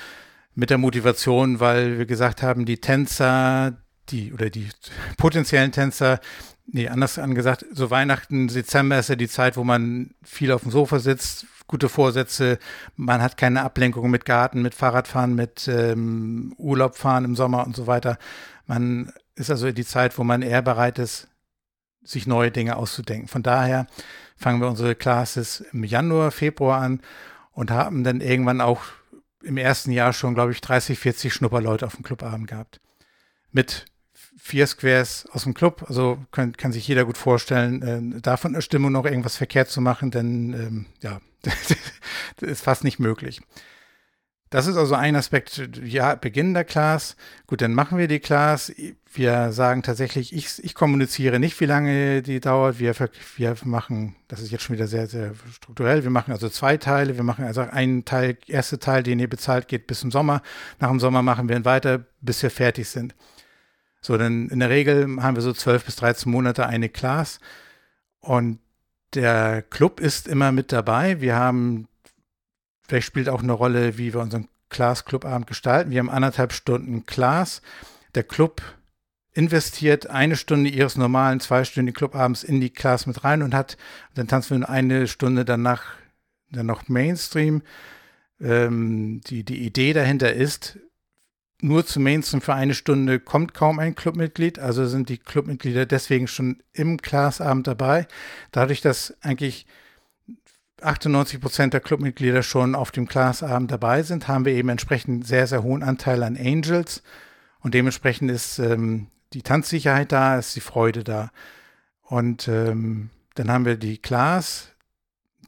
mit 0.55 0.71
der 0.71 0.79
Motivation, 0.79 1.59
weil 1.59 1.99
wir 1.99 2.07
gesagt 2.07 2.45
haben, 2.45 2.65
die 2.65 2.81
Tänzer, 2.81 3.77
die 4.09 4.33
oder 4.33 4.51
die 4.51 4.69
potenziellen 5.17 5.73
Tänzer, 5.73 6.21
nee, 6.67 6.89
anders 6.89 7.19
angesagt, 7.19 7.65
so 7.73 7.91
Weihnachten, 7.91 8.49
Dezember 8.49 8.99
ist 8.99 9.09
ja 9.09 9.17
die 9.17 9.29
Zeit, 9.29 9.57
wo 9.57 9.65
man 9.65 10.15
viel 10.23 10.53
auf 10.53 10.63
dem 10.63 10.71
Sofa 10.71 10.99
sitzt, 10.99 11.47
gute 11.67 11.89
Vorsätze, 11.89 12.59
man 12.97 13.23
hat 13.23 13.37
keine 13.37 13.63
Ablenkung 13.63 14.11
mit 14.11 14.25
Garten, 14.25 14.63
mit 14.63 14.75
Fahrradfahren, 14.75 15.35
mit 15.35 15.69
ähm, 15.69 16.55
Urlaubfahren 16.59 17.25
im 17.25 17.37
Sommer 17.37 17.67
und 17.67 17.75
so 17.75 17.87
weiter. 17.87 18.19
Man 18.67 19.13
ist 19.35 19.51
also 19.51 19.71
die 19.73 19.85
Zeit, 19.85 20.19
wo 20.19 20.25
man 20.25 20.43
eher 20.43 20.63
bereit 20.63 20.99
ist, 20.99 21.29
sich 22.03 22.27
neue 22.27 22.51
Dinge 22.51 22.77
auszudenken. 22.77 23.29
Von 23.29 23.43
daher 23.43 23.87
fangen 24.37 24.61
wir 24.61 24.69
unsere 24.69 24.95
Classes 24.95 25.65
im 25.73 25.85
Januar, 25.85 26.31
Februar 26.31 26.83
an 26.83 27.01
und 27.53 27.71
haben 27.71 28.05
dann 28.05 28.21
irgendwann 28.21 28.61
auch 28.61 28.83
im 29.43 29.57
ersten 29.57 29.91
Jahr 29.91 30.13
schon, 30.13 30.35
glaube 30.35 30.53
ich, 30.53 30.61
30, 30.61 30.99
40 30.99 31.33
Schnupperleute 31.33 31.87
auf 31.87 31.95
dem 31.95 32.05
Clubabend 32.05 32.49
gehabt. 32.49 32.81
Mit 33.53 33.87
vier 34.45 34.67
Squares 34.67 35.27
aus 35.33 35.45
dem 35.45 35.55
Club. 35.55 35.87
Also 35.89 36.19
kann, 36.31 36.53
kann 36.53 36.71
sich 36.71 36.87
jeder 36.87 37.07
gut 37.07 37.17
vorstellen, 37.17 38.15
äh, 38.15 38.21
davon 38.21 38.53
der 38.53 38.61
Stimmung 38.61 38.93
noch 38.93 39.07
irgendwas 39.07 39.39
verkehrt 39.39 39.71
zu 39.71 39.81
machen, 39.81 40.11
denn 40.11 40.53
ähm, 40.53 40.87
ja, 41.01 41.21
das 41.43 41.75
ist 42.43 42.63
fast 42.63 42.85
nicht 42.85 42.99
möglich. 42.99 43.41
Das 44.51 44.67
ist 44.67 44.77
also 44.77 44.95
ein 44.95 45.17
Aspekt, 45.17 45.67
ja, 45.83 46.15
Beginn 46.15 46.53
der 46.53 46.65
Class. 46.65 47.17
Gut, 47.47 47.63
dann 47.63 47.73
machen 47.73 47.97
wir 47.97 48.07
die 48.07 48.21
Class. 48.21 48.71
Wir 49.13 49.51
sagen 49.51 49.83
tatsächlich, 49.83 50.35
ich, 50.35 50.63
ich 50.63 50.75
kommuniziere 50.75 51.41
nicht, 51.41 51.59
wie 51.61 51.65
lange 51.65 52.23
die 52.23 52.39
dauert. 52.39 52.79
Wir, 52.79 52.95
wir 53.37 53.57
machen, 53.65 54.15
das 54.29 54.43
ist 54.43 54.53
jetzt 54.53 54.63
schon 54.63 54.77
wieder 54.77 54.87
sehr, 54.87 55.07
sehr 55.07 55.33
strukturell. 55.55 56.05
Wir 56.05 56.11
machen 56.11 56.33
also 56.33 56.51
zwei 56.51 56.77
Teile. 56.77 57.17
Wir 57.17 57.25
machen 57.25 57.47
also 57.47 57.63
einen 57.63 58.05
Teil, 58.05 58.37
erste 58.47 58.79
Teil, 58.79 59.03
den 59.03 59.19
ihr 59.19 59.29
bezahlt, 59.29 59.69
geht 59.69 59.87
bis 59.87 60.01
zum 60.01 60.11
Sommer. 60.13 60.43
Nach 60.79 60.91
dem 60.91 61.01
Sommer 61.01 61.23
machen 61.23 61.49
wir 61.49 61.57
ihn 61.57 61.65
weiter, 61.65 62.05
bis 62.21 62.43
wir 62.43 62.51
fertig 62.51 62.89
sind. 62.91 63.15
So, 64.05 64.19
dann 64.19 64.51
in 64.51 64.61
der 64.61 64.69
Regel 64.69 65.17
haben 65.23 65.35
wir 65.35 65.41
so 65.41 65.55
zwölf 65.55 65.87
bis 65.87 65.97
13 65.97 66.31
Monate 66.31 66.67
eine 66.67 66.91
Class 66.91 67.41
und 68.21 68.59
der 69.15 69.63
Club 69.63 69.99
ist 69.99 70.29
immer 70.29 70.53
mit 70.53 70.73
dabei. 70.73 71.23
Wir 71.23 71.37
haben, 71.37 71.89
vielleicht 72.87 73.07
spielt 73.07 73.31
auch 73.31 73.43
eine 73.43 73.55
Rolle, 73.55 73.97
wie 73.97 74.13
wir 74.13 74.21
unseren 74.21 74.49
Class-Clubabend 74.69 75.47
gestalten. 75.47 75.91
Wir 75.91 76.01
haben 76.01 76.11
anderthalb 76.11 76.53
Stunden 76.53 77.07
Class. 77.07 77.63
Der 78.15 78.25
Club 78.25 78.61
investiert 79.33 80.11
eine 80.11 80.37
Stunde 80.37 80.69
ihres 80.69 80.99
normalen 80.99 81.41
zweistündigen 81.41 81.97
Clubabends 81.97 82.45
in 82.45 82.61
die 82.61 82.71
Class 82.71 83.07
mit 83.07 83.25
rein 83.25 83.43
und 83.43 83.55
hat, 83.55 83.79
dann 84.15 84.29
tanzen 84.29 84.61
wir 84.61 84.69
eine 84.69 85.07
Stunde 85.07 85.47
danach 85.47 85.83
dann 86.51 86.67
noch 86.67 86.91
Mainstream. 86.91 87.63
Ähm, 88.39 89.23
die, 89.23 89.45
die 89.45 89.65
Idee 89.65 89.95
dahinter 89.95 90.35
ist, 90.35 90.79
nur 91.61 91.87
zu 91.87 92.01
Mainstream 92.01 92.41
für 92.41 92.55
eine 92.55 92.75
Stunde 92.75 93.21
kommt 93.21 93.55
kaum 93.55 93.79
ein 93.79 93.95
Clubmitglied, 93.95 94.59
also 94.59 94.87
sind 94.87 95.09
die 95.09 95.19
Clubmitglieder 95.19 95.87
deswegen 95.87 96.27
schon 96.27 96.63
im 96.73 96.99
Classabend 96.99 97.67
dabei. 97.67 98.07
Dadurch, 98.53 98.81
dass 98.81 99.15
eigentlich 99.23 99.67
98 100.83 101.41
Prozent 101.41 101.73
der 101.73 101.81
Clubmitglieder 101.81 102.43
schon 102.43 102.75
auf 102.75 102.91
dem 102.91 103.09
Classabend 103.09 103.71
dabei 103.71 104.03
sind, 104.03 104.29
haben 104.29 104.45
wir 104.45 104.53
eben 104.53 104.69
entsprechend 104.69 105.27
sehr, 105.27 105.47
sehr 105.47 105.63
hohen 105.63 105.83
Anteil 105.83 106.23
an 106.23 106.37
Angels 106.37 107.03
und 107.61 107.73
dementsprechend 107.73 108.31
ist 108.31 108.59
ähm, 108.59 109.07
die 109.33 109.43
Tanzsicherheit 109.43 110.13
da, 110.13 110.39
ist 110.39 110.55
die 110.55 110.61
Freude 110.61 111.03
da. 111.03 111.31
Und 112.03 112.47
ähm, 112.47 113.11
dann 113.35 113.51
haben 113.51 113.65
wir 113.65 113.77
die 113.77 113.99
Class. 113.99 114.69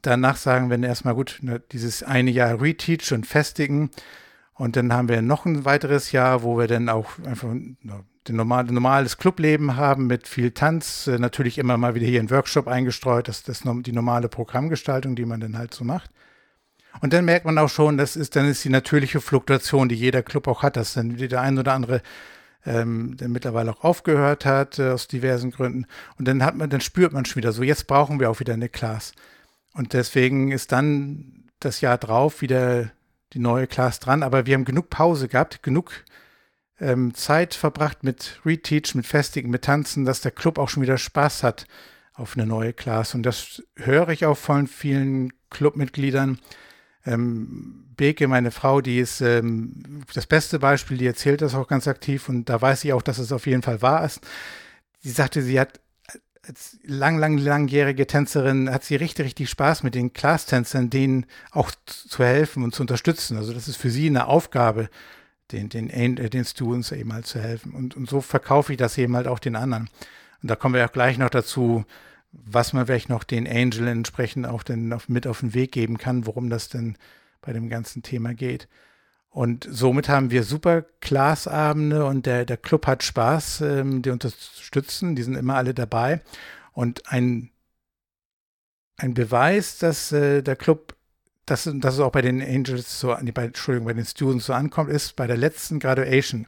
Danach 0.01 0.35
sagen 0.35 0.69
wir 0.69 0.81
erstmal 0.81 1.15
gut, 1.15 1.39
dieses 1.71 2.03
eine 2.03 2.31
Jahr 2.31 2.59
Reteach 2.61 3.13
und 3.13 3.27
Festigen. 3.27 3.91
Und 4.57 4.75
dann 4.75 4.91
haben 4.91 5.07
wir 5.07 5.21
noch 5.21 5.45
ein 5.45 5.65
weiteres 5.65 6.11
Jahr, 6.11 6.41
wo 6.43 6.57
wir 6.57 6.67
dann 6.67 6.89
auch 6.89 7.19
einfach 7.23 7.49
ein 7.49 7.77
normal, 8.27 8.65
normales 8.65 9.17
Clubleben 9.17 9.77
haben 9.77 10.07
mit 10.07 10.27
viel 10.27 10.51
Tanz. 10.51 11.07
Äh, 11.07 11.19
natürlich 11.19 11.57
immer 11.57 11.77
mal 11.77 11.95
wieder 11.95 12.07
hier 12.07 12.19
ein 12.19 12.31
Workshop 12.31 12.67
eingestreut. 12.67 13.27
Das 13.27 13.41
ist 13.41 13.63
die 13.65 13.91
normale 13.91 14.29
Programmgestaltung, 14.29 15.15
die 15.15 15.25
man 15.25 15.39
dann 15.39 15.57
halt 15.57 15.73
so 15.73 15.83
macht. 15.83 16.09
Und 17.01 17.13
dann 17.13 17.25
merkt 17.25 17.45
man 17.45 17.57
auch 17.59 17.69
schon, 17.69 17.97
das 17.97 18.15
ist, 18.15 18.35
dann 18.35 18.47
ist 18.47 18.63
die 18.65 18.69
natürliche 18.69 19.21
Fluktuation, 19.21 19.87
die 19.87 19.95
jeder 19.95 20.23
Club 20.23 20.47
auch 20.47 20.63
hat, 20.63 20.75
dass 20.77 20.95
dann 20.95 21.15
der 21.15 21.41
ein 21.41 21.59
oder 21.59 21.73
andere 21.73 22.01
ähm, 22.65 23.15
der 23.17 23.29
mittlerweile 23.29 23.71
auch 23.71 23.83
aufgehört 23.83 24.45
hat, 24.45 24.79
äh, 24.79 24.89
aus 24.89 25.07
diversen 25.07 25.51
Gründen. 25.51 25.85
Und 26.17 26.27
dann 26.27 26.43
hat 26.43 26.55
man, 26.55 26.69
dann 26.69 26.81
spürt 26.81 27.13
man 27.13 27.25
schon 27.25 27.37
wieder 27.37 27.51
so, 27.51 27.63
jetzt 27.63 27.87
brauchen 27.87 28.19
wir 28.19 28.29
auch 28.29 28.39
wieder 28.39 28.53
eine 28.53 28.69
Class. 28.69 29.13
Und 29.73 29.93
deswegen 29.93 30.51
ist 30.51 30.71
dann 30.71 31.45
das 31.59 31.81
Jahr 31.81 31.97
drauf 31.97 32.41
wieder 32.41 32.91
die 33.33 33.39
neue 33.39 33.67
Class 33.67 33.99
dran. 33.99 34.23
Aber 34.23 34.45
wir 34.45 34.53
haben 34.53 34.65
genug 34.65 34.89
Pause 34.89 35.27
gehabt, 35.27 35.63
genug 35.63 36.05
ähm, 36.79 37.13
Zeit 37.13 37.53
verbracht 37.53 38.03
mit 38.03 38.39
Reteach, 38.45 38.95
mit 38.95 39.05
Festigen, 39.05 39.49
mit 39.49 39.63
Tanzen, 39.63 40.05
dass 40.05 40.21
der 40.21 40.31
Club 40.31 40.59
auch 40.59 40.69
schon 40.69 40.83
wieder 40.83 40.97
Spaß 40.97 41.43
hat 41.43 41.65
auf 42.13 42.35
eine 42.35 42.45
neue 42.45 42.73
Class. 42.73 43.15
Und 43.15 43.23
das 43.23 43.63
höre 43.75 44.09
ich 44.09 44.25
auch 44.25 44.37
von 44.37 44.67
vielen 44.67 45.33
Clubmitgliedern. 45.49 46.39
Ähm, 47.05 47.85
Beke, 47.95 48.27
meine 48.27 48.51
Frau, 48.51 48.81
die 48.81 48.99
ist 48.99 49.21
ähm, 49.21 50.03
das 50.13 50.27
beste 50.27 50.59
Beispiel, 50.59 50.97
die 50.97 51.07
erzählt 51.07 51.41
das 51.41 51.55
auch 51.55 51.67
ganz 51.67 51.87
aktiv 51.87 52.29
und 52.29 52.49
da 52.49 52.61
weiß 52.61 52.83
ich 52.83 52.93
auch, 52.93 53.01
dass 53.01 53.17
es 53.17 53.31
auf 53.31 53.47
jeden 53.47 53.63
Fall 53.63 53.81
wahr 53.81 54.05
ist. 54.05 54.21
Sie 54.99 55.09
sagte, 55.09 55.41
sie 55.41 55.59
hat 55.59 55.79
als 56.47 56.77
lang, 56.83 57.17
lang, 57.17 57.37
langjährige 57.37 58.07
Tänzerin 58.07 58.71
hat 58.71 58.83
sie 58.83 58.95
richtig, 58.95 59.25
richtig 59.25 59.49
Spaß 59.49 59.83
mit 59.83 59.95
den 59.95 60.13
Class-Tänzern, 60.13 60.89
denen 60.89 61.25
auch 61.51 61.71
zu 61.85 62.23
helfen 62.23 62.63
und 62.63 62.73
zu 62.73 62.83
unterstützen. 62.83 63.37
Also 63.37 63.53
das 63.53 63.67
ist 63.67 63.77
für 63.77 63.89
sie 63.89 64.07
eine 64.07 64.27
Aufgabe, 64.27 64.89
den, 65.51 65.69
den, 65.69 65.89
äh, 65.89 66.29
den 66.29 66.45
Students 66.45 66.91
eben 66.91 67.13
halt 67.13 67.25
zu 67.25 67.39
helfen. 67.39 67.73
Und, 67.73 67.95
und 67.95 68.09
so 68.09 68.21
verkaufe 68.21 68.73
ich 68.73 68.77
das 68.77 68.97
eben 68.97 69.15
halt 69.15 69.27
auch 69.27 69.39
den 69.39 69.55
anderen. 69.55 69.89
Und 70.41 70.49
da 70.49 70.55
kommen 70.55 70.75
wir 70.75 70.85
auch 70.85 70.91
gleich 70.91 71.17
noch 71.17 71.29
dazu, 71.29 71.85
was 72.31 72.73
man 72.73 72.85
vielleicht 72.85 73.09
noch 73.09 73.23
den 73.23 73.47
Angel 73.47 73.87
entsprechend 73.87 74.45
auch 74.45 74.63
dann 74.63 74.93
auf, 74.93 75.09
mit 75.09 75.27
auf 75.27 75.39
den 75.41 75.53
Weg 75.53 75.71
geben 75.71 75.97
kann, 75.97 76.25
worum 76.25 76.49
das 76.49 76.69
denn 76.69 76.97
bei 77.41 77.53
dem 77.53 77.69
ganzen 77.69 78.03
Thema 78.03 78.33
geht. 78.33 78.67
Und 79.29 79.67
somit 79.69 80.09
haben 80.09 80.31
wir 80.31 80.43
super 80.43 80.83
Class-Abende 81.01 82.05
und 82.05 82.25
der, 82.25 82.45
der 82.45 82.57
Club 82.57 82.87
hat 82.87 83.03
Spaß, 83.03 83.61
ähm, 83.61 84.01
die 84.01 84.09
unterstützen, 84.09 85.15
die 85.15 85.23
sind 85.23 85.35
immer 85.35 85.55
alle 85.55 85.73
dabei. 85.73 86.21
Und 86.73 87.11
ein, 87.11 87.51
ein 88.95 89.13
Beweis, 89.13 89.77
dass 89.77 90.11
äh, 90.11 90.41
der 90.41 90.55
Club, 90.55 90.95
dass, 91.45 91.69
dass 91.71 91.93
es 91.95 91.99
auch 91.99 92.11
bei 92.11 92.21
den 92.21 92.41
Angels 92.41 92.99
so, 92.99 93.15
bei, 93.33 93.45
Entschuldigung, 93.45 93.85
bei 93.85 93.93
den 93.93 94.05
Students 94.05 94.47
so 94.47 94.53
ankommt, 94.53 94.89
ist 94.89 95.15
bei 95.15 95.27
der 95.27 95.37
letzten 95.37 95.79
Graduation. 95.79 96.47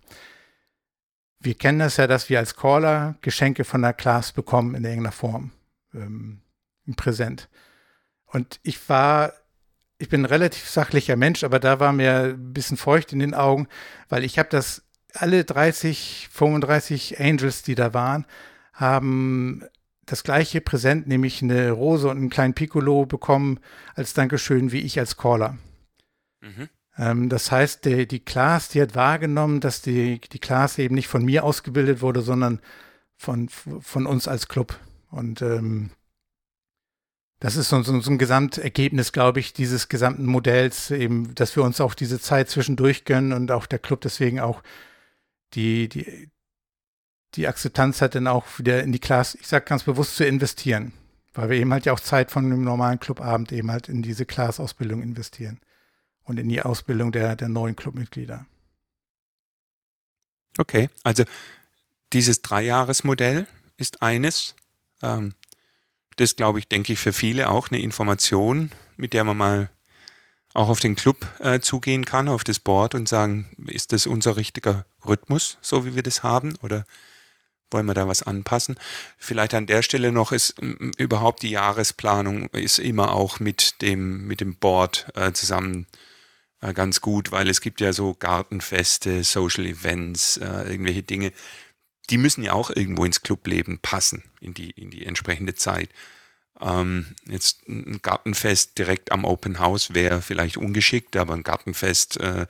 Wir 1.40 1.54
kennen 1.54 1.80
das 1.80 1.98
ja, 1.98 2.08
dass 2.08 2.30
wir 2.30 2.40
als 2.40 2.56
Caller 2.56 3.16
Geschenke 3.22 3.64
von 3.64 3.82
der 3.82 3.94
Class 3.94 4.32
bekommen 4.32 4.76
in 4.76 4.84
irgendeiner 4.84 5.12
Form 5.12 5.52
ähm, 5.94 6.42
präsent. 6.96 7.50
Und 8.26 8.60
ich 8.64 8.90
war, 8.90 9.34
ich 10.00 10.10
bin 10.10 10.22
ein 10.22 10.26
relativ 10.26 10.68
sachlicher 10.68 11.18
Mensch, 11.18 11.44
aber 11.44 11.60
da 11.60 11.80
war 11.80 11.92
mir 11.92 12.22
ein 12.22 12.54
bisschen 12.54 12.78
feucht 12.78 13.14
in 13.14 13.20
den 13.20 13.34
Augen, 13.34 13.68
weil 14.08 14.24
ich 14.24 14.40
habe 14.40 14.50
das, 14.50 14.84
alle 15.14 15.44
30, 15.44 16.30
35 16.32 17.20
Angels, 17.20 17.64
die 17.64 17.76
da 17.76 17.94
waren, 17.94 18.26
haben 18.74 19.66
das 20.06 20.24
gleiche 20.24 20.62
Präsent, 20.62 21.08
nämlich 21.08 21.44
eine 21.44 21.72
Rose 21.72 22.08
und 22.08 22.18
einen 22.18 22.30
kleinen 22.30 22.54
Piccolo 22.54 23.06
bekommen 23.06 23.60
als 23.94 24.14
Dankeschön 24.14 24.72
wie 24.72 24.80
ich 24.80 24.98
als 25.00 25.18
Caller. 25.18 25.58
Mhm. 26.42 26.70
Ähm, 26.98 27.30
das 27.30 27.52
heißt, 27.52 27.86
die, 27.86 28.08
die 28.08 28.20
Class, 28.20 28.70
die 28.70 28.82
hat 28.82 28.96
wahrgenommen, 28.96 29.60
dass 29.60 29.82
die, 29.82 30.20
die 30.20 30.40
Class 30.40 30.78
eben 30.80 30.96
nicht 30.96 31.08
von 31.08 31.26
mir 31.26 31.44
ausgebildet 31.44 32.02
wurde, 32.02 32.22
sondern 32.22 32.62
von, 33.18 33.50
von 33.50 34.06
uns 34.06 34.28
als 34.28 34.48
Club. 34.48 34.80
Und 35.12 35.42
ähm, 35.42 35.92
das 37.40 37.56
ist 37.56 37.70
so, 37.70 37.82
so, 37.84 38.00
so 38.02 38.12
ein 38.12 38.18
Gesamtergebnis, 38.18 39.12
glaube 39.12 39.40
ich, 39.40 39.54
dieses 39.54 39.88
gesamten 39.88 40.26
Modells, 40.26 40.92
eben, 40.92 41.34
dass 41.36 41.56
wir 41.56 41.64
uns 41.64 41.80
auch 41.80 41.94
diese 41.94 42.20
Zeit 42.20 42.50
zwischendurch 42.50 43.06
gönnen 43.06 43.34
und 43.34 43.52
auch 43.52 43.66
der 43.66 43.80
Club 43.80 44.02
deswegen 44.02 44.40
auch 44.40 44.62
die, 45.54 45.88
die, 45.88 46.30
die 47.36 47.48
Akzeptanz 47.48 48.02
hat, 48.02 48.16
dann 48.16 48.28
auch 48.28 48.46
wieder 48.60 48.84
in 48.84 48.92
die 48.92 49.00
Class, 49.00 49.36
ich 49.36 49.48
sage 49.48 49.66
ganz 49.66 49.84
bewusst, 49.84 50.18
zu 50.18 50.26
investieren. 50.26 50.92
Weil 51.34 51.50
wir 51.50 51.58
eben 51.58 51.72
halt 51.72 51.86
ja 51.86 51.94
auch 51.94 52.00
Zeit 52.00 52.32
von 52.32 52.46
einem 52.46 52.64
normalen 52.64 53.00
Clubabend 53.00 53.52
eben 53.52 53.72
halt 53.72 53.88
in 53.88 54.02
diese 54.02 54.26
Class-Ausbildung 54.26 55.02
investieren 55.02 55.62
und 56.24 56.40
in 56.40 56.50
die 56.50 56.62
Ausbildung 56.62 57.12
der, 57.12 57.36
der 57.36 57.48
neuen 57.48 57.76
Clubmitglieder. 57.76 58.46
Okay, 60.58 60.90
also 61.04 61.24
dieses 62.12 62.42
Dreijahresmodell 62.42 63.48
ist 63.78 64.02
eines, 64.02 64.56
ähm, 65.02 65.34
das 66.20 66.36
glaube 66.36 66.60
ich, 66.60 66.68
denke 66.68 66.94
ich, 66.94 67.00
für 67.00 67.14
viele 67.14 67.50
auch 67.50 67.70
eine 67.70 67.80
Information, 67.80 68.72
mit 68.98 69.14
der 69.14 69.24
man 69.24 69.38
mal 69.38 69.70
auch 70.54 70.70
auf 70.70 70.80
den 70.80 70.96
Club 70.96 71.28
äh, 71.40 71.60
zugehen 71.60 72.06
kann, 72.06 72.28
auf 72.28 72.44
das 72.44 72.60
Board 72.60 72.96
und 72.96 73.08
sagen, 73.08 73.50
ist 73.68 73.94
das 73.94 74.08
unser 74.08 74.36
richtiger 74.36 74.86
Rhythmus, 75.06 75.58
so 75.62 75.86
wie 75.86 75.96
wir 75.96 76.04
das 76.04 76.24
haben, 76.24 76.56
oder 76.62 76.86
wollen 77.72 77.86
wir 77.86 77.94
da 77.94 78.08
was 78.08 78.24
anpassen? 78.24 78.78
Vielleicht 79.18 79.54
an 79.54 79.68
der 79.68 79.84
Stelle 79.84 80.12
noch 80.12 80.32
ist 80.32 80.56
überhaupt 80.98 81.44
die 81.44 81.52
Jahresplanung 81.52 82.50
ist 82.50 82.80
immer 82.80 83.14
auch 83.14 83.40
mit 83.40 83.82
dem 83.82 84.26
mit 84.26 84.42
dem 84.42 84.56
Board 84.56 85.08
äh, 85.16 85.32
zusammen 85.34 85.86
äh, 86.62 86.74
ganz 86.74 87.00
gut, 87.00 87.32
weil 87.32 87.48
es 87.48 87.62
gibt 87.62 87.80
ja 87.80 87.94
so 87.94 88.16
Gartenfeste, 88.16 89.24
Social 89.24 89.68
Events, 89.68 90.38
äh, 90.38 90.72
irgendwelche 90.72 91.04
Dinge, 91.04 91.32
die 92.10 92.18
müssen 92.18 92.44
ja 92.44 92.54
auch 92.54 92.70
irgendwo 92.70 93.06
ins 93.06 93.22
Clubleben 93.22 93.80
passen, 93.80 94.24
in 94.42 94.54
die, 94.54 94.72
in 94.72 94.90
die 94.90 95.06
entsprechende 95.06 95.56
Zeit. 95.56 95.90
Ähm, 96.62 97.06
jetzt 97.26 97.68
ein 97.68 98.00
Gartenfest 98.02 98.78
direkt 98.78 99.12
am 99.12 99.24
Open 99.24 99.60
House 99.60 99.94
wäre 99.94 100.22
vielleicht 100.22 100.58
ungeschickt, 100.58 101.16
aber 101.16 101.34
ein 101.34 101.44
Gartenfest 101.44 102.18
äh, 102.18 102.48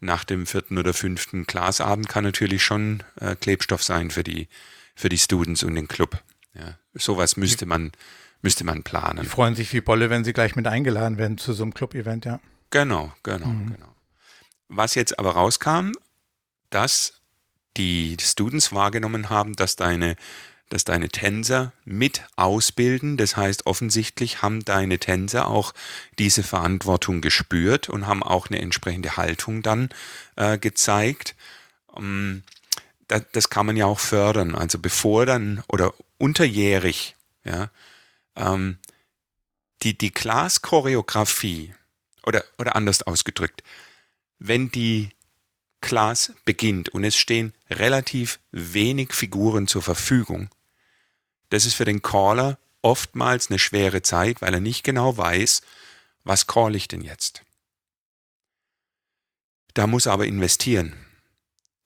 nach 0.00 0.24
dem 0.24 0.46
vierten 0.46 0.78
oder 0.78 0.94
fünften 0.94 1.46
Glasabend 1.46 2.08
kann 2.08 2.24
natürlich 2.24 2.62
schon 2.62 3.02
äh, 3.20 3.36
Klebstoff 3.36 3.82
sein 3.82 4.10
für 4.10 4.24
die, 4.24 4.48
für 4.94 5.10
die 5.10 5.18
Students 5.18 5.62
und 5.62 5.74
den 5.74 5.88
Club. 5.88 6.22
Ja, 6.54 6.78
sowas 6.94 7.36
müsste 7.36 7.66
man, 7.66 7.92
müsste 8.40 8.64
man 8.64 8.82
planen. 8.82 9.22
Die 9.22 9.28
freuen 9.28 9.54
sich 9.54 9.72
wie 9.74 9.82
Bolle, 9.82 10.08
wenn 10.08 10.24
sie 10.24 10.32
gleich 10.32 10.56
mit 10.56 10.66
eingeladen 10.66 11.18
werden 11.18 11.36
zu 11.36 11.52
so 11.52 11.62
einem 11.62 11.74
Club-Event, 11.74 12.24
ja. 12.24 12.40
Genau, 12.70 13.12
genau, 13.22 13.46
mhm. 13.46 13.74
genau. 13.74 13.94
Was 14.68 14.94
jetzt 14.94 15.18
aber 15.18 15.32
rauskam, 15.32 15.92
dass 16.70 17.19
die 17.76 18.16
Students 18.20 18.72
wahrgenommen 18.72 19.30
haben, 19.30 19.54
dass 19.54 19.76
deine, 19.76 20.16
dass 20.68 20.84
deine 20.84 21.08
Tänzer 21.08 21.72
mit 21.84 22.22
ausbilden. 22.36 23.16
Das 23.16 23.36
heißt, 23.36 23.66
offensichtlich 23.66 24.42
haben 24.42 24.64
deine 24.64 24.98
Tänzer 24.98 25.48
auch 25.48 25.72
diese 26.18 26.42
Verantwortung 26.42 27.20
gespürt 27.20 27.88
und 27.88 28.06
haben 28.06 28.22
auch 28.22 28.48
eine 28.48 28.60
entsprechende 28.60 29.16
Haltung 29.16 29.62
dann 29.62 29.90
äh, 30.36 30.58
gezeigt. 30.58 31.34
Ähm, 31.96 32.42
das, 33.08 33.22
das 33.32 33.50
kann 33.50 33.66
man 33.66 33.76
ja 33.76 33.86
auch 33.86 33.98
fördern. 33.98 34.54
Also 34.54 34.78
bevor 34.78 35.26
dann 35.26 35.62
oder 35.68 35.94
unterjährig, 36.18 37.16
ja, 37.44 37.70
ähm, 38.36 38.78
die, 39.82 39.96
die 39.96 40.10
Class-Choreografie 40.10 41.74
oder, 42.24 42.44
oder 42.58 42.76
anders 42.76 43.02
ausgedrückt, 43.02 43.62
wenn 44.38 44.70
die 44.70 45.10
Class 45.80 46.32
beginnt 46.44 46.90
und 46.90 47.04
es 47.04 47.16
stehen 47.16 47.54
relativ 47.70 48.38
wenig 48.52 49.12
Figuren 49.12 49.66
zur 49.66 49.82
Verfügung, 49.82 50.50
das 51.50 51.66
ist 51.66 51.74
für 51.74 51.84
den 51.84 52.02
Caller 52.02 52.58
oftmals 52.82 53.50
eine 53.50 53.58
schwere 53.58 54.02
Zeit, 54.02 54.40
weil 54.40 54.54
er 54.54 54.60
nicht 54.60 54.84
genau 54.84 55.16
weiß, 55.16 55.62
was 56.24 56.46
call 56.46 56.76
ich 56.76 56.88
denn 56.88 57.02
jetzt. 57.02 57.42
Da 59.74 59.86
muss 59.86 60.06
er 60.06 60.12
aber 60.12 60.26
investieren. 60.26 60.94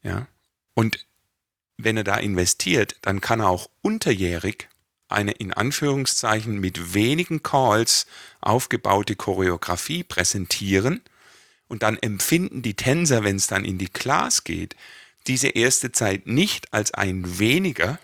Ja? 0.03 0.27
Und 0.75 1.07
wenn 1.77 1.97
er 1.97 2.05
da 2.05 2.17
investiert, 2.17 2.97
dann 3.03 3.21
kann 3.21 3.41
er 3.41 3.49
auch 3.49 3.69
unterjährig 3.83 4.69
eine 5.09 5.33
in 5.33 5.53
Anführungszeichen 5.53 6.59
mit 6.59 6.95
wenigen 6.95 7.43
Calls 7.43 8.07
aufgebaute 8.41 9.17
Choreografie 9.17 10.03
präsentieren 10.03 11.03
und 11.69 11.83
dann 11.83 11.99
empfinden 11.99 12.63
die 12.63 12.75
Tänzer, 12.75 13.25
wenn 13.25 13.37
es 13.37 13.47
dann 13.47 13.65
in 13.65 13.79
die 13.79 13.89
Class 13.89 14.45
geht, 14.45 14.77
diese 15.27 15.49
erste 15.49 15.93
Zeit 15.93 16.27
nicht 16.27 16.73
als 16.73 16.93
ein 16.93 17.39
weniger, 17.39 17.99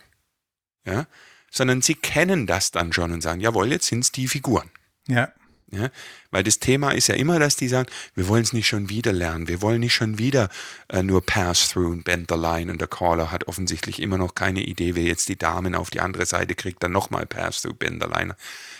ja, 0.84 1.06
sondern 1.50 1.82
sie 1.82 1.94
kennen 1.94 2.46
das 2.46 2.70
dann 2.70 2.92
schon 2.92 3.12
und 3.12 3.20
sagen, 3.20 3.40
jawohl, 3.40 3.70
jetzt 3.70 3.86
sind 3.86 4.00
es 4.00 4.12
die 4.12 4.28
Figuren. 4.28 4.70
Ja. 5.06 5.32
Ja, 5.72 5.88
weil 6.32 6.42
das 6.42 6.58
Thema 6.58 6.90
ist 6.90 7.06
ja 7.06 7.14
immer, 7.14 7.38
dass 7.38 7.54
die 7.54 7.68
sagen, 7.68 7.88
wir 8.16 8.26
wollen 8.26 8.42
es 8.42 8.52
nicht 8.52 8.66
schon 8.66 8.88
wieder 8.88 9.12
lernen, 9.12 9.46
wir 9.46 9.62
wollen 9.62 9.78
nicht 9.78 9.94
schon 9.94 10.18
wieder 10.18 10.48
äh, 10.88 11.04
nur 11.04 11.24
Pass-Through 11.24 11.92
und 11.92 12.02
Bend 12.02 12.28
the 12.28 12.36
Line 12.36 12.72
und 12.72 12.80
der 12.80 12.88
Caller 12.88 13.30
hat 13.30 13.46
offensichtlich 13.46 14.02
immer 14.02 14.18
noch 14.18 14.34
keine 14.34 14.64
Idee, 14.64 14.96
wer 14.96 15.04
jetzt 15.04 15.28
die 15.28 15.38
Damen 15.38 15.76
auf 15.76 15.90
die 15.90 16.00
andere 16.00 16.26
Seite 16.26 16.56
kriegt, 16.56 16.82
dann 16.82 16.90
nochmal 16.90 17.24
Pass-Through, 17.24 17.74
Bend 17.74 18.02
the 18.02 18.08
Line, 18.08 18.34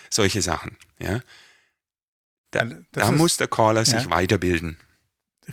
solche 0.09 0.43
Sachen. 0.43 0.77
Ja. 0.99 1.21
Da, 2.51 2.67
da 2.93 3.11
muss 3.13 3.37
der 3.37 3.49
Caller 3.49 3.85
sich 3.85 4.05
ja. 4.05 4.11
weiterbilden. 4.11 4.77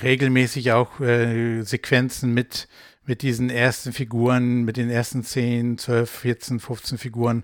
Regelmäßig 0.01 0.71
auch 0.71 0.99
äh, 0.99 1.63
Sequenzen 1.63 2.33
mit, 2.33 2.67
mit 3.05 3.21
diesen 3.21 3.49
ersten 3.49 3.93
Figuren, 3.93 4.63
mit 4.63 4.77
den 4.77 4.89
ersten 4.89 5.23
10, 5.23 5.77
12, 5.77 6.09
14, 6.09 6.59
15 6.59 6.97
Figuren 6.97 7.43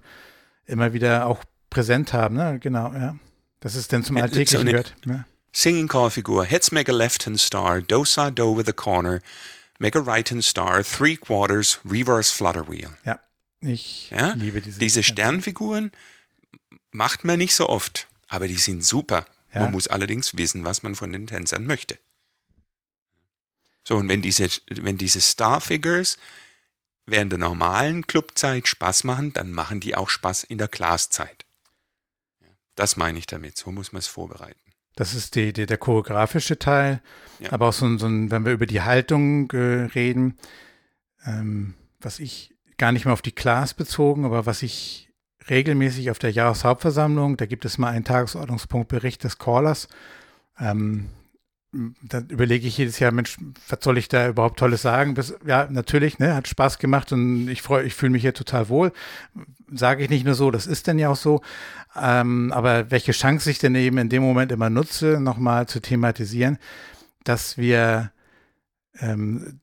immer 0.65 0.93
wieder 0.93 1.27
auch 1.27 1.43
präsent 1.69 2.13
haben, 2.13 2.35
ne? 2.35 2.59
Genau, 2.59 2.93
ja. 2.93 3.17
Das 3.59 3.75
ist 3.75 3.93
dann 3.93 4.03
zum 4.03 4.17
Alltäglichen 4.17 4.59
so 4.59 4.65
gehört. 4.65 4.95
Ja. 5.05 5.25
Singing 5.51 5.87
Call-Figur. 5.87 6.45
Hits 6.45 6.71
make 6.71 6.91
a 6.91 6.95
left-hand 6.95 7.39
star, 7.39 7.81
do-sa 7.81 8.29
do 8.29 8.57
with 8.57 8.67
a 8.67 8.73
corner, 8.73 9.21
make 9.79 9.97
a 9.97 10.01
right-hand 10.01 10.43
star, 10.43 10.83
three 10.83 11.15
quarters, 11.15 11.79
reverse 11.85 12.33
flutter 12.33 12.67
wheel. 12.67 12.89
Ja, 13.05 13.19
ich 13.61 14.09
ja? 14.09 14.33
liebe 14.33 14.61
diese. 14.61 14.79
Diese 14.79 15.03
Sternfiguren 15.03 15.91
macht 16.91 17.23
man 17.23 17.37
nicht 17.37 17.55
so 17.55 17.69
oft, 17.69 18.07
aber 18.27 18.47
die 18.47 18.57
sind 18.57 18.83
super. 18.83 19.25
Ja. 19.53 19.61
Man 19.61 19.71
muss 19.71 19.87
allerdings 19.87 20.37
wissen, 20.37 20.63
was 20.63 20.83
man 20.83 20.95
von 20.95 21.11
den 21.11 21.27
Tänzern 21.27 21.65
möchte. 21.65 21.99
So, 23.83 23.97
und 23.97 24.07
wenn 24.09 24.21
diese, 24.21 24.47
wenn 24.69 24.97
diese 24.97 25.21
Star-Figures 25.21 26.17
während 27.05 27.31
der 27.31 27.39
normalen 27.39 28.07
Clubzeit 28.07 28.67
Spaß 28.67 29.03
machen, 29.03 29.33
dann 29.33 29.51
machen 29.51 29.79
die 29.79 29.95
auch 29.95 30.09
Spaß 30.09 30.45
in 30.45 30.57
der 30.57 30.69
Classzeit. 30.69 31.45
Das 32.75 32.97
meine 32.97 33.19
ich 33.19 33.27
damit. 33.27 33.57
So 33.57 33.71
muss 33.71 33.91
man 33.91 33.99
es 33.99 34.07
vorbereiten. 34.07 34.59
Das 34.95 35.13
ist 35.13 35.35
die, 35.35 35.53
die, 35.53 35.65
der 35.65 35.77
choreografische 35.77 36.57
Teil. 36.57 37.01
Ja. 37.39 37.51
Aber 37.51 37.69
auch 37.69 37.73
so, 37.73 37.85
ein, 37.85 37.99
so 37.99 38.07
ein, 38.07 38.31
wenn 38.31 38.45
wir 38.45 38.53
über 38.53 38.65
die 38.65 38.81
Haltung 38.81 39.51
äh, 39.51 39.85
reden, 39.93 40.37
ähm, 41.25 41.73
was 41.99 42.19
ich 42.19 42.53
gar 42.77 42.91
nicht 42.91 43.05
mehr 43.05 43.13
auf 43.13 43.21
die 43.21 43.31
Class 43.31 43.73
bezogen, 43.73 44.25
aber 44.25 44.45
was 44.45 44.63
ich 44.63 45.02
regelmäßig 45.49 46.11
auf 46.11 46.19
der 46.19 46.31
Jahreshauptversammlung, 46.31 47.37
da 47.37 47.45
gibt 47.45 47.65
es 47.65 47.77
mal 47.77 47.89
einen 47.89 48.05
Tagesordnungspunktbericht 48.05 49.23
des 49.23 49.37
Callers, 49.37 49.87
ähm, 50.59 51.09
dann 52.03 52.27
überlege 52.27 52.67
ich 52.67 52.77
jedes 52.77 52.99
Jahr, 52.99 53.11
Mensch, 53.11 53.37
was 53.67 53.79
soll 53.81 53.97
ich 53.97 54.07
da 54.07 54.27
überhaupt 54.27 54.59
Tolles 54.59 54.83
sagen? 54.83 55.15
Bis, 55.15 55.33
ja, 55.45 55.67
natürlich, 55.69 56.19
ne, 56.19 56.35
hat 56.35 56.47
Spaß 56.47 56.77
gemacht 56.77 57.11
und 57.11 57.47
ich 57.47 57.63
freue, 57.63 57.83
ich 57.83 57.95
fühle 57.95 58.11
mich 58.11 58.21
hier 58.21 58.35
total 58.35 58.69
wohl. 58.69 58.91
Sage 59.71 60.03
ich 60.03 60.09
nicht 60.09 60.23
nur 60.23 60.35
so, 60.35 60.51
das 60.51 60.67
ist 60.67 60.87
dann 60.87 60.99
ja 60.99 61.09
auch 61.09 61.15
so. 61.15 61.41
Ähm, 61.99 62.51
aber 62.53 62.91
welche 62.91 63.11
Chance 63.11 63.49
ich 63.49 63.57
denn 63.57 63.73
eben 63.73 63.97
in 63.97 64.09
dem 64.09 64.21
Moment 64.21 64.51
immer 64.51 64.69
nutze, 64.69 65.19
nochmal 65.19 65.67
zu 65.67 65.79
thematisieren, 65.81 66.59
dass 67.23 67.57
wir 67.57 68.11
ähm, 68.99 69.59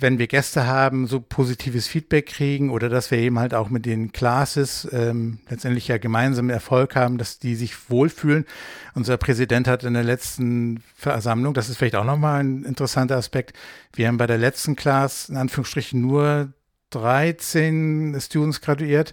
wenn 0.00 0.18
wir 0.18 0.28
Gäste 0.28 0.66
haben, 0.66 1.06
so 1.06 1.20
positives 1.20 1.88
Feedback 1.88 2.26
kriegen 2.26 2.70
oder 2.70 2.88
dass 2.88 3.10
wir 3.10 3.18
eben 3.18 3.38
halt 3.38 3.52
auch 3.52 3.68
mit 3.68 3.84
den 3.84 4.12
Classes 4.12 4.88
ähm, 4.92 5.40
letztendlich 5.48 5.88
ja 5.88 5.98
gemeinsam 5.98 6.50
Erfolg 6.50 6.94
haben, 6.94 7.18
dass 7.18 7.38
die 7.38 7.56
sich 7.56 7.90
wohlfühlen. 7.90 8.46
Unser 8.94 9.16
Präsident 9.16 9.66
hat 9.66 9.84
in 9.84 9.94
der 9.94 10.04
letzten 10.04 10.82
Versammlung, 10.94 11.52
das 11.52 11.68
ist 11.68 11.78
vielleicht 11.78 11.96
auch 11.96 12.04
nochmal 12.04 12.40
ein 12.40 12.64
interessanter 12.64 13.16
Aspekt, 13.16 13.56
wir 13.94 14.06
haben 14.06 14.18
bei 14.18 14.26
der 14.26 14.38
letzten 14.38 14.76
Class 14.76 15.28
in 15.28 15.36
Anführungsstrichen 15.36 16.00
nur 16.00 16.52
13 16.90 18.16
Students 18.20 18.60
graduiert. 18.60 19.12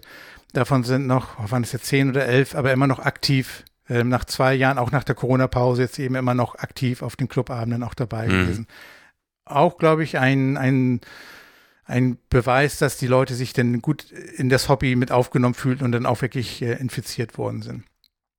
Davon 0.52 0.84
sind 0.84 1.06
noch, 1.06 1.50
waren 1.50 1.64
es 1.64 1.72
jetzt 1.72 1.86
10 1.86 2.10
oder 2.10 2.26
11, 2.26 2.54
aber 2.54 2.72
immer 2.72 2.86
noch 2.86 3.00
aktiv 3.00 3.64
ähm, 3.88 4.08
nach 4.08 4.24
zwei 4.24 4.54
Jahren, 4.54 4.78
auch 4.78 4.92
nach 4.92 5.04
der 5.04 5.14
Corona-Pause, 5.14 5.82
jetzt 5.82 5.98
eben 5.98 6.14
immer 6.14 6.34
noch 6.34 6.54
aktiv 6.54 7.02
auf 7.02 7.16
den 7.16 7.28
Clubabenden 7.28 7.82
auch 7.82 7.94
dabei 7.94 8.26
mhm. 8.26 8.30
gewesen 8.30 8.66
auch, 9.46 9.78
glaube 9.78 10.04
ich, 10.04 10.18
ein, 10.18 10.56
ein, 10.56 11.00
ein 11.84 12.18
Beweis, 12.28 12.78
dass 12.78 12.98
die 12.98 13.06
Leute 13.06 13.34
sich 13.34 13.52
denn 13.52 13.80
gut 13.80 14.10
in 14.10 14.48
das 14.48 14.68
Hobby 14.68 14.96
mit 14.96 15.12
aufgenommen 15.12 15.54
fühlen 15.54 15.80
und 15.80 15.92
dann 15.92 16.06
auch 16.06 16.20
wirklich 16.20 16.60
äh, 16.62 16.74
infiziert 16.74 17.38
worden 17.38 17.62
sind. 17.62 17.84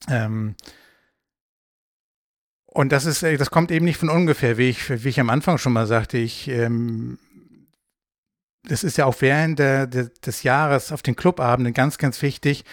Ähm, 0.09 0.55
und 2.65 2.91
das 2.91 3.05
ist, 3.05 3.23
äh, 3.23 3.37
das 3.37 3.49
kommt 3.49 3.71
eben 3.71 3.85
nicht 3.85 3.97
von 3.97 4.09
ungefähr, 4.09 4.57
wie 4.57 4.69
ich, 4.69 5.03
wie 5.03 5.09
ich 5.09 5.19
am 5.19 5.29
Anfang 5.29 5.57
schon 5.57 5.73
mal 5.73 5.87
sagte. 5.87 6.17
Ich, 6.17 6.47
ähm, 6.49 7.17
das 8.63 8.83
ist 8.83 8.97
ja 8.97 9.05
auch 9.05 9.15
während 9.21 9.59
der, 9.59 9.87
der, 9.87 10.09
des 10.25 10.43
Jahres 10.43 10.91
auf 10.91 11.01
den 11.01 11.15
Clubabenden 11.15 11.73
ganz, 11.73 11.97
ganz 11.97 12.21
wichtig. 12.21 12.65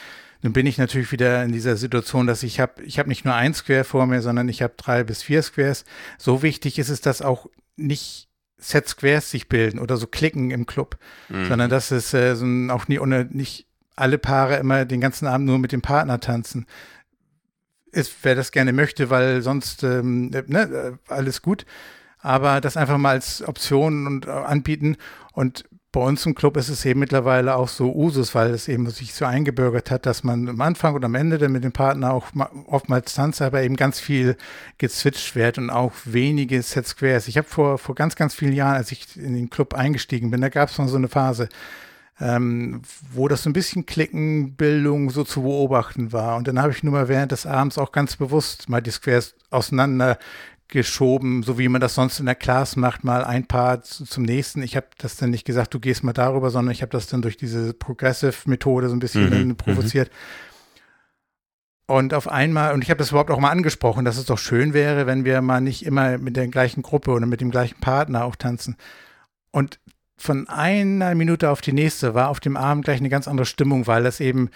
Nun 0.43 0.53
bin 0.53 0.67
ich 0.67 0.77
natürlich 0.77 1.11
wieder 1.11 1.43
in 1.43 1.53
dieser 1.53 1.77
Situation, 1.77 2.27
dass 2.27 2.43
ich 2.43 2.61
habe, 2.61 2.83
ich 2.83 2.99
habe 2.99 3.09
nicht 3.09 3.25
nur 3.25 3.35
ein 3.35 3.55
Square 3.55 3.85
vor 3.85 4.07
mir, 4.07 4.21
sondern 4.21 4.49
ich 4.49 4.61
habe 4.61 4.75
drei 4.77 5.05
bis 5.05 5.23
vier 5.23 5.43
Squares. 5.43 5.87
So 6.19 6.43
wichtig 6.43 6.79
ist 6.79 6.91
es, 6.91 7.01
dass 7.01 7.23
auch 7.23 7.49
nicht 7.77 8.29
Set 8.57 8.89
Squares 8.89 9.31
sich 9.31 9.49
bilden 9.49 9.79
oder 9.79 9.97
so 9.97 10.07
klicken 10.07 10.51
im 10.51 10.67
Club, 10.67 10.99
mhm. 11.29 11.49
sondern 11.49 11.71
dass 11.71 11.91
es 11.91 12.15
äh, 12.15 12.35
so 12.35 12.47
ein, 12.47 12.71
auch 12.71 12.89
nie, 12.89 12.99
ohne, 12.99 13.27
nicht 13.31 13.67
alle 13.97 14.19
Paare 14.19 14.57
immer 14.57 14.85
den 14.85 15.01
ganzen 15.01 15.27
Abend 15.27 15.47
nur 15.47 15.59
mit 15.59 15.73
dem 15.73 15.83
Partner 15.83 16.21
tanzen. 16.21 16.67
Ist, 17.93 18.13
wer 18.23 18.35
das 18.35 18.53
gerne 18.53 18.73
möchte, 18.73 19.11
weil 19.11 19.43
sonst 19.43 19.83
ähm, 19.85 20.31
äh, 20.33 20.43
ne, 20.47 20.63
äh, 20.63 21.13
alles 21.13 21.43
gut. 21.43 21.65
Aber 22.19 22.61
das 22.61 22.77
einfach 22.77 22.97
mal 22.97 23.11
als 23.11 23.47
Option 23.47 24.07
und 24.07 24.27
äh, 24.27 24.31
anbieten 24.31 24.97
und 25.33 25.65
bei 25.95 26.01
uns 26.01 26.27
im 26.27 26.35
Club 26.35 26.57
ist 26.57 26.69
es 26.69 26.85
eben 26.85 26.99
mittlerweile 26.99 27.55
auch 27.55 27.69
so 27.69 27.95
Usus, 27.95 28.35
weil 28.35 28.51
es 28.51 28.67
eben 28.67 28.91
sich 28.91 29.15
so 29.15 29.25
eingebürgert 29.25 29.93
hat, 29.93 30.07
dass 30.07 30.25
man 30.25 30.49
am 30.49 30.61
Anfang 30.61 30.97
und 30.97 31.05
am 31.05 31.15
Ende 31.15 31.39
dann 31.39 31.53
mit 31.53 31.63
dem 31.63 31.71
Partner 31.71 32.13
auch 32.13 32.27
oftmals 32.67 33.15
tanzt, 33.15 33.41
aber 33.41 33.63
eben 33.63 33.77
ganz 33.77 34.01
viel 34.01 34.37
gezwitscht 34.79 35.37
wird 35.37 35.57
und 35.57 35.71
auch 35.71 35.93
wenige 36.05 36.61
Set 36.63 36.89
Squares. 36.89 37.29
Ich 37.29 37.39
habe 37.39 37.47
vor, 37.47 37.79
vor 37.79 37.95
ganz, 37.95 38.17
ganz 38.17 38.35
vielen 38.35 38.55
Jahren, 38.55 38.75
als 38.75 38.91
ich 38.91 39.17
in 39.17 39.35
den 39.35 39.51
Club 39.51 39.73
eingestiegen 39.73 40.33
bin, 40.33 40.41
da 40.41 40.49
gab 40.49 40.69
es 40.69 40.79
noch 40.79 40.89
so 40.89 40.97
eine 40.97 41.07
Phase, 41.07 41.49
ähm, 42.21 42.83
wo 43.13 43.29
das 43.29 43.45
so 43.45 43.51
ein 43.51 43.55
bisschen 43.55 43.87
Klickenbildung 43.87 45.11
so 45.11 45.23
zu 45.23 45.43
beobachten 45.43 46.13
war. 46.13 46.37
Und 46.37 46.49
dann 46.49 46.61
habe 46.61 46.73
ich 46.73 46.83
nur 46.83 46.93
mal 46.93 47.09
während 47.09 47.31
des 47.31 47.47
Abends 47.47 47.79
auch 47.79 47.93
ganz 47.93 48.17
bewusst 48.17 48.69
mal 48.69 48.83
die 48.83 48.91
Squares 48.91 49.37
auseinander 49.51 50.19
geschoben, 50.69 51.43
so 51.43 51.59
wie 51.59 51.69
man 51.69 51.81
das 51.81 51.95
sonst 51.95 52.21
in 52.21 52.27
der 52.27 52.35
Class 52.35 52.77
macht, 52.77 53.05
mal 53.05 53.25
ein 53.25 53.47
Paar 53.47 53.83
zum 53.83 54.23
nächsten. 54.25 54.63
Ich 54.63 54.77
habe 54.77 54.87
das 54.99 55.17
dann 55.17 55.31
nicht 55.31 55.45
gesagt, 55.45 55.75
du 55.75 55.81
gehst 55.81 56.03
mal 56.03 56.13
darüber, 56.13 56.51
sondern 56.51 56.73
ich 56.73 56.83
habe 56.83 56.91
das 56.91 57.07
dann 57.07 57.23
durch 57.23 57.37
diese 57.37 57.75
Progressive-Methode 57.75 58.89
so 58.89 58.97
ein 58.97 59.01
bisschen 59.01 59.49
mhm. 59.49 59.57
provoziert. 59.57 60.09
Mhm. 60.09 60.55
Und 61.87 62.15
auf 62.15 62.29
einmal, 62.29 62.73
und 62.73 62.83
ich 62.83 62.89
habe 62.89 62.99
das 62.99 63.11
überhaupt 63.11 63.31
auch 63.31 63.39
mal 63.39 63.51
angesprochen, 63.51 64.07
dass 64.07 64.17
es 64.17 64.25
doch 64.25 64.39
schön 64.39 64.73
wäre, 64.73 65.07
wenn 65.07 65.25
wir 65.27 65.43
mal 65.43 65.61
nicht 65.61 65.85
immer 65.85 66.17
mit 66.17 66.35
der 66.35 66.49
gleichen 66.49 66.83
Gruppe 66.83 67.11
oder 67.11 67.27
mit 67.27 67.43
dem 67.43 67.51
gleichen 67.51 67.79
Partner 67.81 68.25
auch 68.25 68.37
tanzen. 68.37 68.77
Und 69.51 69.79
von 70.17 70.49
einer 70.49 71.15
Minute 71.15 71.51
auf 71.51 71.61
die 71.61 71.73
nächste 71.73 72.15
war 72.15 72.31
auf 72.31 72.41
dem 72.41 72.57
Abend 72.57 72.87
gleich 72.87 73.01
eine 73.01 73.11
ganz 73.11 73.29
andere 73.29 73.45
Stimmung, 73.45 73.87
weil 73.87 74.03
das 74.03 74.21
eben 74.21 74.49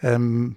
ähm, 0.00 0.56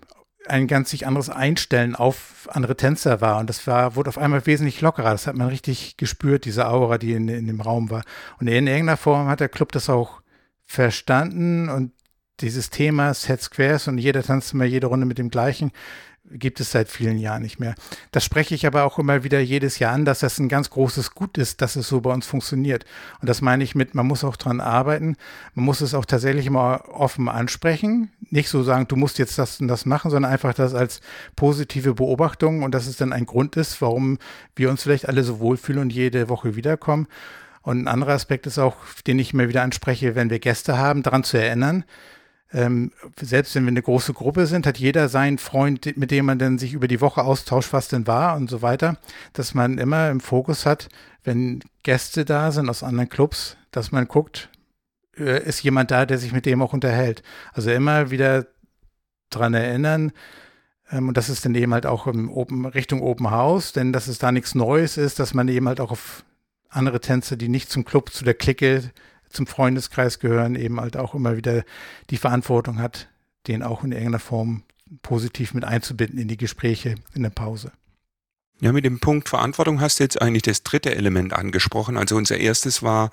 ein 0.49 0.67
ganz 0.67 0.89
sich 0.89 1.07
anderes 1.07 1.29
Einstellen 1.29 1.95
auf 1.95 2.47
andere 2.51 2.75
Tänzer 2.75 3.21
war. 3.21 3.39
Und 3.39 3.49
das 3.49 3.67
war, 3.67 3.95
wurde 3.95 4.09
auf 4.09 4.17
einmal 4.17 4.45
wesentlich 4.45 4.81
lockerer. 4.81 5.11
Das 5.11 5.27
hat 5.27 5.35
man 5.35 5.47
richtig 5.47 5.97
gespürt, 5.97 6.45
diese 6.45 6.67
Aura, 6.67 6.97
die 6.97 7.13
in, 7.13 7.27
in 7.27 7.47
dem 7.47 7.61
Raum 7.61 7.89
war. 7.89 8.03
Und 8.39 8.47
in 8.47 8.67
irgendeiner 8.67 8.97
Form 8.97 9.27
hat 9.27 9.39
der 9.39 9.49
Club 9.49 9.71
das 9.71 9.89
auch 9.89 10.21
verstanden 10.65 11.69
und 11.69 11.91
dieses 12.41 12.69
Thema 12.69 13.13
Set 13.13 13.41
Squares 13.41 13.87
und 13.87 13.97
jeder 13.97 14.21
tanzt 14.21 14.53
immer 14.53 14.65
jede 14.65 14.87
Runde 14.87 15.05
mit 15.05 15.17
dem 15.17 15.29
gleichen, 15.29 15.71
gibt 16.31 16.59
es 16.59 16.71
seit 16.71 16.89
vielen 16.89 17.17
Jahren 17.17 17.41
nicht 17.41 17.59
mehr. 17.59 17.75
Das 18.11 18.23
spreche 18.23 18.55
ich 18.55 18.65
aber 18.65 18.83
auch 18.83 18.99
immer 18.99 19.23
wieder 19.23 19.39
jedes 19.39 19.79
Jahr 19.79 19.93
an, 19.93 20.05
dass 20.05 20.19
das 20.19 20.39
ein 20.39 20.49
ganz 20.49 20.69
großes 20.69 21.11
Gut 21.11 21.37
ist, 21.37 21.61
dass 21.61 21.75
es 21.75 21.87
so 21.87 22.01
bei 22.01 22.11
uns 22.11 22.25
funktioniert. 22.25 22.85
Und 23.21 23.29
das 23.29 23.41
meine 23.41 23.63
ich 23.63 23.75
mit, 23.75 23.95
man 23.95 24.07
muss 24.07 24.23
auch 24.23 24.35
dran 24.35 24.61
arbeiten. 24.61 25.15
Man 25.53 25.65
muss 25.65 25.81
es 25.81 25.93
auch 25.93 26.05
tatsächlich 26.05 26.45
immer 26.45 26.83
offen 26.89 27.29
ansprechen. 27.29 28.11
Nicht 28.29 28.49
so 28.49 28.63
sagen, 28.63 28.87
du 28.87 28.95
musst 28.95 29.19
jetzt 29.19 29.37
das 29.37 29.61
und 29.61 29.67
das 29.67 29.85
machen, 29.85 30.11
sondern 30.11 30.31
einfach 30.31 30.53
das 30.53 30.73
als 30.73 31.01
positive 31.35 31.93
Beobachtung 31.93 32.63
und 32.63 32.73
dass 32.73 32.87
es 32.87 32.97
dann 32.97 33.13
ein 33.13 33.25
Grund 33.25 33.55
ist, 33.55 33.81
warum 33.81 34.17
wir 34.55 34.69
uns 34.69 34.83
vielleicht 34.83 35.07
alle 35.07 35.23
so 35.23 35.39
wohlfühlen 35.39 35.81
und 35.81 35.93
jede 35.93 36.29
Woche 36.29 36.55
wiederkommen. 36.55 37.07
Und 37.61 37.81
ein 37.81 37.87
anderer 37.87 38.13
Aspekt 38.13 38.47
ist 38.47 38.59
auch, 38.59 38.77
den 39.07 39.19
ich 39.19 39.33
immer 39.33 39.49
wieder 39.49 39.61
anspreche, 39.61 40.15
wenn 40.15 40.29
wir 40.29 40.39
Gäste 40.39 40.77
haben, 40.77 41.03
daran 41.03 41.23
zu 41.23 41.37
erinnern, 41.37 41.83
ähm, 42.53 42.91
selbst 43.19 43.55
wenn 43.55 43.63
wir 43.63 43.69
eine 43.69 43.81
große 43.81 44.13
Gruppe 44.13 44.45
sind, 44.47 44.65
hat 44.65 44.77
jeder 44.77 45.09
seinen 45.09 45.37
Freund, 45.37 45.97
mit 45.97 46.11
dem 46.11 46.25
man 46.25 46.39
dann 46.39 46.57
sich 46.57 46.73
über 46.73 46.87
die 46.87 47.01
Woche 47.01 47.23
austauscht, 47.23 47.73
was 47.73 47.89
denn 47.89 48.07
war 48.07 48.35
und 48.37 48.49
so 48.49 48.61
weiter, 48.61 48.97
dass 49.33 49.53
man 49.53 49.77
immer 49.77 50.09
im 50.09 50.21
Fokus 50.21 50.65
hat, 50.65 50.87
wenn 51.23 51.61
Gäste 51.83 52.23
da 52.23 52.51
sind 52.51 52.69
aus 52.69 52.83
anderen 52.83 53.09
Clubs, 53.09 53.57
dass 53.71 53.91
man 53.91 54.07
guckt, 54.07 54.49
äh, 55.17 55.43
ist 55.43 55.61
jemand 55.61 55.91
da, 55.91 56.05
der 56.05 56.17
sich 56.17 56.31
mit 56.31 56.45
dem 56.45 56.61
auch 56.61 56.73
unterhält. 56.73 57.21
Also 57.51 57.71
immer 57.71 58.11
wieder 58.11 58.47
daran 59.29 59.53
erinnern, 59.53 60.13
ähm, 60.91 61.09
und 61.09 61.17
das 61.17 61.29
ist 61.29 61.45
dann 61.45 61.55
eben 61.55 61.73
halt 61.73 61.85
auch 61.85 62.07
im 62.07 62.31
Open, 62.31 62.65
Richtung 62.65 63.01
Open 63.01 63.29
House, 63.31 63.73
denn 63.73 63.93
dass 63.93 64.07
es 64.07 64.19
da 64.19 64.31
nichts 64.31 64.55
Neues 64.55 64.97
ist, 64.97 65.19
dass 65.19 65.33
man 65.33 65.47
eben 65.47 65.67
halt 65.67 65.81
auch 65.81 65.91
auf 65.91 66.23
andere 66.69 67.01
Tänzer, 67.01 67.35
die 67.35 67.49
nicht 67.49 67.69
zum 67.69 67.85
Club, 67.85 68.11
zu 68.11 68.23
der 68.23 68.33
Clique 68.33 68.91
zum 69.29 69.47
Freundeskreis 69.47 70.19
gehören, 70.19 70.55
eben 70.55 70.79
halt 70.79 70.97
auch 70.97 71.13
immer 71.13 71.37
wieder 71.37 71.63
die 72.09 72.17
Verantwortung 72.17 72.79
hat, 72.79 73.07
den 73.47 73.63
auch 73.63 73.83
in 73.83 73.91
irgendeiner 73.91 74.19
Form 74.19 74.63
positiv 75.01 75.53
mit 75.53 75.65
einzubinden 75.65 76.19
in 76.19 76.27
die 76.27 76.37
Gespräche 76.37 76.95
in 77.13 77.23
der 77.23 77.29
Pause. 77.29 77.71
Ja, 78.59 78.71
mit 78.71 78.85
dem 78.85 78.99
Punkt 78.99 79.29
Verantwortung 79.29 79.81
hast 79.81 79.99
du 79.99 80.03
jetzt 80.03 80.19
eigentlich 80.19 80.41
das 80.41 80.63
dritte 80.63 80.95
Element 80.95 81.31
angesprochen. 81.31 81.95
Also 81.95 82.15
unser 82.15 82.37
erstes 82.37 82.81
war, 82.81 83.11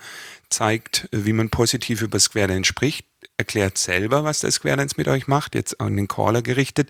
zeigt, 0.48 1.06
wie 1.12 1.34
man 1.34 1.50
positiv 1.50 2.00
über 2.00 2.18
Square 2.18 2.46
Dance 2.46 2.64
spricht, 2.66 3.06
erklärt 3.36 3.76
selber, 3.76 4.24
was 4.24 4.40
der 4.40 4.52
Square 4.52 4.78
Dance 4.78 4.94
mit 4.96 5.06
euch 5.06 5.26
macht, 5.26 5.54
jetzt 5.54 5.82
an 5.82 5.96
den 5.96 6.08
Caller 6.08 6.40
gerichtet. 6.40 6.88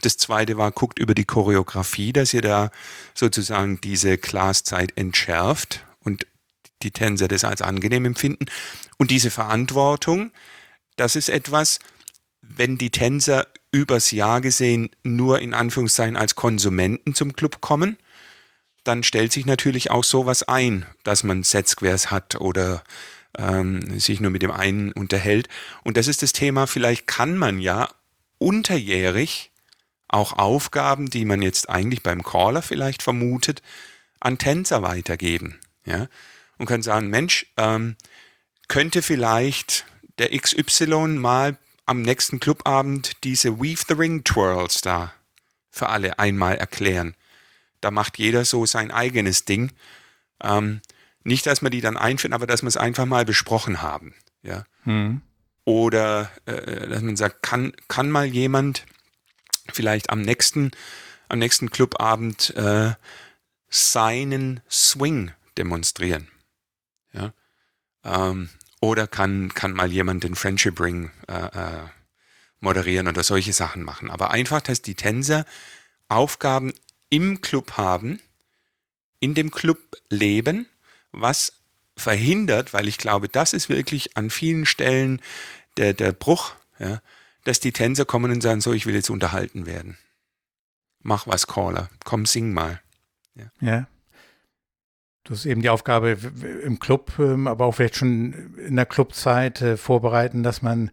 Das 0.00 0.16
zweite 0.16 0.56
war, 0.56 0.70
guckt 0.70 0.98
über 0.98 1.14
die 1.14 1.26
Choreografie, 1.26 2.14
dass 2.14 2.32
ihr 2.32 2.40
da 2.40 2.70
sozusagen 3.14 3.82
diese 3.82 4.16
Classzeit 4.16 4.96
entschärft 4.96 5.84
und 6.02 6.26
die 6.82 6.90
Tänzer 6.90 7.28
das 7.28 7.44
als 7.44 7.62
angenehm 7.62 8.04
empfinden. 8.04 8.46
Und 8.98 9.10
diese 9.10 9.30
Verantwortung, 9.30 10.32
das 10.96 11.16
ist 11.16 11.28
etwas, 11.28 11.78
wenn 12.42 12.78
die 12.78 12.90
Tänzer 12.90 13.46
übers 13.72 14.10
Jahr 14.10 14.40
gesehen 14.40 14.90
nur 15.02 15.40
in 15.40 15.54
Anführungszeichen 15.54 16.16
als 16.16 16.34
Konsumenten 16.34 17.14
zum 17.14 17.34
Club 17.34 17.60
kommen, 17.60 17.96
dann 18.84 19.02
stellt 19.02 19.32
sich 19.32 19.46
natürlich 19.46 19.90
auch 19.90 20.04
sowas 20.04 20.42
ein, 20.42 20.86
dass 21.04 21.22
man 21.22 21.42
Set-Squares 21.42 22.10
hat 22.10 22.40
oder 22.40 22.82
ähm, 23.38 23.98
sich 24.00 24.20
nur 24.20 24.30
mit 24.30 24.42
dem 24.42 24.50
einen 24.50 24.92
unterhält. 24.92 25.48
Und 25.84 25.96
das 25.96 26.08
ist 26.08 26.22
das 26.22 26.32
Thema, 26.32 26.66
vielleicht 26.66 27.06
kann 27.06 27.36
man 27.36 27.60
ja 27.60 27.88
unterjährig 28.38 29.50
auch 30.08 30.32
Aufgaben, 30.32 31.08
die 31.08 31.24
man 31.24 31.40
jetzt 31.42 31.68
eigentlich 31.68 32.02
beim 32.02 32.22
Caller 32.22 32.62
vielleicht 32.62 33.02
vermutet, 33.02 33.62
an 34.18 34.38
Tänzer 34.38 34.82
weitergeben. 34.82 35.60
Ja? 35.84 36.08
Und 36.60 36.66
kann 36.66 36.82
sagen, 36.82 37.08
Mensch, 37.08 37.46
ähm, 37.56 37.96
könnte 38.68 39.00
vielleicht 39.00 39.86
der 40.18 40.38
XY 40.38 41.18
mal 41.18 41.56
am 41.86 42.02
nächsten 42.02 42.38
Clubabend 42.38 43.24
diese 43.24 43.58
Weave 43.58 43.82
the 43.88 43.94
Ring 43.94 44.24
Twirls 44.24 44.82
da 44.82 45.12
für 45.70 45.88
alle 45.88 46.18
einmal 46.18 46.56
erklären. 46.56 47.16
Da 47.80 47.90
macht 47.90 48.18
jeder 48.18 48.44
so 48.44 48.66
sein 48.66 48.90
eigenes 48.90 49.46
Ding. 49.46 49.72
Ähm, 50.42 50.82
nicht, 51.24 51.46
dass 51.46 51.62
wir 51.62 51.70
die 51.70 51.80
dann 51.80 51.96
einführen, 51.96 52.34
aber 52.34 52.46
dass 52.46 52.60
wir 52.62 52.68
es 52.68 52.76
einfach 52.76 53.06
mal 53.06 53.24
besprochen 53.24 53.80
haben. 53.80 54.14
Ja. 54.42 54.66
Hm. 54.82 55.22
Oder 55.64 56.30
äh, 56.44 56.88
dass 56.88 57.00
man 57.00 57.16
sagt, 57.16 57.42
kann, 57.42 57.72
kann 57.88 58.10
mal 58.10 58.26
jemand 58.26 58.84
vielleicht 59.72 60.10
am 60.10 60.20
nächsten, 60.20 60.72
am 61.30 61.38
nächsten 61.38 61.70
Clubabend 61.70 62.54
äh, 62.54 62.92
seinen 63.70 64.60
Swing 64.68 65.32
demonstrieren. 65.56 66.28
Ja? 67.12 67.32
Ähm, 68.04 68.48
oder 68.80 69.06
kann, 69.06 69.52
kann 69.54 69.72
mal 69.72 69.92
jemand 69.92 70.24
den 70.24 70.34
Friendship 70.34 70.80
Ring 70.80 71.10
äh, 71.28 71.34
äh, 71.34 71.88
moderieren 72.60 73.08
oder 73.08 73.22
solche 73.22 73.52
Sachen 73.52 73.82
machen. 73.82 74.10
Aber 74.10 74.30
einfach, 74.30 74.60
dass 74.60 74.82
die 74.82 74.94
Tänzer 74.94 75.44
Aufgaben 76.08 76.72
im 77.10 77.40
Club 77.40 77.72
haben, 77.76 78.20
in 79.20 79.34
dem 79.34 79.50
Club 79.50 79.78
leben, 80.08 80.66
was 81.12 81.52
verhindert, 81.96 82.72
weil 82.72 82.88
ich 82.88 82.98
glaube, 82.98 83.28
das 83.28 83.52
ist 83.52 83.68
wirklich 83.68 84.16
an 84.16 84.30
vielen 84.30 84.64
Stellen 84.64 85.20
der, 85.76 85.92
der 85.92 86.12
Bruch, 86.12 86.54
ja, 86.78 87.00
dass 87.44 87.60
die 87.60 87.72
Tänzer 87.72 88.04
kommen 88.04 88.32
und 88.32 88.40
sagen, 88.42 88.60
so, 88.60 88.72
ich 88.72 88.86
will 88.86 88.94
jetzt 88.94 89.10
unterhalten 89.10 89.66
werden. 89.66 89.98
Mach 91.02 91.26
was, 91.26 91.46
Caller. 91.46 91.90
Komm, 92.04 92.26
sing 92.26 92.52
mal. 92.52 92.80
Ja. 93.34 93.50
ja. 93.60 93.86
Das 95.24 95.40
ist 95.40 95.46
eben 95.46 95.62
die 95.62 95.68
Aufgabe 95.68 96.16
im 96.64 96.78
Club, 96.78 97.12
ähm, 97.18 97.46
aber 97.46 97.66
auch 97.66 97.72
vielleicht 97.72 97.96
schon 97.96 98.56
in 98.66 98.76
der 98.76 98.86
Clubzeit 98.86 99.60
äh, 99.60 99.76
vorbereiten, 99.76 100.42
dass 100.42 100.62
man 100.62 100.90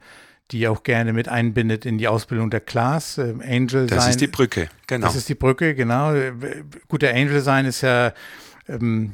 die 0.51 0.67
auch 0.67 0.83
gerne 0.83 1.11
mit 1.13 1.27
einbindet 1.27 1.85
in 1.85 1.97
die 1.97 2.07
Ausbildung 2.07 2.49
der 2.49 2.61
Class. 2.61 3.17
Ähm, 3.17 3.41
Angel 3.41 3.87
das 3.87 3.89
sein. 3.89 3.97
Das 3.97 4.09
ist 4.09 4.21
die 4.21 4.27
Brücke, 4.27 4.69
genau. 4.85 5.07
Das 5.07 5.15
ist 5.15 5.29
die 5.29 5.35
Brücke, 5.35 5.75
genau. 5.75 6.13
Gut, 6.87 7.01
der 7.01 7.15
Angel 7.15 7.41
sein 7.41 7.65
ist 7.65 7.81
ja 7.81 8.13
ähm, 8.67 9.13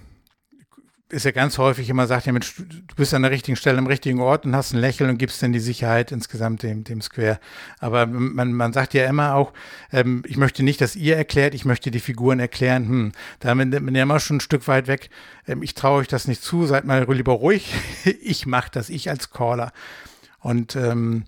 ist 1.13 1.25
ja 1.25 1.31
ganz 1.31 1.57
häufig 1.57 1.89
immer 1.89 2.07
sagt, 2.07 2.25
ja, 2.25 2.33
Mensch, 2.33 2.55
du 2.55 2.95
bist 2.95 3.13
an 3.13 3.21
der 3.21 3.31
richtigen 3.31 3.55
Stelle 3.55 3.77
am 3.77 3.87
richtigen 3.87 4.19
Ort 4.19 4.45
und 4.45 4.55
hast 4.55 4.73
ein 4.73 4.79
Lächeln 4.79 5.09
und 5.09 5.17
gibst 5.17 5.41
dann 5.43 5.53
die 5.53 5.59
Sicherheit 5.59 6.11
insgesamt 6.11 6.63
dem, 6.63 6.83
dem 6.83 7.01
Square. 7.01 7.39
Aber 7.79 8.07
man, 8.07 8.51
man 8.51 8.73
sagt 8.73 8.93
ja 8.93 9.05
immer 9.05 9.35
auch, 9.35 9.53
ähm, 9.91 10.23
ich 10.27 10.37
möchte 10.37 10.63
nicht, 10.63 10.81
dass 10.81 10.95
ihr 10.95 11.15
erklärt, 11.15 11.53
ich 11.53 11.65
möchte 11.65 11.91
die 11.91 11.99
Figuren 11.99 12.39
erklären. 12.39 12.87
Hm, 12.87 13.11
da 13.39 13.53
bin 13.53 13.71
ich 13.95 14.01
immer 14.01 14.19
schon 14.19 14.37
ein 14.37 14.41
Stück 14.41 14.67
weit 14.67 14.87
weg. 14.87 15.09
Ähm, 15.47 15.61
ich 15.61 15.75
traue 15.75 15.99
euch 15.99 16.07
das 16.07 16.27
nicht 16.27 16.41
zu, 16.41 16.65
seid 16.65 16.85
mal 16.85 17.09
lieber 17.13 17.33
ruhig. 17.33 17.73
ich 18.21 18.45
mache 18.45 18.71
das, 18.71 18.89
ich 18.89 19.09
als 19.09 19.29
Caller. 19.29 19.71
Und 20.39 20.75
ähm, 20.75 21.25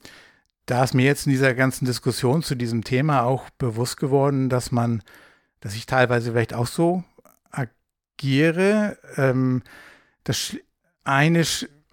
da 0.65 0.83
ist 0.83 0.95
mir 0.95 1.05
jetzt 1.05 1.27
in 1.27 1.31
dieser 1.31 1.53
ganzen 1.53 1.85
Diskussion 1.85 2.41
zu 2.41 2.55
diesem 2.55 2.83
Thema 2.83 3.21
auch 3.21 3.49
bewusst 3.51 3.97
geworden, 3.97 4.49
dass 4.49 4.71
man, 4.71 5.03
dass 5.59 5.75
ich 5.75 5.85
teilweise 5.85 6.31
vielleicht 6.31 6.53
auch 6.55 6.67
so 6.67 7.03
Giere. 8.17 8.97
Ähm, 9.17 9.63
das 10.23 10.55
eine, 11.03 11.43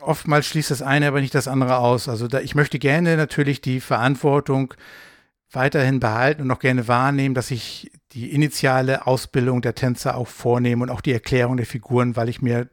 oftmals 0.00 0.46
schließt 0.46 0.70
das 0.70 0.82
eine 0.82 1.08
aber 1.08 1.20
nicht 1.20 1.34
das 1.34 1.48
andere 1.48 1.78
aus. 1.78 2.08
Also 2.08 2.28
da, 2.28 2.40
ich 2.40 2.54
möchte 2.54 2.78
gerne 2.78 3.16
natürlich 3.16 3.60
die 3.60 3.80
Verantwortung 3.80 4.74
weiterhin 5.50 6.00
behalten 6.00 6.42
und 6.42 6.50
auch 6.50 6.58
gerne 6.58 6.88
wahrnehmen, 6.88 7.34
dass 7.34 7.50
ich 7.50 7.90
die 8.12 8.32
initiale 8.32 9.06
Ausbildung 9.06 9.62
der 9.62 9.74
Tänzer 9.74 10.16
auch 10.16 10.28
vornehme 10.28 10.82
und 10.82 10.90
auch 10.90 11.00
die 11.00 11.12
Erklärung 11.12 11.56
der 11.56 11.66
Figuren, 11.66 12.16
weil 12.16 12.28
ich 12.28 12.42
mir, 12.42 12.68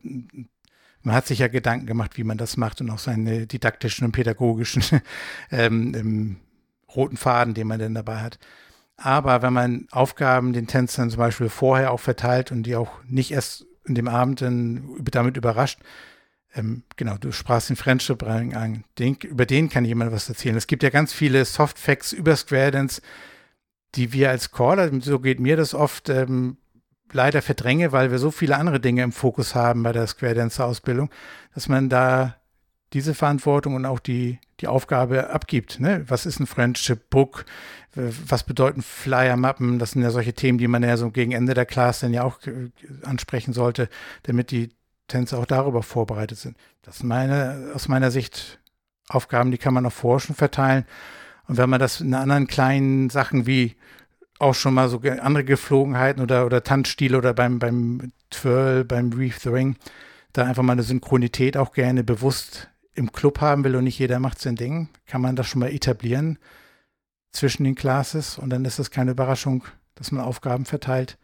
man 1.01 1.15
hat 1.15 1.27
sich 1.27 1.39
ja 1.39 1.47
Gedanken 1.47 1.85
gemacht, 1.85 2.17
wie 2.17 2.23
man 2.23 2.37
das 2.37 2.57
macht 2.57 2.81
und 2.81 2.89
auch 2.89 2.99
seine 2.99 3.47
didaktischen 3.47 4.05
und 4.05 4.11
pädagogischen 4.11 4.83
ähm, 5.51 6.37
roten 6.95 7.17
Faden, 7.17 7.53
den 7.53 7.67
man 7.67 7.79
denn 7.79 7.93
dabei 7.93 8.17
hat. 8.17 8.39
Aber 9.01 9.41
wenn 9.41 9.53
man 9.53 9.87
Aufgaben 9.91 10.53
den 10.53 10.67
Tänzern 10.67 11.09
zum 11.09 11.19
Beispiel 11.19 11.49
vorher 11.49 11.91
auch 11.91 11.99
verteilt 11.99 12.51
und 12.51 12.63
die 12.63 12.75
auch 12.75 12.91
nicht 13.07 13.31
erst 13.31 13.65
in 13.85 13.95
dem 13.95 14.07
Abend 14.07 14.41
dann 14.41 14.83
damit 15.11 15.37
überrascht, 15.37 15.79
ähm, 16.53 16.83
genau, 16.95 17.17
du 17.17 17.31
sprachst 17.31 17.69
den 17.69 17.75
Friendship 17.75 18.23
an, 18.23 18.83
den, 18.97 19.15
über 19.15 19.45
den 19.45 19.69
kann 19.69 19.85
jemand 19.85 20.11
was 20.11 20.29
erzählen. 20.29 20.57
Es 20.57 20.67
gibt 20.67 20.83
ja 20.83 20.89
ganz 20.89 21.13
viele 21.13 21.45
Soft 21.45 21.77
Facts 21.77 22.11
über 22.11 22.35
Square 22.35 22.71
Dance, 22.71 23.01
die 23.95 24.13
wir 24.13 24.29
als 24.29 24.51
Caller, 24.51 24.89
so 25.01 25.19
geht 25.19 25.39
mir 25.39 25.55
das 25.55 25.73
oft, 25.73 26.09
ähm, 26.09 26.57
leider 27.11 27.41
verdränge, 27.41 27.91
weil 27.91 28.11
wir 28.11 28.19
so 28.19 28.31
viele 28.31 28.57
andere 28.57 28.79
Dinge 28.79 29.03
im 29.03 29.11
Fokus 29.11 29.55
haben 29.55 29.83
bei 29.83 29.91
der 29.91 30.07
Square 30.07 30.35
Dance 30.35 30.63
Ausbildung, 30.63 31.09
dass 31.53 31.67
man 31.67 31.89
da 31.89 32.35
diese 32.93 33.13
Verantwortung 33.13 33.75
und 33.75 33.85
auch 33.85 33.99
die, 33.99 34.39
die 34.59 34.67
Aufgabe 34.67 35.29
abgibt. 35.29 35.79
Ne? 35.79 36.03
Was 36.07 36.25
ist 36.25 36.39
ein 36.39 36.47
Friendship 36.47 37.09
Book? 37.09 37.45
Was 37.93 38.43
bedeuten 38.43 38.81
Flyer-Mappen? 38.81 39.79
Das 39.79 39.91
sind 39.91 40.01
ja 40.01 40.11
solche 40.11 40.33
Themen, 40.33 40.57
die 40.57 40.67
man 40.67 40.83
ja 40.83 40.97
so 40.97 41.11
gegen 41.11 41.31
Ende 41.31 41.53
der 41.53 41.65
Class 41.65 41.99
dann 41.99 42.13
ja 42.13 42.23
auch 42.23 42.39
äh, 42.45 42.69
ansprechen 43.03 43.53
sollte, 43.53 43.89
damit 44.23 44.51
die 44.51 44.69
Tänzer 45.07 45.39
auch 45.39 45.45
darüber 45.45 45.83
vorbereitet 45.83 46.37
sind. 46.37 46.57
Das 46.83 46.99
sind 46.99 47.07
meine, 47.07 47.71
aus 47.73 47.87
meiner 47.87 48.11
Sicht 48.11 48.59
Aufgaben, 49.09 49.51
die 49.51 49.57
kann 49.57 49.73
man 49.73 49.85
auf 49.85 49.95
Forschen 49.95 50.35
verteilen. 50.35 50.85
Und 51.47 51.57
wenn 51.57 51.69
man 51.69 51.79
das 51.79 51.99
in 51.99 52.13
anderen 52.13 52.45
kleinen 52.45 53.09
Sachen 53.09 53.47
wie 53.47 53.75
auch 54.37 54.53
schon 54.53 54.73
mal 54.73 54.87
so 54.87 54.99
andere 54.99 55.43
Geflogenheiten 55.43 56.21
oder, 56.21 56.45
oder 56.45 56.63
Tanzstile 56.63 57.17
oder 57.17 57.33
beim, 57.33 57.59
beim 57.59 58.11
Twirl, 58.29 58.85
beim 58.85 59.11
Reef 59.11 59.39
the 59.39 59.49
Ring, 59.49 59.75
da 60.31 60.45
einfach 60.45 60.63
mal 60.63 60.73
eine 60.73 60.83
Synchronität 60.83 61.57
auch 61.57 61.73
gerne 61.73 62.03
bewusst 62.03 62.69
im 62.99 63.11
Club 63.11 63.41
haben 63.41 63.63
will 63.63 63.75
und 63.75 63.85
nicht 63.85 63.97
jeder 63.97 64.19
macht 64.19 64.39
sein 64.39 64.57
Ding, 64.57 64.89
kann 65.07 65.21
man 65.21 65.35
das 65.35 65.47
schon 65.47 65.61
mal 65.61 65.71
etablieren 65.71 66.37
zwischen 67.31 67.63
den 67.63 67.75
Classes 67.75 68.37
und 68.37 68.49
dann 68.49 68.65
ist 68.65 68.77
es 68.77 68.91
keine 68.91 69.11
Überraschung, 69.11 69.63
dass 69.95 70.11
man 70.11 70.23
Aufgaben 70.23 70.65
verteilt. 70.65 71.17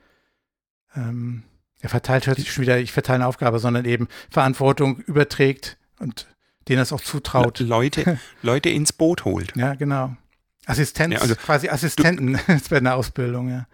Ähm, 0.95 1.43
er 1.82 1.89
verteilt 1.89 2.28
hört 2.28 2.38
sich 2.38 2.51
schon 2.51 2.61
wieder, 2.61 2.80
ich 2.80 2.93
verteile 2.93 3.17
eine 3.17 3.28
Aufgabe, 3.28 3.59
sondern 3.59 3.86
eben 3.86 4.07
Verantwortung 4.30 4.99
überträgt 5.01 5.78
und 5.99 6.28
denen 6.67 6.80
das 6.80 6.93
auch 6.93 7.01
zutraut. 7.01 7.59
Leute, 7.59 8.19
Leute 8.41 8.69
ins 8.69 8.93
Boot 8.93 9.26
holt. 9.26 9.55
Ja, 9.55 9.76
genau. 9.76 10.15
Assistenz, 10.65 11.15
ja, 11.15 11.19
also 11.19 11.36
quasi 11.36 11.69
Assistenten 11.69 12.39
du, 12.47 12.59
bei 12.69 12.78
einer 12.78 12.95
Ausbildung, 12.95 13.49
ja. 13.49 13.67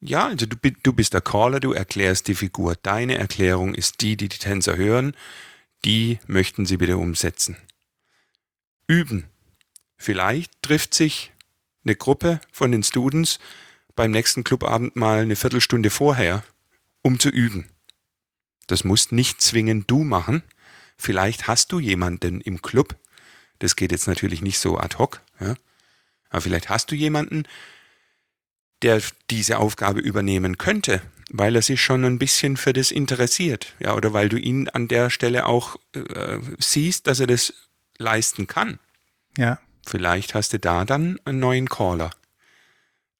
Ja, 0.00 0.26
also 0.28 0.46
du, 0.46 0.56
du 0.82 0.92
bist 0.92 1.14
der 1.14 1.22
Caller, 1.22 1.60
du 1.60 1.72
erklärst 1.72 2.28
die 2.28 2.34
Figur. 2.34 2.76
Deine 2.80 3.18
Erklärung 3.18 3.74
ist 3.74 4.00
die, 4.00 4.16
die 4.16 4.28
die 4.28 4.38
Tänzer 4.38 4.76
hören. 4.76 5.14
Die 5.84 6.18
möchten 6.26 6.64
sie 6.64 6.78
bitte 6.78 6.96
umsetzen. 6.96 7.56
Üben. 8.86 9.24
Vielleicht 9.96 10.62
trifft 10.62 10.94
sich 10.94 11.32
eine 11.84 11.94
Gruppe 11.94 12.40
von 12.52 12.72
den 12.72 12.82
Students 12.82 13.38
beim 13.94 14.10
nächsten 14.10 14.44
Clubabend 14.44 14.96
mal 14.96 15.20
eine 15.20 15.36
Viertelstunde 15.36 15.90
vorher, 15.90 16.42
um 17.02 17.20
zu 17.20 17.28
üben. 17.28 17.68
Das 18.66 18.84
musst 18.84 19.12
nicht 19.12 19.42
zwingend 19.42 19.90
du 19.90 20.04
machen. 20.04 20.42
Vielleicht 20.96 21.48
hast 21.48 21.70
du 21.72 21.80
jemanden 21.80 22.40
im 22.40 22.62
Club. 22.62 22.96
Das 23.58 23.76
geht 23.76 23.92
jetzt 23.92 24.08
natürlich 24.08 24.40
nicht 24.40 24.58
so 24.58 24.78
ad 24.78 24.96
hoc. 24.96 25.20
Ja? 25.38 25.54
Aber 26.30 26.40
vielleicht 26.40 26.70
hast 26.70 26.90
du 26.90 26.94
jemanden, 26.94 27.44
der 28.84 29.00
diese 29.30 29.58
Aufgabe 29.58 30.00
übernehmen 30.00 30.58
könnte, 30.58 31.00
weil 31.30 31.56
er 31.56 31.62
sich 31.62 31.82
schon 31.82 32.04
ein 32.04 32.18
bisschen 32.18 32.56
für 32.56 32.72
das 32.72 32.90
interessiert, 32.90 33.74
ja, 33.80 33.94
oder 33.94 34.12
weil 34.12 34.28
du 34.28 34.36
ihn 34.36 34.68
an 34.68 34.86
der 34.88 35.10
Stelle 35.10 35.46
auch 35.46 35.76
äh, 35.94 36.38
siehst, 36.58 37.06
dass 37.06 37.18
er 37.18 37.26
das 37.26 37.54
leisten 37.98 38.46
kann. 38.46 38.78
Ja. 39.36 39.58
Vielleicht 39.86 40.34
hast 40.34 40.52
du 40.52 40.58
da 40.58 40.84
dann 40.84 41.18
einen 41.24 41.40
neuen 41.40 41.68
Caller 41.68 42.10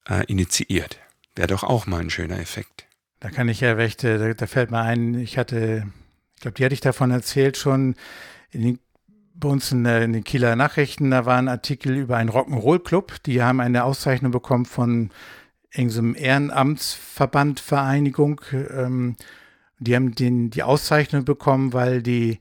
äh, 0.07 0.23
initiiert. 0.25 0.97
Wäre 1.35 1.47
doch 1.47 1.63
auch 1.63 1.85
mal 1.85 2.01
ein 2.01 2.09
schöner 2.09 2.39
Effekt. 2.39 2.85
Da 3.19 3.29
kann 3.29 3.49
ich 3.49 3.59
ja 3.59 3.77
Wächte, 3.77 4.17
da, 4.17 4.33
da 4.33 4.47
fällt 4.47 4.71
mir 4.71 4.81
ein, 4.81 5.15
ich 5.15 5.37
hatte, 5.37 5.85
ich 6.35 6.41
glaube, 6.41 6.55
die 6.55 6.65
hatte 6.65 6.73
ich 6.73 6.81
davon 6.81 7.11
erzählt 7.11 7.57
schon, 7.57 7.95
in 8.51 8.61
den, 8.61 8.79
bei 9.33 9.49
uns 9.49 9.71
in, 9.71 9.85
in, 9.85 10.13
den 10.13 10.23
Kieler 10.23 10.55
Nachrichten, 10.55 11.11
da 11.11 11.25
war 11.25 11.37
ein 11.37 11.49
Artikel 11.49 11.95
über 11.95 12.17
einen 12.17 12.29
Rock'n'Roll-Club, 12.29 13.23
die 13.25 13.41
haben 13.41 13.59
eine 13.59 13.83
Auszeichnung 13.83 14.31
bekommen 14.31 14.65
von 14.65 15.09
irgendeinem 15.77 16.15
Ehrenamtsverband, 16.15 17.59
Vereinigung. 17.59 18.41
Ähm, 18.51 19.15
die 19.79 19.95
haben 19.95 20.15
den, 20.15 20.49
die 20.49 20.63
Auszeichnung 20.63 21.25
bekommen, 21.25 21.73
weil 21.73 22.01
die 22.01 22.39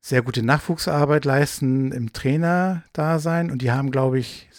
sehr 0.00 0.20
gute 0.20 0.42
Nachwuchsarbeit 0.42 1.24
leisten 1.24 1.90
im 1.92 2.12
Trainerdasein 2.12 3.50
und 3.50 3.62
die 3.62 3.70
haben, 3.70 3.90
glaube 3.90 4.18
ich, 4.18 4.50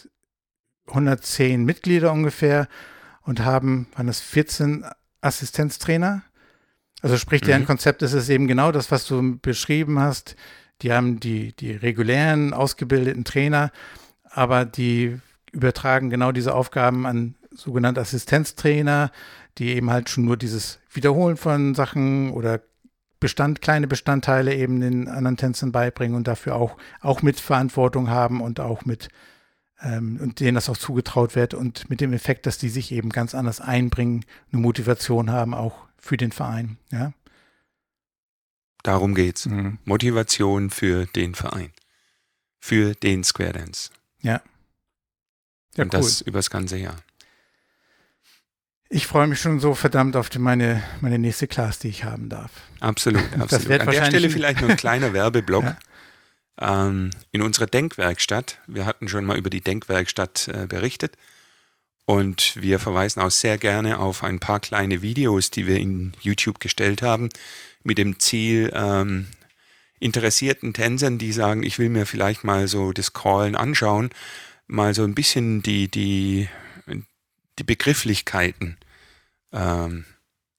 110 0.88 1.64
Mitglieder 1.64 2.12
ungefähr 2.12 2.66
und 3.22 3.44
haben, 3.44 3.86
waren 3.94 4.08
das 4.08 4.20
14 4.20 4.84
Assistenztrainer? 5.20 6.22
Also 7.00 7.16
sprich, 7.16 7.42
deren 7.42 7.62
mhm. 7.62 7.66
Konzept 7.66 8.02
ist 8.02 8.12
es 8.12 8.28
eben 8.28 8.48
genau 8.48 8.72
das, 8.72 8.90
was 8.90 9.06
du 9.06 9.38
beschrieben 9.38 10.00
hast. 10.00 10.34
Die 10.82 10.92
haben 10.92 11.20
die, 11.20 11.54
die 11.54 11.72
regulären, 11.72 12.52
ausgebildeten 12.52 13.22
Trainer, 13.24 13.70
aber 14.24 14.64
die 14.64 15.20
übertragen 15.52 16.10
genau 16.10 16.32
diese 16.32 16.54
Aufgaben 16.54 17.06
an 17.06 17.35
sogenannte 17.56 18.00
Assistenztrainer, 18.00 19.10
die 19.58 19.74
eben 19.74 19.90
halt 19.90 20.08
schon 20.08 20.24
nur 20.24 20.36
dieses 20.36 20.78
Wiederholen 20.92 21.36
von 21.36 21.74
Sachen 21.74 22.30
oder 22.30 22.60
Bestand, 23.18 23.62
kleine 23.62 23.86
Bestandteile 23.86 24.54
eben 24.54 24.80
den 24.80 25.08
anderen 25.08 25.36
Tänzern 25.36 25.72
beibringen 25.72 26.16
und 26.16 26.28
dafür 26.28 26.54
auch, 26.54 26.76
auch 27.00 27.22
mit 27.22 27.40
Verantwortung 27.40 28.10
haben 28.10 28.40
und 28.40 28.60
auch 28.60 28.84
mit 28.84 29.08
ähm, 29.80 30.18
und 30.22 30.40
denen 30.40 30.54
das 30.54 30.68
auch 30.68 30.76
zugetraut 30.76 31.34
wird 31.34 31.54
und 31.54 31.88
mit 31.90 32.00
dem 32.00 32.12
Effekt, 32.12 32.46
dass 32.46 32.58
die 32.58 32.68
sich 32.68 32.92
eben 32.92 33.10
ganz 33.10 33.34
anders 33.34 33.60
einbringen, 33.60 34.24
eine 34.52 34.60
Motivation 34.60 35.30
haben, 35.30 35.54
auch 35.54 35.86
für 35.98 36.16
den 36.16 36.32
Verein, 36.32 36.78
ja. 36.90 37.12
Darum 38.82 39.14
geht's. 39.14 39.46
Mhm. 39.46 39.78
Motivation 39.84 40.70
für 40.70 41.06
den 41.06 41.34
Verein. 41.34 41.72
Für 42.60 42.94
den 42.94 43.24
Square 43.24 43.54
Dance. 43.54 43.90
Ja. 44.20 44.40
ja 45.74 45.84
und 45.84 45.92
cool. 45.92 46.00
das 46.00 46.20
übers 46.20 46.50
ganze 46.50 46.76
Jahr. 46.76 46.96
Ich 48.88 49.06
freue 49.06 49.26
mich 49.26 49.40
schon 49.40 49.58
so 49.58 49.74
verdammt 49.74 50.16
auf 50.16 50.28
die, 50.28 50.38
meine, 50.38 50.82
meine 51.00 51.18
nächste 51.18 51.48
Class, 51.48 51.78
die 51.78 51.88
ich 51.88 52.04
haben 52.04 52.28
darf. 52.28 52.50
Absolut, 52.80 53.22
absolut. 53.32 53.52
Das 53.52 53.68
wird 53.68 53.80
An 53.82 53.90
der 53.90 54.04
Stelle 54.04 54.30
vielleicht 54.30 54.60
noch 54.60 54.68
ein 54.68 54.76
kleiner 54.76 55.12
Werbeblock. 55.12 55.64
ja. 56.60 56.86
ähm, 56.88 57.10
in 57.32 57.42
unserer 57.42 57.66
Denkwerkstatt, 57.66 58.60
wir 58.66 58.86
hatten 58.86 59.08
schon 59.08 59.24
mal 59.24 59.36
über 59.36 59.50
die 59.50 59.60
Denkwerkstatt 59.60 60.48
äh, 60.48 60.66
berichtet 60.66 61.16
und 62.04 62.54
wir 62.60 62.78
verweisen 62.78 63.20
auch 63.20 63.32
sehr 63.32 63.58
gerne 63.58 63.98
auf 63.98 64.22
ein 64.22 64.38
paar 64.38 64.60
kleine 64.60 65.02
Videos, 65.02 65.50
die 65.50 65.66
wir 65.66 65.78
in 65.78 66.12
YouTube 66.20 66.60
gestellt 66.60 67.02
haben, 67.02 67.28
mit 67.82 67.98
dem 67.98 68.20
Ziel, 68.20 68.70
ähm, 68.72 69.26
interessierten 69.98 70.72
Tänzern, 70.72 71.18
die 71.18 71.32
sagen, 71.32 71.64
ich 71.64 71.80
will 71.80 71.88
mir 71.88 72.06
vielleicht 72.06 72.44
mal 72.44 72.68
so 72.68 72.92
das 72.92 73.12
Callen 73.12 73.56
anschauen, 73.56 74.10
mal 74.68 74.94
so 74.94 75.02
ein 75.02 75.16
bisschen 75.16 75.62
die, 75.62 75.88
die 75.88 76.48
die 77.58 77.64
Begrifflichkeiten 77.64 78.76
ähm, 79.52 80.04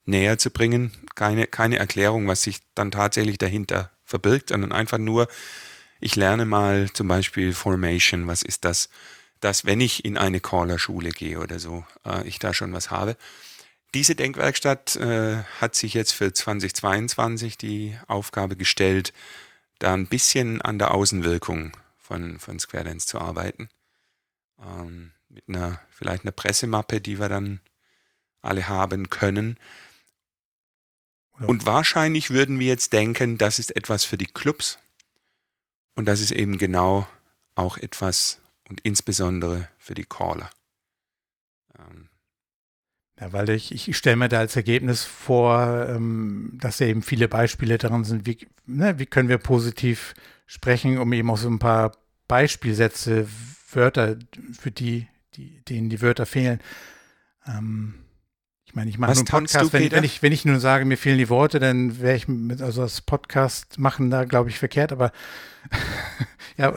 näher 0.05 0.37
zu 0.37 0.49
bringen. 0.49 0.91
Keine, 1.15 1.47
keine 1.47 1.77
Erklärung, 1.77 2.27
was 2.27 2.43
sich 2.43 2.59
dann 2.75 2.91
tatsächlich 2.91 3.37
dahinter 3.37 3.91
verbirgt, 4.03 4.49
sondern 4.49 4.71
einfach 4.71 4.97
nur, 4.97 5.27
ich 5.99 6.15
lerne 6.15 6.45
mal 6.45 6.89
zum 6.91 7.07
Beispiel 7.07 7.53
Formation, 7.53 8.27
was 8.27 8.41
ist 8.41 8.65
das? 8.65 8.89
Dass 9.39 9.65
wenn 9.65 9.81
ich 9.81 10.05
in 10.05 10.17
eine 10.17 10.39
Caller-Schule 10.39 11.09
gehe 11.09 11.39
oder 11.39 11.59
so, 11.59 11.85
äh, 12.05 12.27
ich 12.27 12.39
da 12.39 12.53
schon 12.53 12.73
was 12.73 12.89
habe. 12.89 13.17
Diese 13.93 14.15
Denkwerkstatt 14.15 14.95
äh, 14.97 15.43
hat 15.59 15.75
sich 15.75 15.93
jetzt 15.93 16.11
für 16.11 16.33
2022 16.33 17.57
die 17.57 17.97
Aufgabe 18.07 18.55
gestellt, 18.55 19.13
da 19.79 19.93
ein 19.93 20.07
bisschen 20.07 20.61
an 20.61 20.79
der 20.79 20.93
Außenwirkung 20.93 21.71
von, 21.97 22.39
von 22.39 22.59
Square 22.59 22.85
Dance 22.85 23.07
zu 23.07 23.19
arbeiten. 23.19 23.69
Ähm, 24.59 25.11
mit 25.37 25.55
einer, 25.55 25.79
vielleicht 25.89 26.23
einer 26.23 26.31
Pressemappe, 26.31 26.99
die 26.99 27.19
wir 27.19 27.29
dann 27.29 27.59
alle 28.41 28.67
haben 28.67 29.09
können. 29.09 29.57
Und 31.39 31.67
wahrscheinlich 31.67 32.31
würden 32.31 32.59
wir 32.59 32.67
jetzt 32.67 32.93
denken, 32.93 33.37
das 33.37 33.59
ist 33.59 33.75
etwas 33.75 34.03
für 34.03 34.17
die 34.17 34.25
Clubs. 34.25 34.79
Und 35.95 36.05
das 36.05 36.21
ist 36.21 36.31
eben 36.31 36.57
genau 36.57 37.07
auch 37.53 37.77
etwas 37.77 38.39
und 38.67 38.81
insbesondere 38.81 39.69
für 39.77 39.93
die 39.93 40.05
Caller. 40.05 40.49
Ähm. 41.77 42.09
Ja, 43.19 43.33
weil 43.33 43.49
ich, 43.49 43.87
ich 43.87 43.97
stelle 43.97 44.15
mir 44.15 44.29
da 44.29 44.39
als 44.39 44.55
Ergebnis 44.55 45.03
vor, 45.03 45.87
ähm, 45.89 46.51
dass 46.61 46.81
eben 46.81 47.01
viele 47.01 47.27
Beispiele 47.27 47.77
daran 47.77 48.03
sind, 48.03 48.25
wie, 48.27 48.47
ne, 48.65 48.99
wie 48.99 49.07
können 49.07 49.29
wir 49.29 49.39
positiv 49.39 50.13
sprechen, 50.45 50.99
um 50.99 51.11
eben 51.13 51.29
auch 51.31 51.37
so 51.37 51.49
ein 51.49 51.59
paar 51.59 51.97
Beispielsätze, 52.27 53.27
Wörter 53.71 54.17
für 54.59 54.71
die 54.71 55.07
die, 55.37 55.61
denen 55.65 55.89
die 55.89 56.01
Wörter 56.01 56.25
fehlen. 56.25 56.59
Ähm, 57.45 57.95
ich 58.65 58.75
meine, 58.75 58.89
ich 58.89 58.97
mache 58.97 59.11
nur 59.11 59.17
einen 59.19 59.25
Podcast. 59.25 59.71
Wenn, 59.71 59.91
wenn, 59.91 60.03
ich, 60.03 60.21
wenn 60.21 60.33
ich 60.33 60.43
nur 60.43 60.59
sage, 60.59 60.83
mir 60.83 60.97
fehlen 60.97 61.17
die 61.17 61.29
Worte, 61.29 61.59
dann 61.59 62.01
wäre 62.01 62.17
ich 62.17 62.27
mit, 62.27 62.61
also 62.61 62.81
das 62.81 63.01
Podcast 63.01 63.79
machen 63.79 64.09
da, 64.09 64.25
glaube 64.25 64.49
ich, 64.49 64.59
verkehrt, 64.59 64.91
aber 64.91 65.11
ja, 66.57 66.73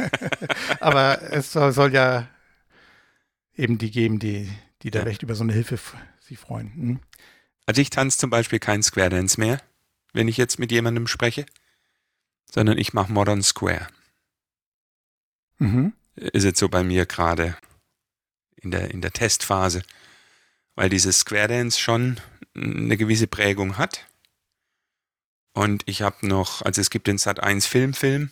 aber 0.80 1.22
es 1.30 1.52
soll, 1.52 1.72
soll, 1.72 1.92
ja 1.94 2.26
eben 3.54 3.78
die 3.78 3.92
geben, 3.92 4.18
die, 4.18 4.50
die 4.82 4.90
da 4.90 5.00
ja. 5.00 5.04
recht 5.04 5.22
über 5.22 5.36
so 5.36 5.44
eine 5.44 5.52
Hilfe 5.52 5.78
sich 6.20 6.38
freuen. 6.38 6.72
Hm? 6.74 7.00
Also 7.66 7.80
ich 7.80 7.90
tanze 7.90 8.18
zum 8.18 8.30
Beispiel 8.30 8.58
kein 8.58 8.82
Square 8.82 9.10
Dance 9.10 9.38
mehr, 9.38 9.58
wenn 10.12 10.26
ich 10.26 10.36
jetzt 10.36 10.58
mit 10.58 10.72
jemandem 10.72 11.06
spreche, 11.06 11.46
sondern 12.50 12.76
ich 12.76 12.92
mache 12.92 13.12
Modern 13.12 13.42
Square. 13.42 13.86
Mhm. 15.58 15.92
Ist 16.16 16.44
jetzt 16.44 16.58
so 16.58 16.68
bei 16.68 16.82
mir 16.82 17.06
gerade 17.06 17.56
in 18.64 18.70
der, 18.70 18.90
in 18.90 19.00
der 19.00 19.12
Testphase, 19.12 19.82
weil 20.74 20.88
dieses 20.88 21.20
Square 21.20 21.48
Dance 21.48 21.78
schon 21.78 22.20
eine 22.54 22.96
gewisse 22.96 23.26
Prägung 23.26 23.78
hat. 23.78 24.06
Und 25.52 25.82
ich 25.86 26.02
habe 26.02 26.26
noch, 26.26 26.62
also 26.62 26.80
es 26.80 26.90
gibt 26.90 27.06
den 27.06 27.18
Sat 27.18 27.40
1 27.40 27.66
Filmfilm 27.66 28.30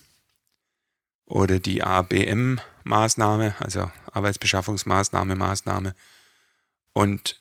oder 1.26 1.60
die 1.60 1.82
ABM 1.82 2.60
Maßnahme, 2.84 3.54
also 3.60 3.90
Arbeitsbeschaffungsmaßnahme, 4.12 5.36
Maßnahme 5.36 5.94
und 6.92 7.40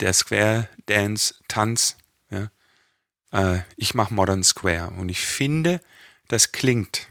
der 0.00 0.12
Square 0.12 0.68
Dance 0.86 1.36
Tanz. 1.46 1.96
Ja, 2.30 2.50
äh, 3.30 3.62
ich 3.76 3.94
mache 3.94 4.12
Modern 4.12 4.42
Square 4.42 4.90
und 4.90 5.08
ich 5.08 5.24
finde, 5.24 5.80
das 6.28 6.52
klingt 6.52 7.08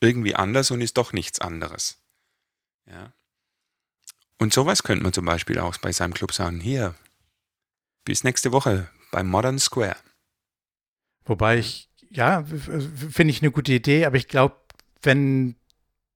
irgendwie 0.00 0.34
anders 0.34 0.70
und 0.70 0.80
ist 0.80 0.96
doch 0.96 1.12
nichts 1.12 1.40
anderes. 1.40 1.98
Ja. 2.86 3.12
Und 4.38 4.52
sowas 4.52 4.82
könnte 4.82 5.02
man 5.02 5.12
zum 5.12 5.24
Beispiel 5.24 5.58
auch 5.58 5.78
bei 5.78 5.92
seinem 5.92 6.14
Club 6.14 6.32
sagen, 6.32 6.60
hier, 6.60 6.94
bis 8.04 8.24
nächste 8.24 8.52
Woche 8.52 8.88
beim 9.10 9.28
Modern 9.28 9.58
Square. 9.58 9.96
Wobei 11.24 11.58
ich, 11.58 11.88
ja, 12.10 12.44
finde 12.44 13.30
ich 13.30 13.42
eine 13.42 13.50
gute 13.50 13.72
Idee, 13.72 14.04
aber 14.04 14.16
ich 14.16 14.28
glaube, 14.28 14.56
wenn, 15.02 15.56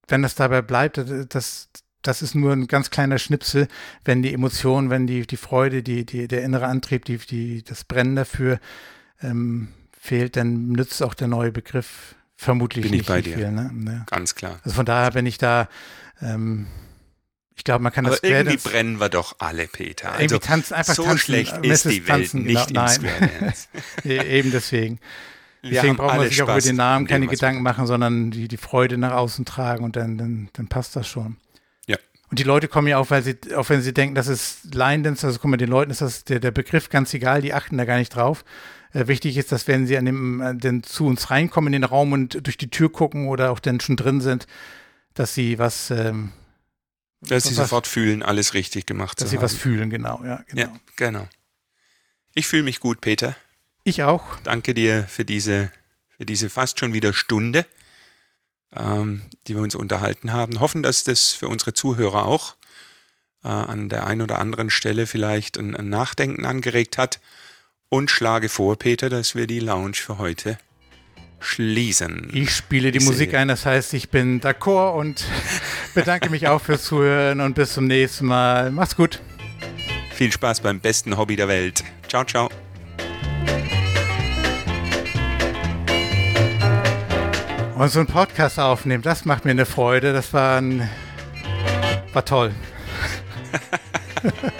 wenn 0.06 0.22
das 0.22 0.34
dabei 0.34 0.62
bleibt, 0.62 0.98
das, 1.28 1.68
das 2.02 2.22
ist 2.22 2.34
nur 2.34 2.52
ein 2.52 2.66
ganz 2.66 2.90
kleiner 2.90 3.18
Schnipsel, 3.18 3.68
wenn 4.04 4.22
die 4.22 4.32
Emotion, 4.32 4.90
wenn 4.90 5.06
die, 5.06 5.26
die 5.26 5.36
Freude, 5.36 5.82
die, 5.82 6.06
die, 6.06 6.28
der 6.28 6.42
innere 6.42 6.66
Antrieb, 6.66 7.04
die, 7.06 7.18
die, 7.18 7.62
das 7.62 7.84
Brennen 7.84 8.16
dafür 8.16 8.60
ähm, 9.22 9.68
fehlt, 9.98 10.36
dann 10.36 10.68
nützt 10.68 11.02
auch 11.02 11.14
der 11.14 11.28
neue 11.28 11.52
Begriff 11.52 12.14
vermutlich 12.36 12.84
Bin 12.84 12.92
nicht 12.92 13.02
ich 13.02 13.06
bei 13.06 13.20
dir. 13.20 13.34
viel. 13.34 13.50
Ne? 13.50 14.04
Ganz 14.06 14.34
klar. 14.34 14.60
Also 14.64 14.74
von 14.74 14.86
daher, 14.86 15.14
wenn 15.14 15.26
ich 15.26 15.36
da 15.38 15.68
ähm, 16.22 16.66
ich 17.56 17.64
glaube, 17.64 17.82
man 17.82 17.92
kann 17.92 18.06
Aber 18.06 18.14
das 18.14 18.22
irgendwie 18.22 18.56
Dance, 18.56 18.68
brennen 18.68 19.00
wir 19.00 19.08
doch 19.08 19.36
alle, 19.38 19.66
Peter. 19.66 20.12
Also 20.12 20.36
irgendwie 20.36 20.46
tanzen, 20.46 20.74
einfach 20.74 20.94
so 20.94 21.04
tanzen, 21.04 21.18
schlecht 21.18 21.56
ist 21.58 21.84
die 21.84 22.06
Welt 22.06 22.06
tanzen, 22.06 22.44
nicht 22.44 22.68
genau, 22.68 22.82
im. 22.82 22.88
Square 22.88 23.30
Dance. 23.40 23.68
Eben 24.04 24.50
deswegen. 24.50 24.98
Deswegen 25.62 25.96
braucht 25.96 26.16
man 26.16 26.28
sich 26.28 26.40
auch 26.40 26.46
über 26.46 26.54
Spaß 26.54 26.64
den 26.64 26.76
Namen 26.76 27.06
keine 27.06 27.26
Gedanken 27.26 27.62
machen, 27.62 27.86
sondern 27.86 28.30
die, 28.30 28.48
die 28.48 28.56
Freude 28.56 28.96
nach 28.96 29.12
außen 29.12 29.44
tragen 29.44 29.84
und 29.84 29.96
dann, 29.96 30.16
dann, 30.16 30.48
dann 30.54 30.68
passt 30.68 30.96
das 30.96 31.06
schon. 31.06 31.36
Ja. 31.86 31.98
Und 32.30 32.38
die 32.38 32.44
Leute 32.44 32.68
kommen 32.68 32.88
ja 32.88 32.98
auch, 32.98 33.10
weil 33.10 33.22
sie, 33.22 33.36
auch 33.54 33.68
wenn 33.68 33.82
sie 33.82 33.92
denken, 33.92 34.14
das 34.14 34.28
ist 34.28 34.74
Line 34.74 35.02
Dance, 35.02 35.26
also 35.26 35.38
guck 35.38 35.50
mal, 35.50 35.56
den 35.56 35.68
Leuten 35.68 35.90
ist 35.90 36.00
das 36.00 36.24
der, 36.24 36.40
der 36.40 36.50
Begriff 36.50 36.88
ganz 36.88 37.12
egal, 37.12 37.42
die 37.42 37.52
achten 37.52 37.76
da 37.76 37.84
gar 37.84 37.98
nicht 37.98 38.14
drauf. 38.14 38.44
Äh, 38.92 39.06
wichtig 39.06 39.36
ist, 39.36 39.52
dass 39.52 39.68
wenn 39.68 39.86
sie 39.86 39.98
an 39.98 40.06
dem, 40.06 40.40
äh, 40.40 40.54
denn 40.54 40.82
zu 40.82 41.06
uns 41.06 41.30
reinkommen 41.30 41.72
in 41.72 41.82
den 41.82 41.88
Raum 41.88 42.12
und 42.12 42.46
durch 42.46 42.56
die 42.56 42.70
Tür 42.70 42.90
gucken 42.90 43.28
oder 43.28 43.50
auch 43.50 43.60
dann 43.60 43.80
schon 43.80 43.96
drin 43.96 44.20
sind, 44.20 44.46
dass 45.14 45.34
sie 45.34 45.58
was, 45.58 45.90
ähm, 45.90 46.32
Dass 47.20 47.44
sie 47.44 47.54
sofort 47.54 47.86
fühlen, 47.86 48.22
alles 48.22 48.54
richtig 48.54 48.86
gemacht 48.86 49.20
dass 49.20 49.26
zu 49.26 49.30
sie 49.30 49.36
haben. 49.36 49.42
was 49.42 49.54
fühlen, 49.54 49.90
genau, 49.90 50.22
ja, 50.24 50.42
genau. 50.48 50.62
Ja, 50.62 50.80
genau. 50.96 51.28
Ich 52.34 52.46
fühle 52.46 52.62
mich 52.62 52.80
gut, 52.80 53.00
Peter. 53.00 53.36
Ich 53.84 54.02
auch. 54.02 54.24
Danke 54.44 54.72
dir 54.74 55.04
für 55.04 55.24
diese, 55.24 55.70
für 56.16 56.24
diese 56.24 56.48
fast 56.48 56.78
schon 56.78 56.94
wieder 56.94 57.12
Stunde, 57.12 57.66
ähm, 58.74 59.22
die 59.46 59.54
wir 59.54 59.62
uns 59.62 59.74
unterhalten 59.74 60.32
haben. 60.32 60.60
Hoffen, 60.60 60.82
dass 60.82 61.04
das 61.04 61.32
für 61.32 61.48
unsere 61.48 61.74
Zuhörer 61.74 62.24
auch 62.24 62.56
äh, 63.44 63.48
an 63.48 63.88
der 63.88 64.06
einen 64.06 64.22
oder 64.22 64.38
anderen 64.38 64.70
Stelle 64.70 65.06
vielleicht 65.06 65.58
ein, 65.58 65.76
ein 65.76 65.88
Nachdenken 65.88 66.46
angeregt 66.46 66.98
hat. 66.98 67.20
Und 67.88 68.10
schlage 68.10 68.48
vor, 68.48 68.78
Peter, 68.78 69.08
dass 69.10 69.34
wir 69.34 69.48
die 69.48 69.58
Lounge 69.58 69.94
für 69.94 70.18
heute 70.18 70.58
schließen. 71.40 72.28
Ich 72.32 72.54
spiele 72.54 72.92
die 72.92 72.98
Ich 72.98 73.04
Musik 73.04 73.34
ein, 73.34 73.48
das 73.48 73.66
heißt, 73.66 73.94
ich 73.94 74.10
bin 74.10 74.40
d'accord 74.40 74.94
und 74.96 75.24
bedanke 75.94 76.30
mich 76.30 76.46
auch 76.46 76.60
fürs 76.60 76.84
Zuhören 76.84 77.40
und 77.40 77.54
bis 77.54 77.72
zum 77.72 77.86
nächsten 77.86 78.26
Mal. 78.26 78.70
Macht's 78.70 78.94
gut. 78.94 79.20
Viel 80.12 80.30
Spaß 80.30 80.60
beim 80.60 80.80
besten 80.80 81.16
Hobby 81.16 81.34
der 81.34 81.48
Welt. 81.48 81.82
Ciao, 82.06 82.24
ciao. 82.24 82.50
Und 87.74 87.88
so 87.88 87.98
einen 88.00 88.08
Podcast 88.08 88.60
aufnehmen, 88.60 89.02
das 89.02 89.24
macht 89.24 89.46
mir 89.46 89.52
eine 89.52 89.64
Freude. 89.64 90.12
Das 90.12 90.34
war, 90.34 90.60
ein, 90.60 90.86
war 92.12 92.26
toll. 92.26 92.52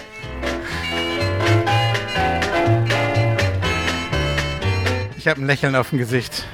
ich 5.19 5.29
habe 5.29 5.43
ein 5.43 5.47
Lächeln 5.47 5.77
auf 5.77 5.91
dem 5.91 5.99
Gesicht. 5.99 6.47